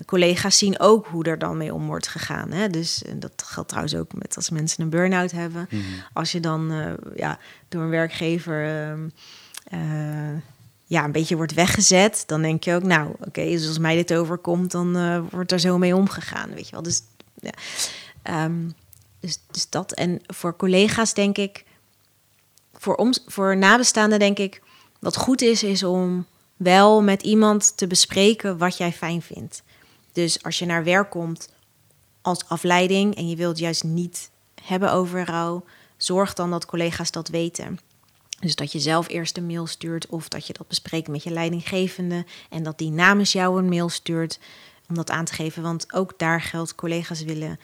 collega's 0.06 0.58
zien 0.58 0.80
ook 0.80 1.08
hoe 1.08 1.24
er 1.24 1.40
dan 1.40 1.58
mee 1.58 1.74
om 1.74 1.88
wordt 1.88 2.08
gegaan. 2.08 2.52
Hè? 2.52 2.70
Dus 2.70 3.04
dat 3.16 3.44
geldt 3.46 3.70
trouwens 3.70 3.96
ook 3.96 4.14
met 4.14 4.36
als 4.36 4.50
mensen 4.50 4.84
een 4.84 4.90
burn-out 4.90 5.32
hebben. 5.32 5.68
Mm 5.70 5.80
-hmm. 5.80 6.04
Als 6.14 6.32
je 6.32 6.40
dan 6.40 6.74
ja, 7.16 7.40
door 7.70 7.82
een 7.82 7.90
werkgever 7.90 8.66
ehm, 8.66 10.38
ja, 10.86 11.04
een 11.04 11.12
beetje 11.12 11.36
wordt 11.36 11.54
weggezet, 11.54 12.24
dan 12.28 12.42
denk 12.42 12.64
je 12.64 12.74
ook, 12.74 12.84
nou 12.84 13.10
oké, 13.10 13.28
okay, 13.28 13.50
dus 13.50 13.68
als 13.68 13.80
mij 13.80 13.96
dit 13.96 14.14
overkomt, 14.14 14.72
dan 14.72 15.22
wordt 15.30 15.52
er 15.52 15.60
zo 15.60 15.78
mee 15.78 15.96
omgegaan. 15.96 16.54
Weet 16.54 16.66
je 16.66 16.72
wel. 16.72 16.84
Dus 16.84 17.02
Ja. 17.40 17.52
Ehm, 18.22 18.70
dus, 19.26 19.40
dus 19.52 19.70
dat. 19.70 19.92
En 19.92 20.22
voor 20.28 20.56
collega's 20.56 21.14
denk 21.14 21.38
ik, 21.38 21.64
voor, 22.74 22.96
om, 22.96 23.14
voor 23.28 23.58
nabestaanden 23.58 24.20
denk 24.20 24.38
ik, 24.38 24.62
wat 25.00 25.18
goed 25.18 25.42
is, 25.42 25.64
is 25.64 25.84
om 25.84 26.26
wel 26.58 27.02
met 27.02 27.22
iemand 27.22 27.78
te 27.78 27.88
bespreken 27.88 28.58
wat 28.58 28.78
jij 28.78 28.92
fijn 28.92 29.22
vindt. 29.22 29.64
Dus 30.12 30.44
als 30.44 30.60
je 30.60 30.66
naar 30.66 30.84
werk 30.84 31.10
komt 31.10 31.50
als 32.22 32.48
afleiding 32.48 33.16
en 33.16 33.30
je 33.30 33.36
wilt 33.36 33.60
juist 33.60 33.84
niet 33.84 34.30
hebben 34.64 34.92
over 34.92 35.26
rouw, 35.26 35.64
zorg 35.98 36.34
dan 36.34 36.52
dat 36.52 36.66
collega's 36.66 37.12
dat 37.12 37.28
weten. 37.28 37.80
Dus 38.40 38.56
dat 38.56 38.72
je 38.72 38.80
zelf 38.80 39.08
eerst 39.08 39.38
een 39.38 39.46
mail 39.46 39.68
stuurt 39.68 40.08
of 40.08 40.28
dat 40.28 40.48
je 40.48 40.54
dat 40.54 40.68
bespreekt 40.68 41.08
met 41.08 41.24
je 41.24 41.32
leidinggevende 41.32 42.26
en 42.50 42.64
dat 42.64 42.78
die 42.78 42.92
namens 42.92 43.32
jou 43.32 43.60
een 43.60 43.70
mail 43.70 43.90
stuurt 43.90 44.40
om 44.90 44.96
dat 44.96 45.10
aan 45.10 45.26
te 45.26 45.34
geven. 45.34 45.64
Want 45.64 45.94
ook 45.94 46.14
daar 46.18 46.42
geldt, 46.42 46.76
collega's 46.76 47.24
willen 47.24 47.60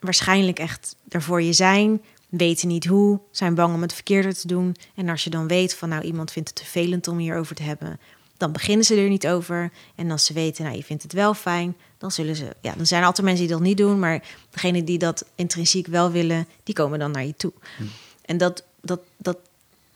waarschijnlijk 0.00 0.58
echt 0.58 0.96
er 1.08 1.22
voor 1.22 1.42
je 1.42 1.52
zijn, 1.52 2.02
weten 2.28 2.68
niet 2.68 2.86
hoe, 2.86 3.20
zijn 3.30 3.54
bang 3.54 3.74
om 3.74 3.82
het 3.82 3.92
verkeerde 3.92 4.34
te 4.34 4.46
doen. 4.46 4.76
En 4.94 5.08
als 5.08 5.24
je 5.24 5.30
dan 5.30 5.48
weet 5.48 5.74
van 5.74 5.88
nou 5.88 6.02
iemand 6.02 6.32
vindt 6.32 6.48
het 6.48 6.58
vervelend 6.58 7.08
om 7.08 7.18
hierover 7.18 7.54
te 7.54 7.62
hebben, 7.62 8.00
dan 8.36 8.52
beginnen 8.52 8.84
ze 8.84 8.94
er 8.94 9.08
niet 9.08 9.26
over. 9.26 9.72
En 9.94 10.10
als 10.10 10.24
ze 10.24 10.32
weten, 10.32 10.64
nou 10.64 10.76
je 10.76 10.84
vindt 10.84 11.02
het 11.02 11.12
wel 11.12 11.34
fijn, 11.34 11.76
dan 11.98 12.10
zullen 12.10 12.36
ze, 12.36 12.56
ja, 12.60 12.74
dan 12.76 12.86
zijn 12.86 13.00
er 13.00 13.06
altijd 13.06 13.26
mensen 13.26 13.46
die 13.46 13.54
dat 13.54 13.64
niet 13.64 13.76
doen, 13.76 13.98
maar 13.98 14.22
degene 14.50 14.84
die 14.84 14.98
dat 14.98 15.24
intrinsiek 15.34 15.86
wel 15.86 16.10
willen, 16.10 16.46
die 16.64 16.74
komen 16.74 16.98
dan 16.98 17.10
naar 17.10 17.24
je 17.24 17.34
toe. 17.36 17.52
Hm. 17.76 17.82
En 18.24 18.38
dat, 18.38 18.64
dat, 18.80 19.00
dat, 19.16 19.38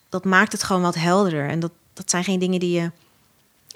dat 0.08 0.24
maakt 0.24 0.52
het 0.52 0.62
gewoon 0.62 0.82
wat 0.82 0.94
helderder. 0.94 1.48
En 1.48 1.60
dat, 1.60 1.72
dat 1.92 2.10
zijn 2.10 2.24
geen 2.24 2.38
dingen 2.38 2.60
die 2.60 2.80
je 2.80 2.90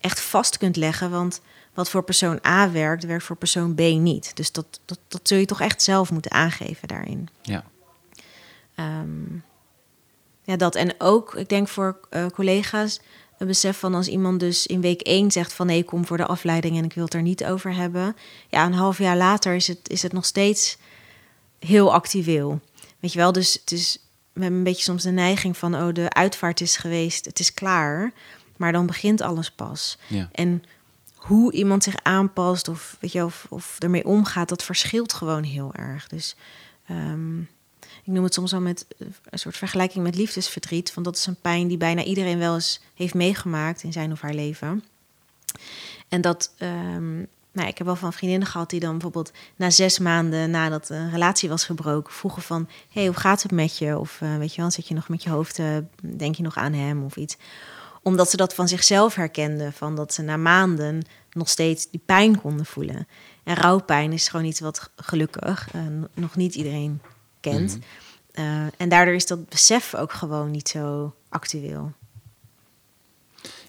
echt 0.01 0.20
vast 0.20 0.59
kunt 0.59 0.76
leggen, 0.76 1.11
want 1.11 1.41
wat 1.79 1.91
voor 1.91 2.03
persoon 2.03 2.39
A 2.47 2.70
werkt, 2.70 3.05
werkt 3.05 3.24
voor 3.24 3.37
persoon 3.37 3.74
B 3.74 3.79
niet. 3.79 4.37
Dus 4.37 4.53
dat, 4.53 4.81
dat, 4.85 4.99
dat 5.09 5.20
zul 5.22 5.39
je 5.39 5.45
toch 5.45 5.61
echt 5.61 5.83
zelf 5.83 6.11
moeten 6.11 6.31
aangeven 6.31 6.89
daarin. 6.89 7.29
Ja. 7.43 7.64
Ehm, 8.74 9.35
ja, 10.43 10.57
dat. 10.57 10.74
En 10.74 10.95
ook, 10.99 11.35
ik 11.35 11.49
denk 11.49 11.68
voor 11.68 12.01
uh, 12.11 12.26
collega's, 12.26 13.01
een 13.39 13.47
besef 13.47 13.79
van 13.79 13.95
als 13.95 14.09
iemand 14.09 14.41
dus 14.41 14.66
in 14.66 14.81
week 14.81 15.01
1 15.01 15.31
zegt 15.31 15.53
van 15.53 15.66
nee, 15.66 15.79
ik 15.79 15.87
kom 15.87 16.07
voor 16.07 16.16
de 16.16 16.26
afleiding 16.26 16.76
en 16.76 16.85
ik 16.85 16.93
wil 16.93 17.05
het 17.05 17.14
er 17.14 17.22
niet 17.22 17.45
over 17.45 17.74
hebben. 17.74 18.16
Ja, 18.49 18.66
een 18.66 18.72
half 18.72 18.99
jaar 18.99 19.16
later 19.16 19.55
is 19.55 19.68
het, 19.68 19.89
is 19.89 20.03
het 20.03 20.12
nog 20.12 20.24
steeds 20.24 20.79
heel 21.59 21.93
actueel. 21.93 22.61
Weet 23.01 23.12
je 23.12 23.18
wel, 23.18 23.33
dus 23.33 23.53
het 23.53 23.72
is, 23.72 23.99
we 24.33 24.41
hebben 24.41 24.59
een 24.59 24.64
beetje 24.64 24.83
soms 24.83 25.03
de 25.03 25.11
neiging 25.11 25.57
van 25.57 25.74
oh, 25.74 25.95
de 25.95 26.11
uitvaart 26.11 26.61
is 26.61 26.76
geweest, 26.76 27.24
het 27.24 27.39
is 27.39 27.55
klaar. 27.55 28.12
Maar 28.57 28.72
dan 28.72 28.87
begint 28.87 29.20
alles 29.20 29.51
pas. 29.51 29.99
Ja. 30.07 30.29
En 30.33 30.62
hoe 31.18 31.52
iemand 31.52 31.82
zich 31.82 31.96
aanpast 32.02 32.68
of, 32.68 32.96
weet 33.00 33.12
je, 33.12 33.24
of, 33.24 33.46
of 33.48 33.76
ermee 33.78 34.04
omgaat, 34.04 34.48
dat 34.48 34.62
verschilt 34.62 35.12
gewoon 35.12 35.42
heel 35.42 35.74
erg. 35.74 36.08
Dus 36.08 36.36
um, 36.90 37.48
ik 37.80 38.12
noem 38.12 38.24
het 38.24 38.34
soms 38.34 38.52
al 38.52 38.60
met 38.60 38.86
eh, 38.98 39.06
een 39.24 39.38
soort 39.38 39.56
vergelijking 39.56 40.04
met 40.04 40.16
liefdesverdriet. 40.16 40.94
Want 40.94 41.06
dat 41.06 41.16
is 41.16 41.26
een 41.26 41.40
pijn 41.40 41.68
die 41.68 41.76
bijna 41.76 42.02
iedereen 42.02 42.38
wel 42.38 42.54
eens 42.54 42.80
heeft 42.94 43.14
meegemaakt 43.14 43.82
in 43.82 43.92
zijn 43.92 44.12
of 44.12 44.20
haar 44.20 44.34
leven. 44.34 44.84
En 46.08 46.20
dat, 46.20 46.54
um, 46.58 47.26
nou, 47.52 47.68
ik 47.68 47.78
heb 47.78 47.86
wel 47.86 47.96
van 47.96 48.12
vriendinnen 48.12 48.48
gehad 48.48 48.70
die 48.70 48.80
dan 48.80 48.92
bijvoorbeeld 48.92 49.32
na 49.56 49.70
zes 49.70 49.98
maanden 49.98 50.50
nadat 50.50 50.88
een 50.88 51.10
relatie 51.10 51.48
was 51.48 51.64
gebroken, 51.64 52.12
vroegen 52.12 52.42
van, 52.42 52.68
hey, 52.90 53.06
hoe 53.06 53.16
gaat 53.16 53.42
het 53.42 53.52
met 53.52 53.78
je? 53.78 53.98
Of 53.98 54.20
uh, 54.20 54.36
weet 54.36 54.54
je 54.54 54.60
wel, 54.60 54.70
zit 54.70 54.88
je 54.88 54.94
nog 54.94 55.08
met 55.08 55.22
je 55.22 55.30
hoofd, 55.30 55.58
uh, 55.58 55.76
denk 56.00 56.34
je 56.34 56.42
nog 56.42 56.56
aan 56.56 56.72
hem 56.72 57.04
of 57.04 57.16
iets? 57.16 57.36
Omdat 58.03 58.30
ze 58.30 58.36
dat 58.36 58.55
van 58.55 58.68
zichzelf 58.68 59.14
herkenden, 59.14 59.72
van 59.72 59.96
dat 59.96 60.14
ze 60.14 60.22
na 60.22 60.36
maanden 60.36 61.03
nog 61.32 61.49
steeds 61.49 61.90
die 61.90 62.01
pijn 62.07 62.40
konden 62.40 62.66
voelen. 62.66 63.09
En 63.44 63.55
rouwpijn 63.55 64.12
is 64.12 64.28
gewoon 64.28 64.46
iets 64.46 64.61
wat 64.61 64.90
gelukkig 64.96 65.68
uh, 65.74 65.82
nog 66.14 66.36
niet 66.36 66.55
iedereen 66.55 67.01
kent. 67.40 67.78
Mhm. 68.32 68.44
Uh, 68.44 68.66
en 68.76 68.88
daardoor 68.88 69.14
is 69.14 69.26
dat 69.26 69.49
besef 69.49 69.94
ook 69.94 70.12
gewoon 70.12 70.51
niet 70.51 70.68
zo 70.68 71.14
actueel. 71.28 71.92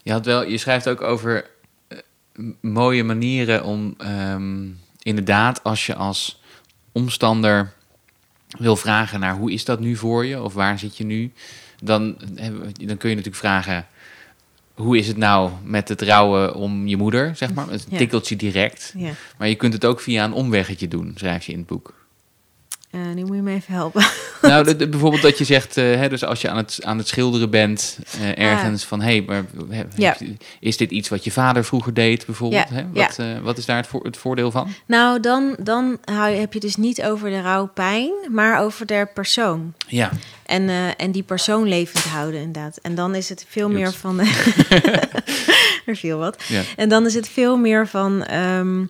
Je, 0.03 0.11
had 0.11 0.25
wel, 0.25 0.45
je 0.45 0.57
schrijft 0.57 0.89
ook 0.89 1.01
over 1.01 1.49
uh, 1.87 2.51
mooie 2.61 3.03
manieren 3.03 3.63
om 3.63 3.95
um, 4.01 4.79
inderdaad, 5.01 5.63
als 5.63 5.85
je 5.85 5.95
als 5.95 6.41
omstander 6.91 7.73
wil 8.57 8.75
vragen 8.75 9.19
naar 9.19 9.35
hoe 9.35 9.51
is 9.51 9.65
dat 9.65 9.79
nu 9.79 9.95
voor 9.95 10.25
je 10.25 10.41
of 10.41 10.53
waar 10.53 10.79
zit 10.79 10.97
je 10.97 11.03
nu, 11.03 11.31
dan, 11.83 12.17
dan 12.73 12.97
kun 12.97 13.09
je 13.09 13.15
natuurlijk 13.15 13.35
vragen 13.35 13.87
hoe 14.79 14.97
is 14.97 15.07
het 15.07 15.17
nou 15.17 15.51
met 15.63 15.89
het 15.89 16.01
rouwen 16.01 16.55
om 16.55 16.87
je 16.87 16.97
moeder, 16.97 17.35
zeg 17.35 17.53
maar. 17.53 17.69
Het 17.69 17.85
tikkeltje 17.97 18.35
direct. 18.35 18.93
Ja. 18.97 19.11
Maar 19.37 19.47
je 19.47 19.55
kunt 19.55 19.73
het 19.73 19.85
ook 19.85 19.99
via 19.99 20.23
een 20.23 20.33
omweggetje 20.33 20.87
doen, 20.87 21.11
schrijf 21.15 21.45
je 21.45 21.51
in 21.51 21.57
het 21.57 21.67
boek. 21.67 21.93
Uh, 22.91 23.01
nu 23.15 23.23
moet 23.23 23.35
je 23.35 23.41
me 23.41 23.53
even 23.53 23.73
helpen. 23.73 24.05
Nou, 24.41 24.75
bijvoorbeeld 24.75 25.21
dat 25.21 25.37
je 25.37 25.43
zegt, 25.43 25.77
uh, 25.77 25.83
hè, 25.95 26.09
dus 26.09 26.23
als 26.23 26.41
je 26.41 26.49
aan 26.49 26.57
het, 26.57 26.79
aan 26.83 26.97
het 26.97 27.07
schilderen 27.07 27.49
bent 27.49 27.99
uh, 28.19 28.37
ergens, 28.37 28.83
van 28.83 29.01
hé, 29.01 29.11
hey, 29.11 29.23
maar 29.27 29.45
ja. 29.95 30.17
is 30.59 30.77
dit 30.77 30.91
iets 30.91 31.09
wat 31.09 31.23
je 31.23 31.31
vader 31.31 31.65
vroeger 31.65 31.93
deed, 31.93 32.25
bijvoorbeeld? 32.25 32.69
Ja. 32.69 32.75
Hè? 32.75 32.85
Wat, 32.93 33.19
wat 33.41 33.57
is 33.57 33.65
daar 33.65 33.77
het, 33.77 33.87
voor, 33.87 34.03
het 34.03 34.17
voordeel 34.17 34.51
van? 34.51 34.73
Nou, 34.85 35.19
dan, 35.19 35.55
dan 35.59 35.97
heb 36.13 36.53
je 36.53 36.59
dus 36.59 36.75
niet 36.75 37.03
over 37.03 37.29
de 37.29 37.41
rouwpijn, 37.41 38.11
maar 38.29 38.61
over 38.61 38.85
de 38.85 39.07
persoon. 39.13 39.73
Ja. 39.87 40.11
En, 40.45 40.69
en 40.97 41.11
die 41.11 41.23
persoon 41.23 41.67
levend 41.67 42.03
houden, 42.03 42.41
inderdaad. 42.41 42.77
En 42.81 42.95
dan 42.95 43.15
is 43.15 43.29
het 43.29 43.45
veel 43.49 43.69
meer 43.69 43.93
van. 43.93 44.19
er 45.85 45.95
viel 45.95 46.17
wat. 46.17 46.43
En 46.75 46.89
dan 46.89 47.05
is 47.05 47.13
het 47.13 47.29
veel 47.29 47.57
meer 47.57 47.87
van. 47.87 48.33
Um, 48.33 48.89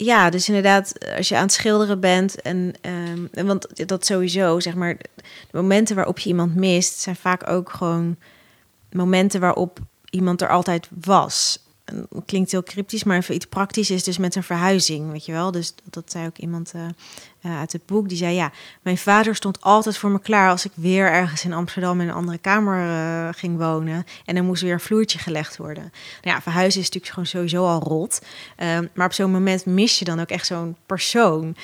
ja, 0.00 0.30
dus 0.30 0.48
inderdaad, 0.48 0.92
als 1.16 1.28
je 1.28 1.36
aan 1.36 1.42
het 1.42 1.52
schilderen 1.52 2.00
bent 2.00 2.42
en, 2.42 2.74
um, 3.32 3.46
want 3.46 3.88
dat 3.88 4.06
sowieso, 4.06 4.60
zeg 4.60 4.74
maar, 4.74 4.96
de 4.96 5.22
momenten 5.52 5.96
waarop 5.96 6.18
je 6.18 6.28
iemand 6.28 6.54
mist, 6.54 6.98
zijn 6.98 7.16
vaak 7.16 7.48
ook 7.48 7.70
gewoon 7.70 8.16
momenten 8.92 9.40
waarop 9.40 9.78
iemand 10.10 10.42
er 10.42 10.48
altijd 10.48 10.88
was. 11.04 11.62
En 11.84 12.08
klinkt 12.26 12.50
heel 12.50 12.62
cryptisch, 12.62 13.04
maar 13.04 13.16
even 13.16 13.34
iets 13.34 13.46
praktisch 13.46 13.90
is 13.90 14.04
dus 14.04 14.18
met 14.18 14.34
een 14.34 14.42
verhuizing, 14.42 15.10
weet 15.10 15.24
je 15.24 15.32
wel. 15.32 15.50
Dus 15.50 15.74
dat 15.84 16.10
zei 16.10 16.26
ook 16.26 16.38
iemand 16.38 16.72
uh, 16.76 16.82
uh, 17.48 17.58
uit 17.58 17.72
het 17.72 17.86
boek, 17.86 18.08
die 18.08 18.18
zei 18.18 18.34
ja, 18.34 18.52
mijn 18.82 18.98
vader 18.98 19.34
stond 19.34 19.60
altijd 19.60 19.96
voor 19.96 20.10
me 20.10 20.20
klaar 20.20 20.50
als 20.50 20.64
ik 20.64 20.72
weer 20.74 21.10
ergens 21.10 21.44
in 21.44 21.52
Amsterdam 21.52 22.00
in 22.00 22.08
een 22.08 22.14
andere 22.14 22.38
kamer 22.38 22.86
uh, 22.86 23.28
ging 23.30 23.58
wonen 23.58 24.04
en 24.24 24.36
er 24.36 24.44
moest 24.44 24.62
weer 24.62 24.72
een 24.72 24.80
vloertje 24.80 25.18
gelegd 25.18 25.56
worden. 25.56 25.92
Nou 26.22 26.36
ja, 26.36 26.42
verhuizen 26.42 26.80
is 26.80 26.86
natuurlijk 26.86 27.12
gewoon 27.12 27.28
sowieso 27.28 27.66
al 27.66 27.80
rot, 27.80 28.20
um, 28.56 28.88
maar 28.94 29.06
op 29.06 29.12
zo'n 29.12 29.30
moment 29.30 29.66
mis 29.66 29.98
je 29.98 30.04
dan 30.04 30.20
ook 30.20 30.30
echt 30.30 30.46
zo'n 30.46 30.76
persoon. 30.86 31.56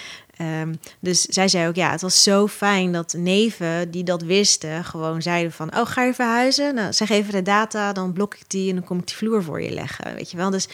Um, 0.63 0.79
dus 1.01 1.21
zij 1.21 1.49
zei 1.49 1.69
ook, 1.69 1.75
ja, 1.75 1.91
het 1.91 2.01
was 2.01 2.23
zo 2.23 2.47
fijn 2.47 2.93
dat 2.93 3.15
neven 3.17 3.91
die 3.91 4.05
dat 4.05 4.23
wisten, 4.23 4.85
gewoon 4.85 5.23
zeiden 5.23 5.53
van, 5.53 5.77
oh, 5.77 5.87
ga 5.87 6.03
je 6.03 6.15
verhuizen? 6.15 6.75
Nou, 6.75 6.93
zeg 6.93 7.11
even 7.11 7.33
de 7.33 7.43
data, 7.43 7.93
dan 7.93 8.13
blok 8.13 8.35
ik 8.35 8.45
die 8.47 8.69
en 8.69 8.75
dan 8.75 8.85
kom 8.85 8.99
ik 8.99 9.07
die 9.07 9.17
vloer 9.17 9.43
voor 9.43 9.63
je 9.63 9.71
leggen, 9.71 10.15
weet 10.15 10.31
je 10.31 10.37
wel. 10.37 10.51
Dus 10.51 10.69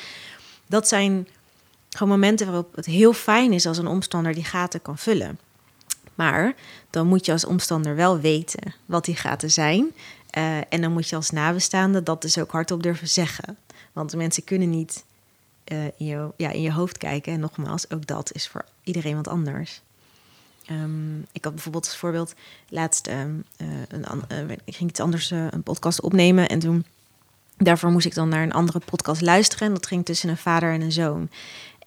dat 0.66 0.88
zijn 0.88 1.28
gewoon 1.96 2.12
momenten 2.12 2.46
waarop 2.46 2.76
het 2.76 2.86
heel 2.86 3.12
fijn 3.12 3.52
is 3.52 3.66
als 3.66 3.78
een 3.78 3.86
omstander 3.86 4.34
die 4.34 4.44
gaten 4.44 4.82
kan 4.82 4.98
vullen. 4.98 5.38
Maar 6.14 6.54
dan 6.90 7.06
moet 7.06 7.26
je 7.26 7.32
als 7.32 7.44
omstander 7.44 7.96
wel 7.96 8.20
weten 8.20 8.74
wat 8.86 9.04
die 9.04 9.16
gaten 9.16 9.50
zijn. 9.50 9.90
Uh, 10.38 10.56
en 10.56 10.80
dan 10.80 10.92
moet 10.92 11.08
je 11.08 11.16
als 11.16 11.30
nabestaande 11.30 12.02
dat 12.02 12.22
dus 12.22 12.38
ook 12.38 12.50
hardop 12.50 12.82
durven 12.82 13.08
zeggen. 13.08 13.56
Want 13.92 14.16
mensen 14.16 14.44
kunnen 14.44 14.70
niet 14.70 15.04
uh, 15.72 15.84
in, 15.84 16.06
je, 16.06 16.32
ja, 16.36 16.50
in 16.50 16.62
je 16.62 16.72
hoofd 16.72 16.98
kijken. 16.98 17.32
En 17.32 17.40
nogmaals, 17.40 17.90
ook 17.90 18.06
dat 18.06 18.32
is 18.32 18.48
voor 18.48 18.64
iedereen 18.82 19.16
wat 19.16 19.28
anders. 19.28 19.80
Um, 20.70 21.26
ik 21.32 21.44
had 21.44 21.54
bijvoorbeeld 21.54 21.84
als 21.84 21.96
voorbeeld 21.96 22.34
laatst 22.68 23.06
um, 23.06 23.44
uh, 23.56 23.68
een, 23.88 24.50
ik 24.64 24.76
ging 24.76 24.90
iets 24.90 25.00
anders 25.00 25.30
een 25.30 25.62
podcast 25.62 26.00
opnemen 26.00 26.48
en 26.48 26.58
toen 26.58 26.84
daarvoor 27.56 27.90
moest 27.90 28.06
ik 28.06 28.14
dan 28.14 28.28
naar 28.28 28.42
een 28.42 28.52
andere 28.52 28.80
podcast 28.84 29.20
luisteren. 29.20 29.66
En 29.66 29.74
dat 29.74 29.86
ging 29.86 30.04
tussen 30.04 30.28
een 30.28 30.36
vader 30.36 30.72
en 30.72 30.80
een 30.80 30.92
zoon. 30.92 31.30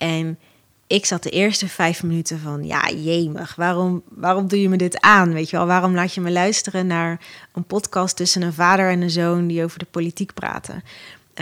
En 0.03 0.39
ik 0.87 1.05
zat 1.05 1.23
de 1.23 1.29
eerste 1.29 1.67
vijf 1.67 2.03
minuten 2.03 2.39
van, 2.39 2.65
ja, 2.65 2.89
jemig, 2.89 3.55
waarom, 3.55 4.03
waarom 4.09 4.47
doe 4.47 4.61
je 4.61 4.69
me 4.69 4.77
dit 4.77 5.01
aan? 5.01 5.33
Weet 5.33 5.49
je 5.49 5.57
wel, 5.57 5.65
waarom 5.65 5.93
laat 5.93 6.13
je 6.13 6.21
me 6.21 6.31
luisteren 6.31 6.87
naar 6.87 7.19
een 7.53 7.63
podcast 7.63 8.15
tussen 8.15 8.41
een 8.41 8.53
vader 8.53 8.89
en 8.89 9.01
een 9.01 9.09
zoon 9.09 9.47
die 9.47 9.63
over 9.63 9.79
de 9.79 9.85
politiek 9.91 10.33
praten? 10.33 10.75
Um, 10.75 10.83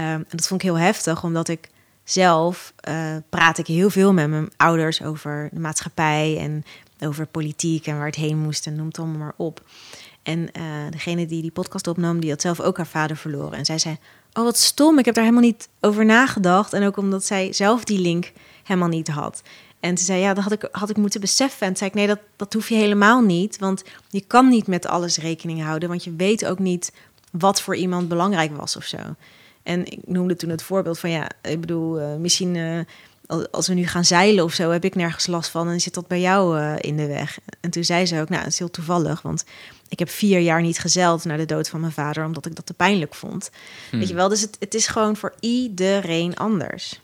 en 0.03 0.25
dat 0.29 0.47
vond 0.47 0.63
ik 0.63 0.69
heel 0.69 0.77
heftig, 0.79 1.23
omdat 1.23 1.47
ik 1.47 1.69
zelf 2.03 2.73
uh, 2.89 3.15
praat 3.29 3.57
ik 3.57 3.67
heel 3.67 3.89
veel 3.89 4.13
met 4.13 4.29
mijn 4.29 4.49
ouders 4.57 5.03
over 5.03 5.49
de 5.51 5.59
maatschappij 5.59 6.37
en 6.39 6.63
over 6.99 7.25
politiek 7.25 7.87
en 7.87 7.97
waar 7.97 8.05
het 8.05 8.15
heen 8.15 8.37
moest 8.37 8.67
en 8.67 8.75
noem 8.75 8.87
het 8.87 8.99
allemaal 8.99 9.17
maar 9.17 9.33
op. 9.35 9.63
En 10.23 10.39
uh, 10.39 10.63
degene 10.89 11.25
die 11.25 11.41
die 11.41 11.51
podcast 11.51 11.87
opnam, 11.87 12.19
die 12.19 12.29
had 12.29 12.41
zelf 12.41 12.59
ook 12.59 12.77
haar 12.77 12.87
vader 12.87 13.17
verloren. 13.17 13.57
En 13.57 13.65
zij 13.65 13.77
zei, 13.77 13.97
oh 14.33 14.43
wat 14.43 14.57
stom, 14.57 14.99
ik 14.99 15.05
heb 15.05 15.15
daar 15.15 15.23
helemaal 15.23 15.45
niet 15.45 15.69
over 15.79 16.05
nagedacht. 16.05 16.73
En 16.73 16.85
ook 16.85 16.97
omdat 16.97 17.25
zij 17.25 17.53
zelf 17.53 17.83
die 17.83 17.99
link 17.99 18.31
helemaal 18.73 18.97
niet 18.97 19.07
had. 19.07 19.41
En 19.79 19.97
ze 19.97 20.03
zei, 20.03 20.19
ja, 20.19 20.33
dat 20.33 20.43
had 20.43 20.53
ik, 20.53 20.67
had 20.71 20.89
ik 20.89 20.97
moeten 20.97 21.21
beseffen. 21.21 21.61
En 21.61 21.67
toen 21.67 21.77
zei 21.77 21.89
ik, 21.89 21.95
nee, 21.95 22.07
dat, 22.07 22.19
dat 22.35 22.53
hoef 22.53 22.69
je 22.69 22.75
helemaal 22.75 23.21
niet. 23.21 23.57
Want 23.59 23.83
je 24.09 24.21
kan 24.21 24.49
niet 24.49 24.67
met 24.67 24.85
alles 24.85 25.17
rekening 25.17 25.63
houden. 25.63 25.89
Want 25.89 26.03
je 26.03 26.15
weet 26.15 26.45
ook 26.45 26.59
niet 26.59 26.91
wat 27.31 27.61
voor 27.61 27.75
iemand 27.75 28.07
belangrijk 28.07 28.57
was 28.57 28.75
of 28.75 28.83
zo. 28.83 28.97
En 29.63 29.85
ik 29.85 29.99
noemde 30.05 30.35
toen 30.35 30.49
het 30.49 30.63
voorbeeld 30.63 30.99
van, 30.99 31.09
ja, 31.09 31.29
ik 31.41 31.61
bedoel, 31.61 32.01
uh, 32.01 32.15
misschien... 32.15 32.55
Uh, 32.55 32.79
als 33.51 33.67
we 33.67 33.73
nu 33.73 33.87
gaan 33.87 34.05
zeilen 34.05 34.43
of 34.43 34.53
zo, 34.53 34.69
heb 34.69 34.83
ik 34.85 34.95
nergens 34.95 35.27
last 35.27 35.49
van 35.49 35.69
en 35.69 35.81
zit 35.81 35.93
dat 35.93 36.07
bij 36.07 36.19
jou 36.19 36.59
uh, 36.59 36.73
in 36.77 36.97
de 36.97 37.07
weg. 37.07 37.39
En 37.59 37.69
toen 37.69 37.83
zei 37.83 38.05
ze 38.05 38.19
ook, 38.19 38.29
nou, 38.29 38.41
het 38.41 38.51
is 38.51 38.59
heel 38.59 38.71
toevallig, 38.71 39.21
want 39.21 39.45
ik 39.89 39.99
heb 39.99 40.09
vier 40.09 40.39
jaar 40.39 40.61
niet 40.61 40.79
gezeild 40.79 41.25
naar 41.25 41.37
de 41.37 41.45
dood 41.45 41.69
van 41.69 41.79
mijn 41.79 41.91
vader, 41.91 42.25
omdat 42.25 42.45
ik 42.45 42.55
dat 42.55 42.65
te 42.65 42.73
pijnlijk 42.73 43.15
vond. 43.15 43.49
Hmm. 43.89 43.99
Weet 43.99 44.07
je 44.07 44.15
wel, 44.15 44.29
dus 44.29 44.41
het, 44.41 44.55
het 44.59 44.73
is 44.73 44.87
gewoon 44.87 45.15
voor 45.15 45.33
iedereen 45.39 46.35
anders. 46.35 47.00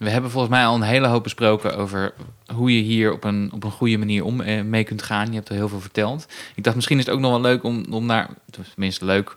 We 0.00 0.10
hebben 0.10 0.30
volgens 0.30 0.52
mij 0.52 0.66
al 0.66 0.74
een 0.74 0.82
hele 0.82 1.06
hoop 1.06 1.22
besproken 1.22 1.76
over 1.76 2.14
hoe 2.54 2.76
je 2.76 2.82
hier 2.82 3.12
op 3.12 3.24
een, 3.24 3.50
op 3.52 3.64
een 3.64 3.70
goede 3.70 3.98
manier 3.98 4.24
om 4.24 4.40
eh, 4.40 4.62
mee 4.62 4.84
kunt 4.84 5.02
gaan. 5.02 5.28
Je 5.28 5.34
hebt 5.34 5.48
er 5.48 5.54
heel 5.54 5.68
veel 5.68 5.80
verteld. 5.80 6.26
Ik 6.54 6.64
dacht, 6.64 6.76
misschien 6.76 6.98
is 6.98 7.06
het 7.06 7.14
ook 7.14 7.20
nog 7.20 7.30
wel 7.30 7.40
leuk 7.40 7.62
om, 7.62 7.84
om 7.90 8.06
naar, 8.06 8.28
tenminste 8.74 9.04
leuk, 9.04 9.36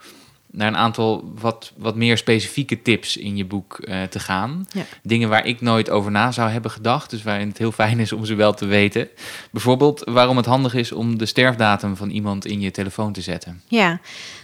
naar 0.54 0.68
een 0.68 0.78
aantal 0.78 1.32
wat, 1.40 1.72
wat 1.78 1.96
meer 1.96 2.18
specifieke 2.18 2.82
tips 2.82 3.18
in 3.18 3.38
je 3.38 3.46
boek 3.46 3.78
uh, 3.80 4.04
te 4.04 4.20
gaan. 4.20 4.68
Ja. 4.72 4.84
Dingen 5.04 5.30
waar 5.30 5.46
ik 5.46 5.62
nooit 5.62 5.90
over 5.90 6.12
na 6.12 6.32
zou 6.32 6.50
hebben 6.50 6.72
gedacht. 6.72 7.10
Dus 7.10 7.24
waarin 7.24 7.48
het 7.48 7.58
heel 7.58 7.72
fijn 7.72 8.00
is 8.00 8.12
om 8.12 8.26
ze 8.26 8.36
wel 8.36 8.54
te 8.54 8.66
weten. 8.66 9.08
Bijvoorbeeld 9.52 10.02
waarom 10.06 10.38
het 10.38 10.46
handig 10.46 10.74
is 10.74 10.92
om 10.92 11.18
de 11.18 11.26
sterfdatum 11.26 11.96
van 11.96 12.10
iemand 12.10 12.46
in 12.46 12.62
je 12.62 12.72
telefoon 12.72 13.14
te 13.14 13.22
zetten. 13.22 13.62
Ja, 13.68 14.00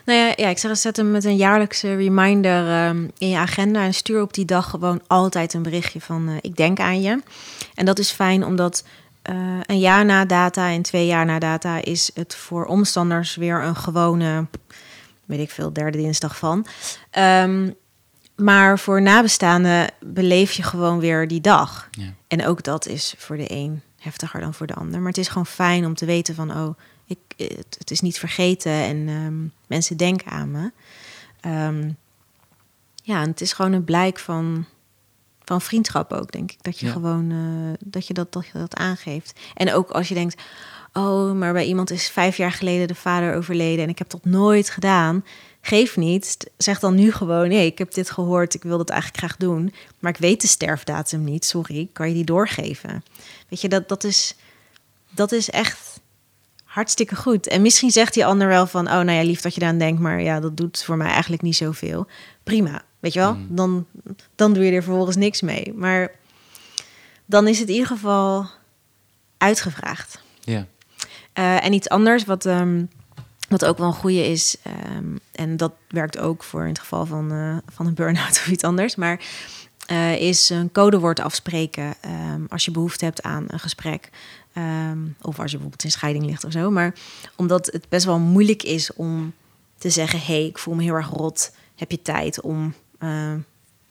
nou 0.05 0.19
ja, 0.19 0.33
ja 0.35 0.47
ik 0.47 0.57
zeg, 0.57 0.77
zet 0.77 0.97
hem 0.97 1.11
met 1.11 1.23
een 1.23 1.35
jaarlijkse 1.35 1.95
reminder 1.95 2.87
um, 2.87 3.11
in 3.17 3.29
je 3.29 3.37
agenda. 3.37 3.83
En 3.83 3.93
stuur 3.93 4.21
op 4.21 4.33
die 4.33 4.45
dag 4.45 4.69
gewoon 4.69 5.01
altijd 5.07 5.53
een 5.53 5.63
berichtje 5.63 6.01
van 6.01 6.29
uh, 6.29 6.35
ik 6.41 6.55
denk 6.55 6.79
aan 6.79 7.01
je. 7.01 7.21
En 7.75 7.85
dat 7.85 7.99
is 7.99 8.11
fijn 8.11 8.45
omdat... 8.45 8.83
Uh, 9.29 9.35
een 9.65 9.79
jaar 9.79 10.05
na 10.05 10.25
data 10.25 10.69
en 10.69 10.81
twee 10.81 11.05
jaar 11.05 11.25
na 11.25 11.39
data 11.39 11.81
is 11.83 12.11
het 12.13 12.35
voor 12.35 12.65
omstanders 12.65 13.35
weer 13.35 13.63
een 13.63 13.75
gewone 13.75 14.45
weet 15.29 15.39
ik 15.39 15.51
veel, 15.51 15.73
derde 15.73 15.97
dinsdag 15.97 16.37
van. 16.37 16.65
Um, 17.17 17.75
maar 18.35 18.79
voor 18.79 19.01
nabestaanden 19.01 19.91
beleef 19.99 20.51
je 20.51 20.63
gewoon 20.63 20.99
weer 20.99 21.27
die 21.27 21.41
dag. 21.41 21.87
Ja. 21.91 22.13
En 22.27 22.45
ook 22.45 22.63
dat 22.63 22.87
is 22.87 23.13
voor 23.17 23.37
de 23.37 23.51
een 23.51 23.81
heftiger 23.97 24.39
dan 24.39 24.53
voor 24.53 24.67
de 24.67 24.73
ander. 24.73 24.99
Maar 24.99 25.09
het 25.09 25.17
is 25.17 25.27
gewoon 25.27 25.45
fijn 25.45 25.85
om 25.85 25.95
te 25.95 26.05
weten 26.05 26.35
van, 26.35 26.51
oh, 26.51 26.77
ik, 27.05 27.19
het, 27.37 27.75
het 27.77 27.91
is 27.91 28.01
niet 28.01 28.19
vergeten 28.19 28.71
en 28.71 29.07
um, 29.07 29.53
mensen 29.67 29.97
denken 29.97 30.31
aan 30.31 30.51
me. 30.51 30.71
Um, 31.67 31.97
ja, 33.03 33.21
en 33.21 33.29
het 33.29 33.41
is 33.41 33.53
gewoon 33.53 33.73
een 33.73 33.83
blijk 33.83 34.19
van, 34.19 34.65
van 35.43 35.61
vriendschap 35.61 36.13
ook, 36.13 36.31
denk 36.31 36.51
ik. 36.51 36.63
Dat 36.63 36.79
je 36.79 36.87
gewoon 36.87 37.29
uh, 37.29 37.73
dat, 37.79 38.07
je 38.07 38.13
dat, 38.13 38.33
dat 38.33 38.45
je 38.45 38.59
dat 38.59 38.75
aangeeft. 38.75 39.39
En 39.53 39.73
ook 39.73 39.89
als 39.89 40.07
je 40.07 40.13
denkt, 40.13 40.41
oh, 40.93 41.31
maar 41.31 41.53
bij 41.53 41.65
iemand 41.65 41.91
is 41.91 42.09
vijf 42.09 42.37
jaar 42.37 42.51
geleden 42.51 42.87
de 42.87 42.95
vader 42.95 43.35
overleden 43.35 43.83
en 43.83 43.89
ik 43.89 43.97
heb 43.97 44.09
dat 44.09 44.25
nooit 44.25 44.69
gedaan. 44.69 45.23
Geef 45.61 45.97
niet. 45.97 46.49
Zeg 46.57 46.79
dan 46.79 46.95
nu 46.95 47.11
gewoon: 47.11 47.47
nee, 47.47 47.65
ik 47.65 47.77
heb 47.77 47.93
dit 47.93 48.11
gehoord, 48.11 48.53
ik 48.53 48.63
wil 48.63 48.77
dat 48.77 48.89
eigenlijk 48.89 49.23
graag 49.23 49.37
doen. 49.37 49.73
Maar 49.99 50.11
ik 50.11 50.17
weet 50.17 50.41
de 50.41 50.47
sterfdatum 50.47 51.23
niet, 51.23 51.45
sorry, 51.45 51.89
kan 51.93 52.07
je 52.07 52.13
die 52.13 52.23
doorgeven? 52.23 53.03
Weet 53.49 53.61
je, 53.61 53.69
dat, 53.69 53.89
dat, 53.89 54.03
is, 54.03 54.35
dat 55.09 55.31
is 55.31 55.49
echt 55.49 55.99
hartstikke 56.63 57.15
goed. 57.15 57.47
En 57.47 57.61
misschien 57.61 57.91
zegt 57.91 58.13
die 58.13 58.25
ander 58.25 58.47
wel 58.47 58.67
van: 58.67 58.85
oh, 58.85 58.93
nou 58.93 59.11
ja, 59.11 59.23
lief 59.23 59.41
dat 59.41 59.53
je 59.53 59.59
daar 59.59 59.69
aan 59.69 59.77
denkt, 59.77 60.01
maar 60.01 60.21
ja, 60.21 60.39
dat 60.39 60.57
doet 60.57 60.83
voor 60.83 60.97
mij 60.97 61.09
eigenlijk 61.09 61.41
niet 61.41 61.55
zoveel. 61.55 62.07
Prima, 62.43 62.81
weet 62.99 63.13
je 63.13 63.19
wel? 63.19 63.33
Mm. 63.33 63.47
Dan, 63.49 63.85
dan 64.35 64.53
doe 64.53 64.65
je 64.65 64.71
er 64.71 64.83
vervolgens 64.83 65.15
niks 65.15 65.41
mee. 65.41 65.73
Maar 65.75 66.11
dan 67.25 67.47
is 67.47 67.59
het 67.59 67.67
in 67.67 67.73
ieder 67.73 67.89
geval 67.89 68.45
uitgevraagd. 69.37 70.21
Ja. 70.39 70.67
Uh, 71.39 71.65
en 71.65 71.73
iets 71.73 71.89
anders 71.89 72.25
wat, 72.25 72.45
um, 72.45 72.89
wat 73.49 73.65
ook 73.65 73.77
wel 73.77 73.87
een 73.87 73.93
goede 73.93 74.27
is, 74.27 74.57
um, 74.97 75.19
en 75.31 75.57
dat 75.57 75.73
werkt 75.87 76.17
ook 76.17 76.43
voor 76.43 76.61
in 76.61 76.67
het 76.67 76.79
geval 76.79 77.05
van, 77.05 77.33
uh, 77.33 77.57
van 77.67 77.85
een 77.85 77.93
burn-out 77.93 78.29
of 78.39 78.47
iets 78.47 78.63
anders, 78.63 78.95
maar 78.95 79.19
uh, 79.91 80.21
is 80.21 80.49
een 80.49 80.71
codewoord 80.71 81.19
afspreken 81.19 81.93
um, 82.33 82.45
als 82.49 82.65
je 82.65 82.71
behoefte 82.71 83.05
hebt 83.05 83.21
aan 83.21 83.45
een 83.47 83.59
gesprek. 83.59 84.09
of 85.21 85.39
als 85.39 85.51
je 85.51 85.57
bijvoorbeeld 85.57 85.83
in 85.83 85.91
scheiding 85.91 86.25
ligt 86.25 86.43
of 86.43 86.51
zo. 86.51 86.71
Maar 86.71 86.93
omdat 87.35 87.65
het 87.65 87.89
best 87.89 88.05
wel 88.05 88.19
moeilijk 88.19 88.63
is 88.63 88.93
om 88.93 89.33
te 89.77 89.89
zeggen: 89.89 90.21
hey, 90.21 90.45
ik 90.45 90.57
voel 90.57 90.75
me 90.75 90.83
heel 90.83 90.95
erg 90.95 91.09
rot. 91.09 91.55
Heb 91.75 91.91
je 91.91 92.01
tijd 92.01 92.41
om, 92.41 92.73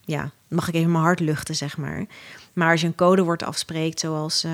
ja, 0.01 0.31
mag 0.49 0.69
ik 0.69 0.75
even 0.75 0.93
mijn 0.93 1.05
hart 1.05 1.21
luchten, 1.21 1.55
zeg 1.55 1.77
maar. 1.77 2.07
Maar 2.53 2.71
als 2.71 2.81
je 2.81 2.87
een 2.87 2.95
codewoord 2.95 3.43
afspreekt, 3.43 4.01
zoals 4.01 4.45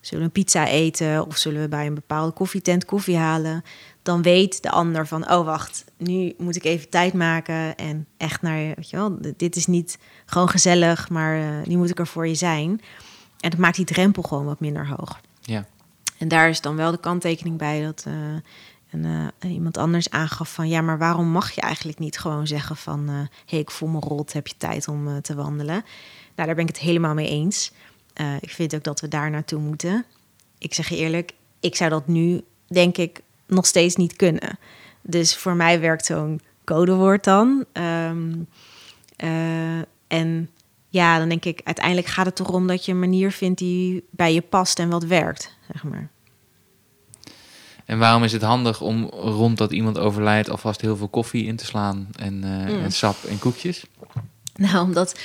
zullen 0.00 0.24
we 0.24 0.30
een 0.30 0.42
pizza 0.42 0.66
eten 0.66 1.26
of 1.26 1.36
zullen 1.36 1.60
we 1.60 1.68
bij 1.68 1.86
een 1.86 1.94
bepaalde 1.94 2.32
koffietent 2.32 2.84
koffie 2.84 3.16
halen, 3.16 3.62
dan 4.02 4.22
weet 4.22 4.62
de 4.62 4.70
ander 4.70 5.06
van, 5.06 5.30
oh 5.30 5.44
wacht, 5.44 5.84
nu 5.96 6.34
moet 6.38 6.56
ik 6.56 6.64
even 6.64 6.88
tijd 6.88 7.14
maken 7.14 7.76
en 7.76 8.06
echt 8.16 8.42
naar, 8.42 8.56
weet 8.56 8.90
je 8.90 8.96
wel, 8.96 9.18
dit 9.36 9.56
is 9.56 9.66
niet 9.66 9.98
gewoon 10.26 10.48
gezellig, 10.48 11.08
maar 11.08 11.38
uh, 11.38 11.66
nu 11.66 11.76
moet 11.76 11.90
ik 11.90 11.98
er 11.98 12.06
voor 12.06 12.26
je 12.26 12.34
zijn. 12.34 12.80
En 13.40 13.50
dat 13.50 13.58
maakt 13.58 13.76
die 13.76 13.84
drempel 13.84 14.22
gewoon 14.22 14.44
wat 14.44 14.60
minder 14.60 14.88
hoog. 14.88 15.20
Ja. 15.40 15.66
En 16.18 16.28
daar 16.28 16.48
is 16.48 16.60
dan 16.60 16.76
wel 16.76 16.90
de 16.90 17.00
kanttekening 17.00 17.58
bij 17.58 17.82
dat 17.82 18.04
uh, 18.08 18.14
en, 18.90 19.32
uh, 19.44 19.52
iemand 19.52 19.76
anders 19.76 20.10
aangaf 20.10 20.52
van, 20.52 20.68
ja, 20.68 20.80
maar 20.80 20.98
waarom 20.98 21.28
mag 21.28 21.50
je 21.50 21.60
eigenlijk 21.60 21.98
niet 21.98 22.18
gewoon 22.18 22.46
zeggen 22.46 22.76
van, 22.76 23.08
hé, 23.08 23.26
hey, 23.46 23.58
ik 23.58 23.70
voel 23.70 23.88
me 23.88 23.98
rot, 23.98 24.32
heb 24.32 24.46
je 24.46 24.54
tijd 24.56 24.88
om 24.88 25.22
te 25.22 25.34
wandelen? 25.34 25.84
Nou, 26.34 26.46
daar 26.46 26.54
ben 26.54 26.66
ik 26.66 26.74
het 26.74 26.78
helemaal 26.78 27.14
mee 27.14 27.28
eens. 27.28 27.72
Uh, 28.20 28.34
ik 28.40 28.50
vind 28.50 28.74
ook 28.74 28.84
dat 28.84 29.00
we 29.00 29.08
daar 29.08 29.30
naartoe 29.30 29.60
moeten. 29.60 30.04
Ik 30.58 30.74
zeg 30.74 30.88
je 30.88 30.96
eerlijk, 30.96 31.32
ik 31.60 31.76
zou 31.76 31.90
dat 31.90 32.06
nu, 32.06 32.42
denk 32.66 32.96
ik, 32.96 33.20
nog 33.46 33.66
steeds 33.66 33.96
niet 33.96 34.16
kunnen. 34.16 34.58
Dus 35.02 35.36
voor 35.36 35.54
mij 35.54 35.80
werkt 35.80 36.06
zo'n 36.06 36.40
codewoord 36.64 37.24
dan. 37.24 37.64
Um, 37.72 38.46
uh, 39.24 39.78
en 40.06 40.50
ja, 40.88 41.18
dan 41.18 41.28
denk 41.28 41.44
ik, 41.44 41.60
uiteindelijk 41.64 42.06
gaat 42.06 42.26
het 42.26 42.40
erom 42.40 42.66
dat 42.66 42.84
je 42.84 42.92
een 42.92 42.98
manier 42.98 43.30
vindt 43.30 43.58
die 43.58 44.04
bij 44.10 44.34
je 44.34 44.42
past 44.42 44.78
en 44.78 44.88
wat 44.88 45.04
werkt, 45.04 45.56
zeg 45.72 45.84
maar. 45.84 46.10
En 47.84 47.98
waarom 47.98 48.24
is 48.24 48.32
het 48.32 48.42
handig 48.42 48.80
om 48.80 49.04
rond 49.04 49.58
dat 49.58 49.72
iemand 49.72 49.98
overlijdt 49.98 50.50
alvast 50.50 50.80
heel 50.80 50.96
veel 50.96 51.08
koffie 51.08 51.46
in 51.46 51.56
te 51.56 51.64
slaan 51.64 52.08
en, 52.16 52.34
uh, 52.34 52.50
mm. 52.50 52.82
en 52.82 52.92
sap 52.92 53.24
en 53.24 53.38
koekjes? 53.38 53.84
Nou, 54.54 54.84
omdat 54.84 55.18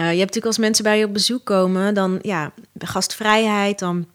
hebt 0.00 0.18
natuurlijk 0.18 0.46
als 0.46 0.58
mensen 0.58 0.84
bij 0.84 0.98
je 0.98 1.04
op 1.04 1.12
bezoek 1.12 1.44
komen, 1.44 1.94
dan 1.94 2.18
ja, 2.22 2.52
gastvrijheid, 2.78 3.78
dan 3.78 4.06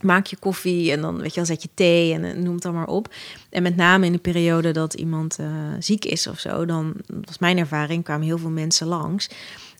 maak 0.00 0.26
je 0.26 0.36
koffie 0.36 0.92
en 0.92 1.00
dan 1.00 1.20
weet 1.20 1.30
je, 1.30 1.36
dan 1.36 1.46
zet 1.46 1.62
je 1.62 1.68
thee 1.74 2.12
en 2.12 2.24
uh, 2.24 2.32
noem 2.32 2.54
het 2.54 2.62
dan 2.62 2.74
maar 2.74 2.86
op. 2.86 3.14
En 3.50 3.62
met 3.62 3.76
name 3.76 4.06
in 4.06 4.12
de 4.12 4.18
periode 4.18 4.72
dat 4.72 4.94
iemand 4.94 5.38
uh, 5.40 5.46
ziek 5.78 6.04
is 6.04 6.26
of 6.26 6.38
zo, 6.38 6.64
dan 6.64 6.94
was 7.06 7.38
mijn 7.38 7.58
ervaring, 7.58 8.04
kwamen 8.04 8.26
heel 8.26 8.38
veel 8.38 8.50
mensen 8.50 8.86
langs. 8.86 9.30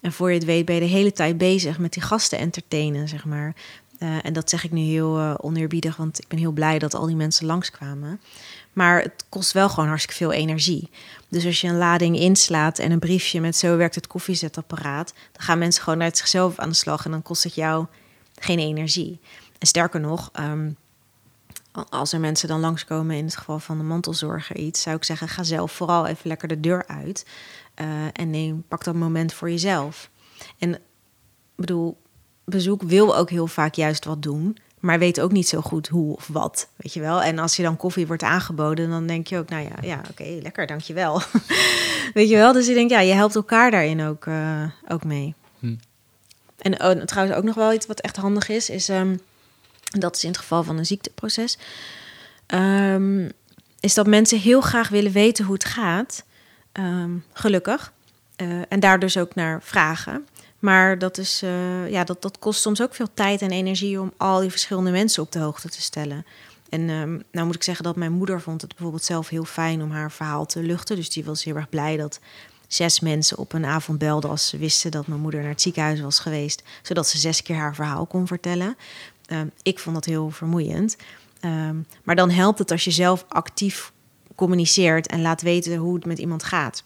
En 0.01 0.13
voor 0.13 0.29
je 0.29 0.35
het 0.35 0.45
weet 0.45 0.65
ben 0.65 0.75
je 0.75 0.81
de 0.81 0.87
hele 0.87 1.13
tijd 1.13 1.39
bezig 1.39 1.79
met 1.79 1.93
die 1.93 2.03
gasten 2.03 2.39
entertainen, 2.39 3.09
zeg 3.09 3.25
maar. 3.25 3.55
En 4.23 4.33
dat 4.33 4.51
zeg 4.51 4.65
ik 4.65 4.71
nu 4.71 4.81
heel 4.81 5.19
uh, 5.19 5.35
oneerbiedig, 5.37 5.97
want 5.97 6.19
ik 6.19 6.29
ben 6.29 6.39
heel 6.39 6.53
blij 6.53 6.79
dat 6.79 6.95
al 6.95 7.07
die 7.07 7.17
mensen 7.17 7.47
langskwamen. 7.47 8.21
Maar 8.73 9.03
het 9.03 9.25
kost 9.29 9.53
wel 9.53 9.69
gewoon 9.69 9.89
hartstikke 9.89 10.17
veel 10.17 10.33
energie. 10.33 10.91
Dus 11.29 11.47
als 11.47 11.61
je 11.61 11.69
een 11.69 11.79
lading 11.79 12.19
inslaat 12.19 12.79
en 12.79 12.91
een 12.91 12.99
briefje 12.99 13.41
met 13.41 13.57
zo 13.57 13.77
werkt 13.77 13.95
het 13.95 14.07
koffiezetapparaat, 14.07 15.15
dan 15.33 15.43
gaan 15.43 15.59
mensen 15.59 15.83
gewoon 15.83 16.03
uit 16.03 16.17
zichzelf 16.17 16.59
aan 16.59 16.69
de 16.69 16.75
slag 16.75 17.05
en 17.05 17.11
dan 17.11 17.23
kost 17.23 17.45
het 17.45 17.55
jou 17.55 17.87
geen 18.39 18.59
energie. 18.59 19.21
En 19.59 19.67
sterker 19.67 20.01
nog, 20.01 20.31
um, 20.41 20.77
als 21.89 22.13
er 22.13 22.21
mensen 22.21 22.49
dan 22.49 22.61
langskomen 22.61 23.17
in 23.17 23.25
het 23.25 23.37
geval 23.37 23.59
van 23.59 23.79
de 23.79 23.85
mantelzorger 23.85 24.57
iets, 24.57 24.83
zou 24.83 24.97
ik 24.97 25.05
zeggen, 25.05 25.29
ga 25.29 25.43
zelf 25.43 25.73
vooral 25.73 26.07
even 26.07 26.29
lekker 26.29 26.49
de 26.49 26.61
deur 26.61 26.87
uit 26.87 27.27
uh, 27.81 27.87
en 28.13 28.31
neem, 28.31 28.65
pak 28.69 28.85
dat 28.85 28.95
moment 28.95 29.33
voor 29.33 29.51
jezelf. 29.51 30.11
En 30.59 30.81
bedoel, 31.57 31.97
bezoek 32.45 32.83
wil 32.83 33.17
ook 33.17 33.31
heel 33.31 33.47
vaak 33.47 33.75
juist 33.75 34.05
wat 34.05 34.23
doen 34.23 34.59
maar 34.81 34.99
weet 34.99 35.21
ook 35.21 35.33
niet 35.33 35.49
zo 35.49 35.61
goed 35.61 35.89
hoe 35.89 36.17
of 36.17 36.29
wat, 36.33 36.69
weet 36.77 36.93
je 36.93 37.01
wel. 37.01 37.23
En 37.23 37.39
als 37.39 37.57
je 37.57 37.63
dan 37.63 37.77
koffie 37.77 38.07
wordt 38.07 38.23
aangeboden, 38.23 38.91
dan 38.91 39.07
denk 39.07 39.27
je 39.27 39.39
ook, 39.39 39.49
nou 39.49 39.63
ja, 39.63 39.89
ja 39.89 39.99
oké, 39.99 40.11
okay, 40.11 40.39
lekker, 40.43 40.67
dankjewel. 40.67 41.23
weet 42.15 42.29
je 42.29 42.37
wel, 42.37 42.53
dus 42.53 42.69
ik 42.69 42.75
denk, 42.75 42.91
ja, 42.91 43.01
je 43.01 43.13
helpt 43.13 43.35
elkaar 43.35 43.71
daarin 43.71 44.03
ook, 44.03 44.27
uh, 44.27 44.63
ook 44.89 45.05
mee. 45.05 45.35
Hm. 45.59 45.75
En 46.59 46.83
oh, 46.83 47.03
trouwens 47.03 47.37
ook 47.37 47.45
nog 47.45 47.55
wel 47.55 47.73
iets 47.73 47.87
wat 47.87 48.01
echt 48.01 48.17
handig 48.17 48.49
is, 48.49 48.71
is, 48.71 48.89
um, 48.89 49.21
dat 49.83 50.17
is 50.17 50.23
in 50.23 50.31
het 50.31 50.39
geval 50.39 50.63
van 50.63 50.79
een 50.79 50.87
ziekteproces, 50.87 51.59
um, 52.47 53.31
is 53.81 53.95
dat 53.95 54.07
mensen 54.07 54.39
heel 54.39 54.61
graag 54.61 54.89
willen 54.89 55.13
weten 55.13 55.45
hoe 55.45 55.55
het 55.55 55.65
gaat, 55.65 56.25
um, 56.73 57.25
gelukkig. 57.33 57.93
Uh, 58.43 58.63
en 58.69 58.81
daar 58.81 58.99
dus 58.99 59.17
ook 59.17 59.35
naar 59.35 59.63
vragen. 59.63 60.27
Maar 60.59 60.99
dat, 60.99 61.19
is, 61.19 61.43
uh, 61.43 61.91
ja, 61.91 62.05
dat, 62.05 62.23
dat 62.23 62.39
kost 62.39 62.61
soms 62.61 62.83
ook 62.83 62.95
veel 62.95 63.09
tijd 63.15 63.43
en 63.43 63.51
energie 63.51 64.01
om 64.01 64.13
al 64.17 64.41
die 64.41 64.51
verschillende 64.51 64.91
mensen 64.91 65.23
op 65.23 65.33
de 65.33 65.39
hoogte 65.39 65.69
te 65.69 65.83
stellen. 65.83 66.27
En 66.69 66.89
um, 66.89 67.23
nou 67.33 67.47
moet 67.47 67.55
ik 67.55 67.63
zeggen 67.63 67.85
dat 67.85 67.97
mijn 67.97 68.13
moeder 68.13 68.41
vond 68.41 68.61
het 68.61 68.71
bijvoorbeeld 68.71 69.05
zelf 69.05 69.29
heel 69.29 69.45
fijn 69.45 69.83
om 69.83 69.91
haar 69.91 70.13
verhaal 70.13 70.47
te 70.47 70.63
luchten. 70.63 70.97
Dus 70.97 71.11
die 71.11 71.25
was 71.25 71.45
heel 71.45 71.57
erg 71.57 71.69
blij 71.69 71.97
dat 71.97 72.21
zes 72.67 73.01
mensen 73.01 73.39
op 73.39 73.53
een 73.53 73.65
avond 73.65 73.99
belden 73.99 74.31
als 74.31 74.49
ze 74.49 74.59
wisten 74.59 74.91
dat 74.91 75.07
mijn 75.07 75.21
moeder 75.21 75.41
naar 75.41 75.51
het 75.51 75.63
ziekenhuis 75.63 76.01
was 76.01 76.19
geweest. 76.19 76.63
Zodat 76.83 77.09
ze 77.09 77.19
zes 77.19 77.43
keer 77.43 77.57
haar 77.57 77.75
verhaal 77.75 78.07
kon 78.07 78.27
vertellen. 78.27 78.77
Um, 79.33 79.51
ik 79.63 79.79
vond 79.79 79.95
dat 79.95 80.05
heel 80.05 80.31
vermoeiend. 80.31 80.97
Um, 81.45 81.87
maar 82.03 82.17
dan 82.17 82.31
helpt 82.31 82.59
het 82.59 82.71
als 82.71 82.85
je 82.85 82.91
zelf 82.91 83.25
actief 83.29 83.93
communiceert 84.35 85.07
en 85.07 85.23
laat 85.23 85.43
weten 85.43 85.77
hoe 85.77 85.95
het 85.95 86.05
met 86.05 86.19
iemand 86.19 86.43
gaat. 86.45 86.85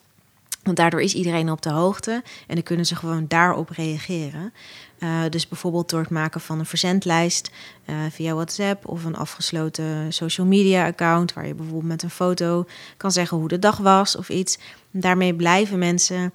Want 0.62 0.76
daardoor 0.76 1.02
is 1.02 1.14
iedereen 1.14 1.50
op 1.50 1.62
de 1.62 1.70
hoogte 1.70 2.22
en 2.46 2.54
dan 2.54 2.62
kunnen 2.62 2.86
ze 2.86 2.96
gewoon 2.96 3.24
daarop 3.28 3.68
reageren. 3.68 4.52
Uh, 4.98 5.20
dus 5.30 5.48
bijvoorbeeld 5.48 5.90
door 5.90 6.00
het 6.00 6.10
maken 6.10 6.40
van 6.40 6.58
een 6.58 6.66
verzendlijst 6.66 7.50
uh, 7.86 7.96
via 8.10 8.34
WhatsApp 8.34 8.88
of 8.88 9.04
een 9.04 9.16
afgesloten 9.16 10.12
social 10.12 10.46
media 10.46 10.86
account, 10.86 11.32
waar 11.32 11.46
je 11.46 11.54
bijvoorbeeld 11.54 11.88
met 11.88 12.02
een 12.02 12.10
foto 12.10 12.66
kan 12.96 13.12
zeggen 13.12 13.36
hoe 13.36 13.48
de 13.48 13.58
dag 13.58 13.76
was 13.76 14.16
of 14.16 14.28
iets. 14.28 14.58
daarmee 14.90 15.34
blijven 15.34 15.78
mensen 15.78 16.32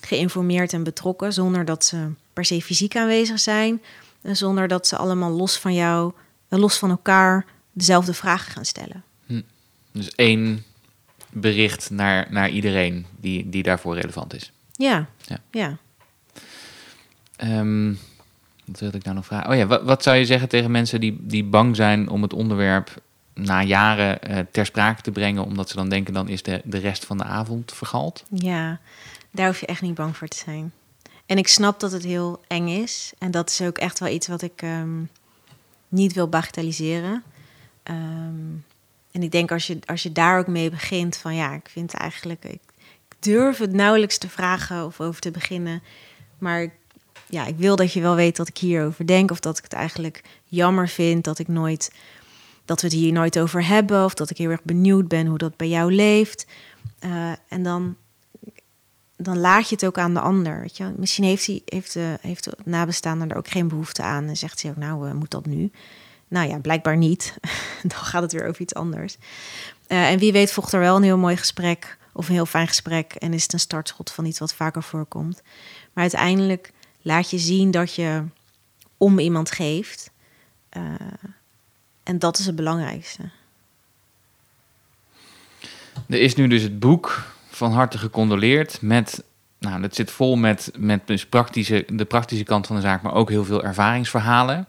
geïnformeerd 0.00 0.72
en 0.72 0.82
betrokken 0.82 1.32
zonder 1.32 1.64
dat 1.64 1.84
ze 1.84 2.08
per 2.32 2.44
se 2.44 2.62
fysiek 2.62 2.96
aanwezig 2.96 3.40
zijn, 3.40 3.82
en 4.22 4.36
zonder 4.36 4.68
dat 4.68 4.86
ze 4.86 4.96
allemaal 4.96 5.30
los 5.30 5.58
van 5.58 5.74
jou, 5.74 6.12
los 6.48 6.78
van 6.78 6.90
elkaar, 6.90 7.46
dezelfde 7.72 8.14
vragen 8.14 8.52
gaan 8.52 8.64
stellen. 8.64 9.04
Hm. 9.26 9.40
Dus 9.92 10.10
één 10.10 10.64
bericht 11.32 11.90
naar, 11.90 12.26
naar 12.30 12.48
iedereen 12.48 13.06
die, 13.20 13.48
die 13.48 13.62
daarvoor 13.62 13.94
relevant 13.94 14.34
is. 14.34 14.52
Ja, 14.72 15.06
ja. 15.24 15.38
ja. 15.50 15.76
Um, 17.44 17.98
wat 18.64 18.80
wilde 18.80 18.96
ik 18.96 19.04
nou 19.04 19.16
nog 19.16 19.26
vragen? 19.26 19.50
Oh 19.50 19.56
ja, 19.56 19.66
wat, 19.66 19.82
wat, 19.82 20.02
zou 20.02 20.16
je 20.16 20.26
zeggen 20.26 20.48
tegen 20.48 20.70
mensen 20.70 21.00
die, 21.00 21.16
die 21.20 21.44
bang 21.44 21.76
zijn 21.76 22.08
om 22.08 22.22
het 22.22 22.32
onderwerp 22.32 23.02
na 23.34 23.62
jaren 23.62 24.18
uh, 24.30 24.38
ter 24.50 24.66
sprake 24.66 25.02
te 25.02 25.10
brengen, 25.10 25.44
omdat 25.44 25.68
ze 25.68 25.76
dan 25.76 25.88
denken 25.88 26.14
dan 26.14 26.28
is 26.28 26.42
de, 26.42 26.60
de 26.64 26.78
rest 26.78 27.04
van 27.04 27.18
de 27.18 27.24
avond 27.24 27.72
vergald? 27.72 28.24
Ja, 28.30 28.80
daar 29.30 29.46
hoef 29.46 29.60
je 29.60 29.66
echt 29.66 29.82
niet 29.82 29.94
bang 29.94 30.16
voor 30.16 30.28
te 30.28 30.36
zijn. 30.36 30.72
En 31.26 31.38
ik 31.38 31.48
snap 31.48 31.80
dat 31.80 31.92
het 31.92 32.04
heel 32.04 32.40
eng 32.46 32.68
is. 32.68 33.12
En 33.18 33.30
dat 33.30 33.50
is 33.50 33.60
ook 33.60 33.78
echt 33.78 33.98
wel 33.98 34.08
iets 34.08 34.28
wat 34.28 34.42
ik 34.42 34.62
um, 34.62 35.08
niet 35.88 36.12
wil 36.12 36.28
bagatelliseren. 36.28 37.22
Um, 37.84 38.64
en 39.12 39.22
ik 39.22 39.30
denk 39.30 39.52
als 39.52 39.66
je, 39.66 39.78
als 39.84 40.02
je 40.02 40.12
daar 40.12 40.38
ook 40.38 40.46
mee 40.46 40.70
begint 40.70 41.16
van 41.16 41.34
ja, 41.34 41.54
ik 41.54 41.68
vind 41.68 41.92
eigenlijk, 41.92 42.44
ik, 42.44 42.60
durf 43.18 43.58
het 43.58 43.72
nauwelijks 43.72 44.18
te 44.18 44.28
vragen 44.28 44.84
of 44.84 45.00
over 45.00 45.20
te 45.20 45.30
beginnen. 45.30 45.82
Maar 46.38 46.72
ja, 47.28 47.46
ik 47.46 47.56
wil 47.56 47.76
dat 47.76 47.92
je 47.92 48.00
wel 48.00 48.14
weet 48.14 48.36
dat 48.36 48.48
ik 48.48 48.58
hierover 48.58 49.06
denk. 49.06 49.30
Of 49.30 49.40
dat 49.40 49.58
ik 49.58 49.64
het 49.64 49.72
eigenlijk 49.72 50.22
jammer 50.44 50.88
vind 50.88 51.24
dat 51.24 51.38
ik 51.38 51.48
nooit 51.48 51.90
dat 52.64 52.80
we 52.80 52.86
het 52.86 52.96
hier 52.96 53.12
nooit 53.12 53.38
over 53.38 53.66
hebben. 53.66 54.04
Of 54.04 54.14
dat 54.14 54.30
ik 54.30 54.36
heel 54.36 54.50
erg 54.50 54.62
benieuwd 54.62 55.08
ben 55.08 55.26
hoe 55.26 55.38
dat 55.38 55.56
bij 55.56 55.68
jou 55.68 55.92
leeft. 55.92 56.46
Uh, 57.04 57.32
en 57.48 57.62
dan, 57.62 57.96
dan 59.16 59.38
laat 59.38 59.68
je 59.68 59.74
het 59.74 59.84
ook 59.84 59.98
aan 59.98 60.14
de 60.14 60.20
ander. 60.20 60.60
Weet 60.60 60.76
je? 60.76 60.92
Misschien 60.96 61.24
heeft, 61.24 61.46
hij, 61.46 61.62
heeft, 61.64 61.92
de, 61.92 62.18
heeft 62.20 62.44
de 62.44 62.56
nabestaande 62.64 63.26
er 63.26 63.36
ook 63.36 63.48
geen 63.48 63.68
behoefte 63.68 64.02
aan. 64.02 64.28
En 64.28 64.36
zegt 64.36 64.62
hij 64.62 64.70
ook, 64.70 64.76
nou, 64.76 65.08
uh, 65.08 65.12
moet 65.12 65.30
dat 65.30 65.46
nu? 65.46 65.70
Nou 66.32 66.48
ja, 66.48 66.58
blijkbaar 66.58 66.96
niet. 66.96 67.34
dan 67.82 67.90
gaat 67.90 68.22
het 68.22 68.32
weer 68.32 68.46
over 68.46 68.60
iets 68.60 68.74
anders. 68.74 69.16
Uh, 69.88 70.10
en 70.10 70.18
wie 70.18 70.32
weet 70.32 70.52
volgt 70.52 70.72
er 70.72 70.80
wel 70.80 70.96
een 70.96 71.02
heel 71.02 71.18
mooi 71.18 71.36
gesprek 71.36 71.98
of 72.12 72.28
een 72.28 72.34
heel 72.34 72.46
fijn 72.46 72.68
gesprek 72.68 73.12
en 73.12 73.32
is 73.32 73.42
het 73.42 73.52
een 73.52 73.60
startschot 73.60 74.12
van 74.12 74.24
iets 74.24 74.38
wat 74.38 74.54
vaker 74.54 74.82
voorkomt. 74.82 75.42
Maar 75.92 76.02
uiteindelijk 76.02 76.72
laat 77.02 77.30
je 77.30 77.38
zien 77.38 77.70
dat 77.70 77.94
je 77.94 78.22
om 78.96 79.18
iemand 79.18 79.50
geeft. 79.50 80.10
Uh, 80.76 80.82
en 82.02 82.18
dat 82.18 82.38
is 82.38 82.46
het 82.46 82.56
belangrijkste. 82.56 83.22
Er 86.08 86.20
is 86.20 86.34
nu 86.34 86.48
dus 86.48 86.62
het 86.62 86.78
boek 86.78 87.26
van 87.50 87.72
harte 87.72 87.98
gecondoleerd 87.98 88.82
met 88.82 89.24
nou, 89.58 89.80
dat 89.80 89.94
zit 89.94 90.10
vol 90.10 90.36
met, 90.36 90.70
met 90.78 91.06
dus 91.06 91.26
praktische, 91.26 91.84
de 91.88 92.04
praktische 92.04 92.44
kant 92.44 92.66
van 92.66 92.76
de 92.76 92.82
zaak, 92.82 93.02
maar 93.02 93.14
ook 93.14 93.28
heel 93.28 93.44
veel 93.44 93.64
ervaringsverhalen. 93.64 94.66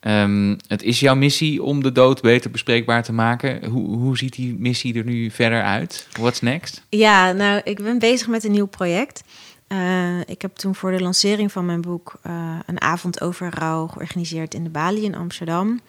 Um, 0.00 0.56
het 0.66 0.82
is 0.82 1.00
jouw 1.00 1.14
missie 1.14 1.62
om 1.62 1.82
de 1.82 1.92
dood 1.92 2.20
beter 2.20 2.50
bespreekbaar 2.50 3.02
te 3.02 3.12
maken. 3.12 3.64
Hoe, 3.64 3.96
hoe 3.96 4.18
ziet 4.18 4.34
die 4.34 4.56
missie 4.58 4.98
er 4.98 5.04
nu 5.04 5.30
verder 5.30 5.62
uit? 5.62 6.08
What's 6.12 6.40
next? 6.40 6.82
Ja, 6.88 7.32
nou, 7.32 7.60
ik 7.64 7.82
ben 7.82 7.98
bezig 7.98 8.28
met 8.28 8.44
een 8.44 8.50
nieuw 8.50 8.66
project. 8.66 9.22
Uh, 9.68 10.20
ik 10.20 10.42
heb 10.42 10.56
toen 10.56 10.74
voor 10.74 10.90
de 10.90 11.00
lancering 11.00 11.52
van 11.52 11.66
mijn 11.66 11.80
boek 11.80 12.20
uh, 12.26 12.58
een 12.66 12.80
avond 12.80 13.20
over 13.20 13.50
rouw 13.54 13.86
georganiseerd 13.86 14.54
in 14.54 14.64
de 14.64 14.70
Bali 14.70 15.04
in 15.04 15.14
Amsterdam. 15.14 15.68
Uh, 15.68 15.80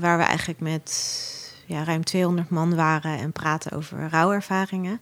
waar 0.00 0.18
we 0.18 0.24
eigenlijk 0.24 0.60
met 0.60 1.62
ja, 1.66 1.84
ruim 1.84 2.04
200 2.04 2.50
man 2.50 2.74
waren 2.74 3.18
en 3.18 3.32
praten 3.32 3.72
over 3.72 4.08
rouwervaringen. 4.10 5.00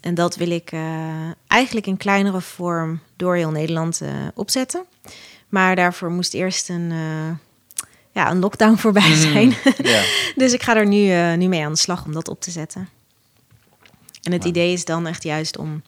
En 0.00 0.14
dat 0.14 0.36
wil 0.36 0.50
ik 0.50 0.72
eigenlijk 1.46 1.86
in 1.86 1.96
kleinere 1.96 2.40
vorm 2.40 3.00
door 3.16 3.34
heel 3.34 3.50
Nederland 3.50 4.02
opzetten. 4.34 4.84
Maar 5.48 5.76
daarvoor 5.76 6.10
moest 6.10 6.34
eerst 6.34 6.68
een 6.68 6.92
ja, 8.14 8.30
een 8.30 8.38
lockdown 8.38 8.76
voorbij 8.76 9.08
mhm. 9.08 9.20
zijn. 9.20 9.54
dus 10.42 10.52
ik 10.52 10.62
ga 10.62 10.76
er 10.76 10.86
nu, 10.86 11.06
uh, 11.06 11.34
nu 11.34 11.48
mee 11.48 11.64
aan 11.64 11.72
de 11.72 11.78
slag 11.78 12.04
om 12.04 12.12
dat 12.12 12.28
op 12.28 12.40
te 12.40 12.50
zetten. 12.50 12.88
En 14.22 14.32
het 14.32 14.44
idee 14.44 14.72
is 14.72 14.84
dan 14.84 15.06
echt 15.06 15.22
juist 15.22 15.58
om. 15.58 15.82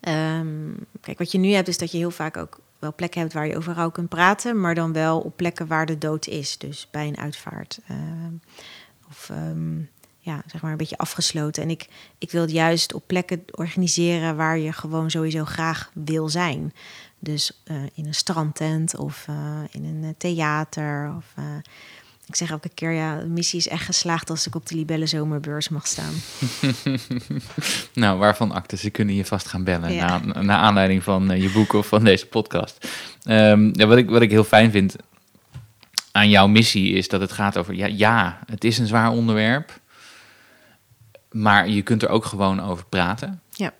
Um, 0.00 0.76
kijk, 1.00 1.18
wat 1.18 1.32
je 1.32 1.38
nu 1.38 1.52
hebt, 1.52 1.68
is 1.68 1.78
dat 1.78 1.90
je 1.90 1.98
heel 1.98 2.10
vaak 2.10 2.36
ook 2.36 2.58
wel 2.78 2.94
plekken 2.94 3.20
hebt 3.20 3.32
waar 3.32 3.46
je 3.46 3.56
over 3.56 3.74
rouw 3.74 3.90
kunt 3.90 4.08
praten, 4.08 4.60
maar 4.60 4.74
dan 4.74 4.92
wel 4.92 5.20
op 5.20 5.36
plekken 5.36 5.66
waar 5.66 5.86
de 5.86 5.98
dood 5.98 6.26
is. 6.26 6.58
Dus 6.58 6.88
bij 6.90 7.06
een 7.06 7.18
uitvaart. 7.18 7.80
Uh, 7.90 7.96
of 9.08 9.28
um, 9.28 9.90
ja, 10.18 10.42
zeg 10.46 10.62
maar 10.62 10.70
een 10.70 10.76
beetje 10.76 10.98
afgesloten. 10.98 11.62
En 11.62 11.70
ik, 11.70 11.88
ik 12.18 12.30
wil 12.30 12.40
het 12.40 12.50
juist 12.50 12.94
op 12.94 13.02
plekken 13.06 13.44
organiseren 13.50 14.36
waar 14.36 14.58
je 14.58 14.72
gewoon 14.72 15.10
sowieso 15.10 15.44
graag 15.44 15.90
wil 15.94 16.28
zijn. 16.28 16.72
Dus 17.26 17.50
uh, 17.70 17.76
in 17.94 18.06
een 18.06 18.14
strandtent 18.14 18.96
of 18.96 19.26
uh, 19.30 19.36
in 19.70 19.84
een 19.84 20.02
eh, 20.02 20.10
theater. 20.18 21.14
Of, 21.16 21.24
uh, 21.38 21.44
ik 22.26 22.36
zeg 22.36 22.50
elke 22.50 22.68
keer, 22.68 22.90
ja, 22.90 23.18
de 23.18 23.26
missie 23.26 23.58
is 23.58 23.68
echt 23.68 23.84
geslaagd 23.84 24.30
als 24.30 24.46
ik 24.46 24.54
op 24.54 24.66
de 24.66 24.74
Libelle 24.74 25.06
Zomerbeurs 25.06 25.68
mag 25.68 25.86
staan. 25.86 26.12
nou, 27.94 28.18
waarvan 28.18 28.52
acten? 28.52 28.78
Ze 28.78 28.90
kunnen 28.90 29.14
je 29.14 29.24
vast 29.24 29.46
gaan 29.46 29.64
bellen 29.64 29.92
ja. 29.92 30.18
na, 30.18 30.42
na 30.42 30.56
aanleiding 30.56 31.02
van 31.02 31.40
je 31.40 31.50
boek 31.50 31.72
of 31.72 31.86
van 31.86 32.04
deze 32.04 32.26
podcast. 32.26 32.88
Um, 33.28 33.70
ja, 33.78 33.86
wat, 33.86 33.98
ik, 33.98 34.10
wat 34.10 34.22
ik 34.22 34.30
heel 34.30 34.44
fijn 34.44 34.70
vind 34.70 34.96
aan 36.12 36.28
jouw 36.28 36.46
missie 36.46 36.92
is 36.92 37.08
dat 37.08 37.20
het 37.20 37.32
gaat 37.32 37.56
over, 37.56 37.74
ja, 37.74 37.86
ja 37.86 38.38
het 38.46 38.64
is 38.64 38.78
een 38.78 38.86
zwaar 38.86 39.10
onderwerp. 39.10 39.80
Maar 41.30 41.68
je 41.68 41.82
kunt 41.82 42.02
er 42.02 42.08
ook 42.08 42.24
gewoon 42.24 42.60
over 42.60 42.84
praten. 42.86 43.40
Ja. 43.50 43.72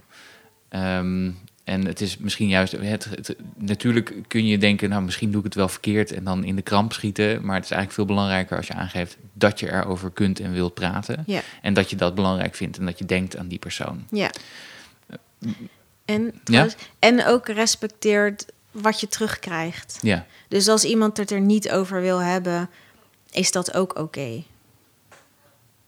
Um, 0.99 1.39
en 1.67 1.87
het 1.87 2.01
is 2.01 2.19
misschien 2.19 2.49
juist, 2.49 2.73
het, 2.73 3.37
natuurlijk 3.57 4.15
kun 4.29 4.47
je 4.47 4.59
denken, 4.59 4.89
nou 4.89 5.03
misschien 5.03 5.31
doe 5.31 5.39
ik 5.39 5.45
het 5.45 5.55
wel 5.55 5.69
verkeerd 5.69 6.13
en 6.13 6.25
dan 6.25 6.45
in 6.45 6.57
de 6.57 6.63
kramp 6.63 6.93
schieten. 6.93 7.45
Maar 7.45 7.55
het 7.55 7.65
is 7.65 7.71
eigenlijk 7.71 7.93
veel 7.93 8.05
belangrijker 8.05 8.57
als 8.57 8.67
je 8.67 8.75
aangeeft 8.75 9.17
dat 9.33 9.61
je 9.61 9.73
erover 9.73 10.11
kunt 10.11 10.41
en 10.41 10.53
wilt 10.53 10.75
praten. 10.75 11.23
Ja. 11.27 11.41
En 11.63 11.75
dat 11.75 11.91
je 11.91 11.97
dat 11.97 12.15
belangrijk 12.15 12.55
vindt 12.55 12.79
en 12.79 12.85
dat 12.85 12.99
je 12.99 13.05
denkt 13.05 13.37
aan 13.37 13.49
die 13.49 13.59
persoon. 13.59 14.07
Ja. 14.11 14.31
En, 16.05 16.41
ja? 16.45 16.69
en 16.99 17.27
ook 17.27 17.49
respecteert 17.49 18.47
wat 18.71 19.01
je 19.01 19.09
terugkrijgt. 19.09 19.99
Ja. 20.03 20.27
Dus 20.49 20.69
als 20.69 20.85
iemand 20.85 21.17
het 21.17 21.31
er 21.31 21.41
niet 21.41 21.71
over 21.71 22.01
wil 22.01 22.23
hebben, 22.23 22.71
is 23.31 23.53
dat 23.53 23.75
ook 23.75 23.99
oké. 23.99 24.43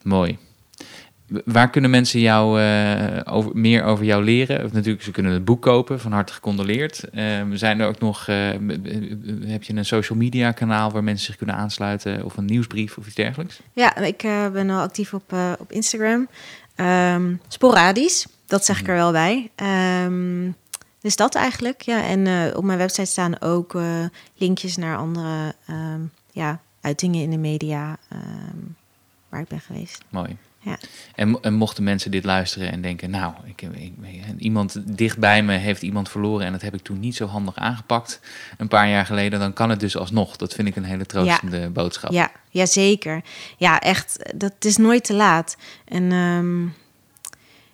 Mooi. 0.03 0.39
Waar 1.45 1.71
kunnen 1.71 1.91
mensen 1.91 2.21
jou 2.21 2.61
uh, 2.61 3.21
over, 3.25 3.51
meer 3.55 3.85
over 3.85 4.05
jou 4.05 4.25
leren? 4.25 4.65
Of 4.65 4.73
natuurlijk, 4.73 5.05
ze 5.05 5.11
kunnen 5.11 5.33
het 5.33 5.45
boek 5.45 5.63
kopen, 5.63 6.01
van 6.01 6.13
harte 6.13 6.33
gecondoleerd. 6.33 7.05
Uh, 7.13 7.43
zijn 7.53 7.81
er 7.81 7.89
ook 7.89 7.99
nog, 7.99 8.27
uh, 8.29 8.37
heb 9.47 9.63
je 9.63 9.75
een 9.75 9.85
social 9.85 10.19
media 10.19 10.53
kanaal 10.53 10.91
waar 10.91 11.05
mensen 11.05 11.27
zich 11.27 11.37
kunnen 11.37 11.57
aansluiten? 11.57 12.25
Of 12.25 12.37
een 12.37 12.45
nieuwsbrief 12.45 12.97
of 12.97 13.07
iets 13.07 13.15
dergelijks? 13.15 13.61
Ja, 13.73 13.97
ik 13.97 14.19
ben 14.53 14.71
al 14.71 14.81
actief 14.81 15.15
op, 15.15 15.35
op 15.59 15.73
Instagram. 15.73 16.29
Um, 16.77 17.41
sporadisch, 17.49 18.27
dat 18.47 18.65
zeg 18.65 18.77
ik 18.77 18.83
mhm. 18.83 18.91
er 18.91 18.97
wel 18.97 19.13
bij. 19.13 19.51
Um, 20.05 20.57
dus 21.01 21.17
dat 21.17 21.35
eigenlijk, 21.35 21.83
ja. 21.83 22.05
En 22.05 22.57
op 22.57 22.65
mijn 22.65 22.79
website 22.79 23.11
staan 23.11 23.41
ook 23.41 23.79
linkjes 24.37 24.77
naar 24.77 24.97
andere 24.97 25.55
um, 25.71 26.11
ja, 26.33 26.61
uitingen 26.81 27.23
in 27.23 27.31
de 27.31 27.39
media 27.39 27.97
waar 29.29 29.41
ik 29.41 29.49
ben 29.49 29.61
geweest. 29.61 30.05
Mooi. 30.09 30.37
Ja. 30.69 30.79
En, 31.15 31.39
en, 31.43 31.55
mochten 31.55 31.85
mensen 31.85 32.11
dit 32.11 32.25
luisteren 32.25 32.73
en 32.73 32.81
denken, 32.81 33.11
nou, 33.11 33.33
ik, 33.45 33.63
ik, 33.63 33.93
iemand 34.39 34.97
dichtbij 34.97 35.43
me 35.43 35.57
heeft 35.57 35.83
iemand 35.83 36.09
verloren 36.09 36.47
en 36.47 36.53
dat 36.53 36.63
heb 36.63 36.75
ik 36.75 36.83
toen 36.83 37.01
niet 37.01 37.17
zo 37.17 37.27
handig 37.27 37.57
aangepakt 37.57 38.21
een 38.59 38.69
paar 38.69 38.89
jaar 38.89 39.07
geleden, 39.07 39.39
dan 39.39 39.53
kan 39.53 39.71
het 39.71 39.81
dus 39.81 39.97
alsnog. 39.97 40.37
Dat 40.37 40.55
vind 40.55 40.69
ik 40.69 40.77
een 40.77 40.85
hele 40.85 41.07
troostende 41.07 41.69
boodschap. 41.69 42.13
Ja, 42.13 42.31
ja, 42.51 42.67
zeker. 42.67 43.23
Ja, 43.57 43.81
echt, 43.81 44.33
dat 44.35 44.55
is 44.59 44.77
nooit 44.77 45.05
te 45.05 45.15
laat. 45.15 45.57
En 45.85 46.13
um, 46.13 46.75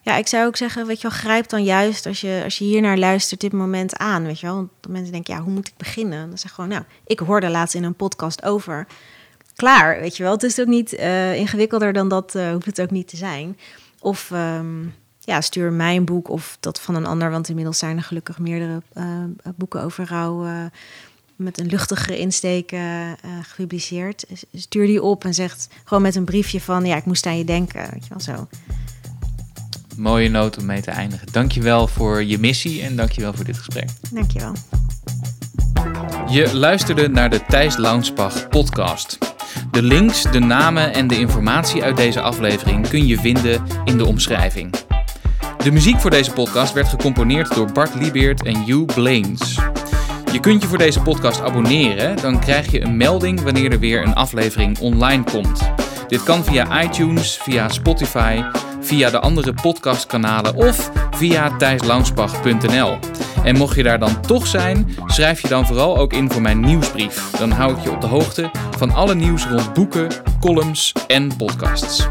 ja, 0.04 0.16
ik 0.16 0.26
zou 0.26 0.46
ook 0.46 0.56
zeggen, 0.56 0.86
weet 0.86 1.00
je 1.00 1.08
wel, 1.08 1.18
grijp 1.18 1.48
dan 1.48 1.64
juist 1.64 2.06
als 2.06 2.20
je, 2.20 2.40
als 2.44 2.58
je 2.58 2.64
hier 2.64 2.80
naar 2.80 2.98
luistert 2.98 3.40
dit 3.40 3.52
moment 3.52 3.96
aan, 3.96 4.24
weet 4.24 4.40
je 4.40 4.46
wel. 4.46 4.54
Want 4.54 4.70
mensen 4.88 5.12
denken, 5.12 5.34
ja, 5.34 5.40
hoe 5.40 5.52
moet 5.52 5.68
ik 5.68 5.76
beginnen? 5.76 6.28
Dan 6.28 6.38
zeg 6.38 6.52
gewoon, 6.52 6.70
nou, 6.70 6.82
ik 7.06 7.18
hoorde 7.18 7.48
laatst 7.48 7.74
in 7.74 7.84
een 7.84 7.94
podcast 7.94 8.42
over 8.44 8.86
klaar, 9.56 10.00
weet 10.00 10.16
je 10.16 10.22
wel. 10.22 10.32
Het 10.32 10.42
is 10.42 10.60
ook 10.60 10.66
niet 10.66 10.92
uh, 10.92 11.34
ingewikkelder 11.34 11.92
dan 11.92 12.08
dat, 12.08 12.34
uh, 12.34 12.52
hoeft 12.52 12.66
het 12.66 12.80
ook 12.80 12.90
niet 12.90 13.08
te 13.08 13.16
zijn. 13.16 13.58
Of 14.00 14.30
um, 14.30 14.94
ja, 15.18 15.40
stuur 15.40 15.72
mij 15.72 15.96
een 15.96 16.04
boek 16.04 16.28
of 16.28 16.56
dat 16.60 16.80
van 16.80 16.94
een 16.94 17.06
ander, 17.06 17.30
want 17.30 17.48
inmiddels 17.48 17.78
zijn 17.78 17.96
er 17.96 18.02
gelukkig 18.02 18.38
meerdere 18.38 18.82
uh, 18.94 19.04
boeken 19.56 19.82
over 19.82 20.06
rouw 20.08 20.46
met 21.36 21.60
een 21.60 21.66
luchtigere 21.66 22.18
insteek 22.18 22.72
gepubliceerd. 23.42 24.24
Stuur 24.52 24.86
die 24.86 25.02
op 25.02 25.24
en 25.24 25.34
zegt 25.34 25.68
gewoon 25.84 26.02
met 26.02 26.14
een 26.14 26.24
briefje 26.24 26.60
van, 26.60 26.84
ja, 26.84 26.96
ik 26.96 27.04
moest 27.04 27.26
aan 27.26 27.38
je 27.38 27.44
denken, 27.44 27.90
weet 27.92 28.02
je 28.02 28.08
wel 28.08 28.20
zo. 28.20 28.48
Mooie 29.96 30.28
noot 30.28 30.58
om 30.58 30.64
mee 30.64 30.80
te 30.80 30.90
eindigen. 30.90 31.32
Dankjewel 31.32 31.86
voor 31.86 32.24
je 32.24 32.38
missie 32.38 32.82
en 32.82 32.96
dankjewel 32.96 33.32
voor 33.32 33.44
dit 33.44 33.56
gesprek. 33.56 33.88
Dankjewel. 34.10 34.52
Je 36.28 36.56
luisterde 36.56 37.08
naar 37.08 37.30
de 37.30 37.40
Thijs 37.48 37.76
Launsbach 37.76 38.48
podcast. 38.48 39.18
De 39.70 39.82
links, 39.82 40.22
de 40.22 40.38
namen 40.38 40.94
en 40.94 41.06
de 41.06 41.18
informatie 41.18 41.82
uit 41.82 41.96
deze 41.96 42.20
aflevering 42.20 42.88
kun 42.88 43.06
je 43.06 43.18
vinden 43.18 43.62
in 43.84 43.98
de 43.98 44.06
omschrijving. 44.06 44.74
De 45.64 45.70
muziek 45.70 46.00
voor 46.00 46.10
deze 46.10 46.32
podcast 46.32 46.72
werd 46.72 46.88
gecomponeerd 46.88 47.54
door 47.54 47.72
Bart 47.72 47.94
Liebeert 47.94 48.42
en 48.42 48.64
Hugh 48.64 48.94
Blaines. 48.94 49.58
Je 50.32 50.40
kunt 50.40 50.62
je 50.62 50.68
voor 50.68 50.78
deze 50.78 51.00
podcast 51.00 51.40
abonneren, 51.40 52.16
dan 52.16 52.40
krijg 52.40 52.70
je 52.70 52.82
een 52.82 52.96
melding 52.96 53.40
wanneer 53.40 53.72
er 53.72 53.78
weer 53.78 54.02
een 54.02 54.14
aflevering 54.14 54.78
online 54.78 55.24
komt. 55.24 55.72
Dit 56.08 56.22
kan 56.22 56.44
via 56.44 56.82
iTunes, 56.82 57.38
via 57.42 57.68
Spotify, 57.68 58.42
via 58.84 59.10
de 59.10 59.20
andere 59.20 59.54
podcastkanalen 59.54 60.54
of 60.54 60.90
via 61.10 61.56
thijslaunsbach.nl. 61.56 62.98
En 63.44 63.56
mocht 63.56 63.76
je 63.76 63.82
daar 63.82 63.98
dan 63.98 64.20
toch 64.20 64.46
zijn, 64.46 64.96
schrijf 65.06 65.40
je 65.40 65.48
dan 65.48 65.66
vooral 65.66 65.98
ook 65.98 66.12
in 66.12 66.30
voor 66.30 66.42
mijn 66.42 66.60
nieuwsbrief. 66.60 67.30
Dan 67.30 67.50
hou 67.50 67.76
ik 67.76 67.82
je 67.82 67.90
op 67.90 68.00
de 68.00 68.06
hoogte 68.06 68.50
van 68.76 68.90
alle 68.90 69.14
nieuws 69.14 69.46
rond 69.46 69.72
boeken, 69.72 70.08
columns 70.40 70.92
en 71.06 71.36
podcasts. 71.36 72.08